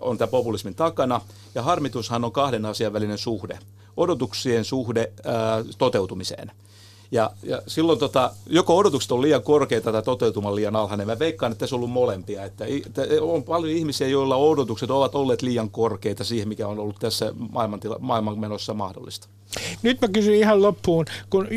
on 0.00 0.18
tämä 0.18 0.30
populismin 0.30 0.74
takana. 0.74 1.20
Ja 1.54 1.62
harmitushan 1.62 2.24
on 2.24 2.32
kahden 2.32 2.66
asian 2.66 2.92
välinen 2.92 3.18
suhde. 3.18 3.58
Odotuksien 3.96 4.64
suhde 4.64 5.12
ää, 5.24 5.64
toteutumiseen. 5.78 6.52
Ja, 7.14 7.30
ja 7.42 7.62
silloin 7.66 7.98
tota, 7.98 8.30
joko 8.46 8.76
odotukset 8.76 9.12
on 9.12 9.22
liian 9.22 9.42
korkeita 9.42 9.92
tai 9.92 10.02
toteutuma 10.02 10.54
liian 10.54 10.76
alhainen. 10.76 11.06
Mä 11.06 11.18
veikkaan, 11.18 11.52
että 11.52 11.66
se 11.66 11.74
on 11.74 11.78
ollut 11.78 11.90
molempia. 11.90 12.44
Että, 12.44 12.64
että 12.86 13.02
on 13.20 13.42
paljon 13.42 13.72
ihmisiä, 13.72 14.08
joilla 14.08 14.36
odotukset 14.36 14.90
ovat 14.90 15.14
olleet 15.14 15.42
liian 15.42 15.70
korkeita 15.70 16.24
siihen, 16.24 16.48
mikä 16.48 16.68
on 16.68 16.78
ollut 16.78 16.96
tässä 16.98 17.32
maailmantila, 17.52 17.96
maailmanmenossa 18.00 18.74
mahdollista. 18.74 19.28
Nyt 19.82 20.00
mä 20.00 20.08
kysyn 20.08 20.34
ihan 20.34 20.62
loppuun, 20.62 21.04
kun 21.30 21.48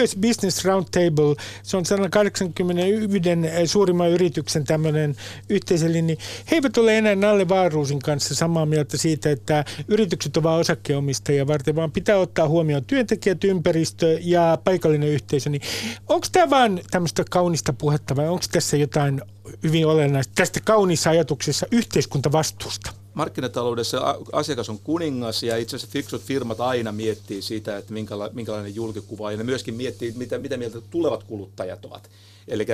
US 0.00 0.16
Business 0.20 0.64
Roundtable, 0.64 1.34
se 1.62 1.76
on 1.76 1.84
181 1.84 3.66
suurimman 3.66 4.10
yrityksen 4.10 4.64
tämmöinen 4.64 5.16
yhteisölinja, 5.48 6.02
niin 6.02 6.18
he 6.50 6.56
eivät 6.56 6.78
ole 6.78 6.98
enää 6.98 7.14
Nalle 7.14 7.48
Vaaruusin 7.48 7.98
kanssa 7.98 8.34
samaa 8.34 8.66
mieltä 8.66 8.96
siitä, 8.96 9.30
että 9.30 9.64
yritykset 9.88 10.36
ovat 10.36 10.60
osakkeenomistajia 10.60 11.46
varten, 11.46 11.76
vaan 11.76 11.92
pitää 11.92 12.18
ottaa 12.18 12.48
huomioon 12.48 12.84
työntekijät, 12.84 13.44
ympäristö 13.44 14.18
ja 14.22 14.58
paikallinen 14.64 15.05
yhteisö. 15.08 15.50
Niin 15.50 15.62
onko 16.08 16.26
tämä 16.32 16.50
vain 16.50 16.80
tämmöistä 16.90 17.24
kaunista 17.30 17.72
puhetta 17.72 18.16
vai 18.16 18.28
onko 18.28 18.44
tässä 18.52 18.76
jotain 18.76 19.22
hyvin 19.62 19.86
olennaista 19.86 20.32
tästä 20.34 20.60
kauniissa 20.64 21.10
ajatuksessa 21.10 21.66
yhteiskuntavastuusta? 21.70 23.05
Markkinataloudessa 23.16 24.16
asiakas 24.32 24.68
on 24.68 24.78
kuningas 24.78 25.42
ja 25.42 25.56
itse 25.56 25.76
asiassa 25.76 25.92
fiksut 25.92 26.22
firmat 26.22 26.60
aina 26.60 26.92
miettii 26.92 27.42
sitä, 27.42 27.76
että 27.76 27.92
minkälainen 28.32 28.74
julkikuva 28.74 29.30
ja 29.30 29.36
ne 29.36 29.44
myöskin 29.44 29.74
miettii, 29.74 30.14
mitä, 30.16 30.38
mitä 30.38 30.56
mieltä 30.56 30.80
tulevat 30.90 31.24
kuluttajat 31.24 31.84
ovat. 31.84 32.10
Eli 32.48 32.66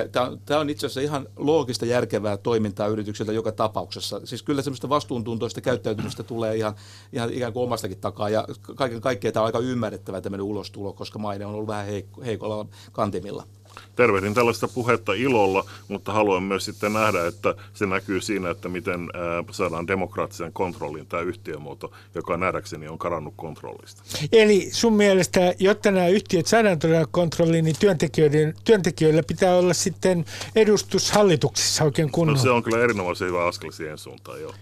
tämä 0.46 0.60
on 0.60 0.70
itse 0.70 0.86
asiassa 0.86 1.00
ihan 1.00 1.28
loogista 1.36 1.86
järkevää 1.86 2.36
toimintaa 2.36 2.86
yrityksiltä 2.86 3.32
joka 3.32 3.52
tapauksessa. 3.52 4.20
Siis 4.24 4.42
kyllä 4.42 4.62
semmoista 4.62 4.88
vastuuntuntoista 4.88 5.60
käyttäytymistä 5.60 6.22
tulee 6.22 6.56
ihan, 6.56 6.74
ihan 7.12 7.32
ikään 7.32 7.52
kuin 7.52 7.62
omastakin 7.62 7.98
takaa 7.98 8.28
ja 8.28 8.46
kaiken 8.74 9.00
kaikkiaan 9.00 9.32
tämä 9.32 9.42
on 9.42 9.46
aika 9.46 9.58
ymmärrettävä 9.58 10.20
tämmöinen 10.20 10.46
ulostulo, 10.46 10.92
koska 10.92 11.18
maine 11.18 11.46
on 11.46 11.54
ollut 11.54 11.66
vähän 11.66 11.86
heik- 11.86 12.24
heikolla 12.24 12.66
kantimilla 12.92 13.46
tervehdin 13.96 14.34
tällaista 14.34 14.68
puhetta 14.68 15.12
ilolla, 15.12 15.64
mutta 15.88 16.12
haluan 16.12 16.42
myös 16.42 16.64
sitten 16.64 16.92
nähdä, 16.92 17.26
että 17.26 17.54
se 17.74 17.86
näkyy 17.86 18.20
siinä, 18.20 18.50
että 18.50 18.68
miten 18.68 19.08
saadaan 19.50 19.86
demokraattisen 19.86 20.52
kontrollin 20.52 21.06
tämä 21.06 21.22
yhtiömuoto, 21.22 21.92
joka 22.14 22.36
nähdäkseni 22.36 22.88
on 22.88 22.98
karannut 22.98 23.34
kontrollista. 23.36 24.02
Eli 24.32 24.68
sun 24.72 24.92
mielestä, 24.92 25.54
jotta 25.58 25.90
nämä 25.90 26.08
yhtiöt 26.08 26.46
saadaan 26.46 26.78
todella 26.78 27.06
kontrolliin, 27.10 27.64
niin 27.64 27.76
työntekijöiden, 27.78 28.54
työntekijöillä 28.64 29.22
pitää 29.22 29.56
olla 29.56 29.74
sitten 29.74 30.24
edustus 30.56 31.10
hallituksissa 31.10 31.84
oikein 31.84 32.10
kunnolla? 32.10 32.38
No 32.38 32.42
se 32.42 32.50
on 32.50 32.62
kyllä 32.62 32.84
erinomaisen 32.84 33.28
hyvä 33.28 33.44
askel 33.46 33.70
siihen 33.70 33.98
suuntaan, 33.98 34.40
joo. 34.40 34.54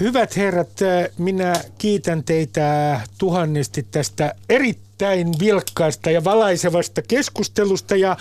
Hyvät 0.00 0.36
herrat, 0.36 0.80
minä 1.18 1.54
kiitän 1.78 2.24
teitä 2.24 3.00
tuhannesti 3.18 3.86
tästä 3.90 4.34
erittäin 4.48 4.93
erittäin 5.12 5.40
vilkkaasta 5.40 6.10
ja 6.10 6.24
valaisevasta 6.24 7.02
keskustelusta. 7.02 7.96
Ja 7.96 8.16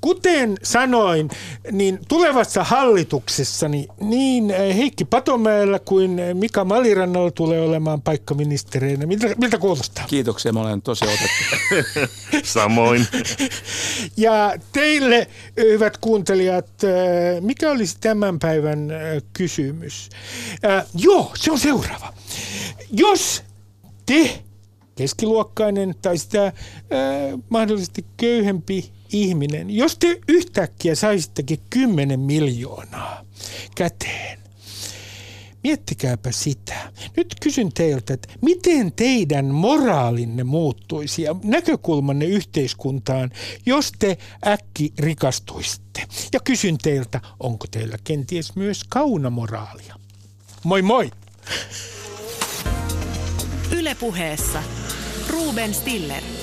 kuten 0.00 0.58
sanoin, 0.62 1.30
niin 1.72 1.98
tulevassa 2.08 2.64
hallituksessa 2.64 3.68
niin 4.00 4.50
Heikki 4.76 5.04
Patomäellä 5.04 5.78
kuin 5.78 6.20
Mika 6.34 6.64
Malirannalla 6.64 7.30
tulee 7.30 7.60
olemaan 7.60 8.02
paikkaministereinä. 8.02 9.06
Miltä, 9.06 9.34
miltä 9.38 9.58
kuulostaa? 9.58 10.04
Kiitoksia, 10.06 10.52
mä 10.52 10.60
olen 10.60 10.82
tosi 10.82 11.04
otettu. 11.04 12.14
Samoin. 12.44 13.06
ja 14.16 14.54
teille, 14.72 15.26
hyvät 15.56 15.98
kuuntelijat, 15.98 16.70
mikä 17.40 17.70
olisi 17.70 17.96
tämän 18.00 18.38
päivän 18.38 18.88
kysymys? 19.32 20.08
Äh, 20.64 20.84
joo, 20.94 21.32
se 21.34 21.52
on 21.52 21.58
seuraava. 21.58 22.14
Jos 22.90 23.42
te 24.06 24.42
keskiluokkainen 24.98 25.94
tai 26.02 26.18
sitä 26.18 26.42
ää, 26.42 26.52
mahdollisesti 27.48 28.04
köyhempi 28.16 28.92
ihminen, 29.12 29.70
jos 29.70 29.98
te 29.98 30.20
yhtäkkiä 30.28 30.94
saisittekin 30.94 31.58
10 31.70 32.20
miljoonaa 32.20 33.24
käteen, 33.74 34.38
miettikääpä 35.64 36.32
sitä. 36.32 36.92
Nyt 37.16 37.34
kysyn 37.42 37.72
teiltä, 37.72 38.14
että 38.14 38.28
miten 38.42 38.92
teidän 38.92 39.46
moraalinne 39.46 40.44
muuttuisi 40.44 41.22
ja 41.22 41.36
näkökulmanne 41.44 42.24
yhteiskuntaan, 42.24 43.30
jos 43.66 43.92
te 43.98 44.18
äkki 44.46 44.92
rikastuisitte? 44.98 46.02
Ja 46.32 46.40
kysyn 46.40 46.78
teiltä, 46.78 47.20
onko 47.40 47.66
teillä 47.70 47.96
kenties 48.04 48.56
myös 48.56 48.84
kaunamoraalia? 48.88 49.94
Moi 50.64 50.82
moi! 50.82 51.10
Ylepuheessa 53.72 54.62
Ruben 55.30 55.74
Stiller. 55.74 56.37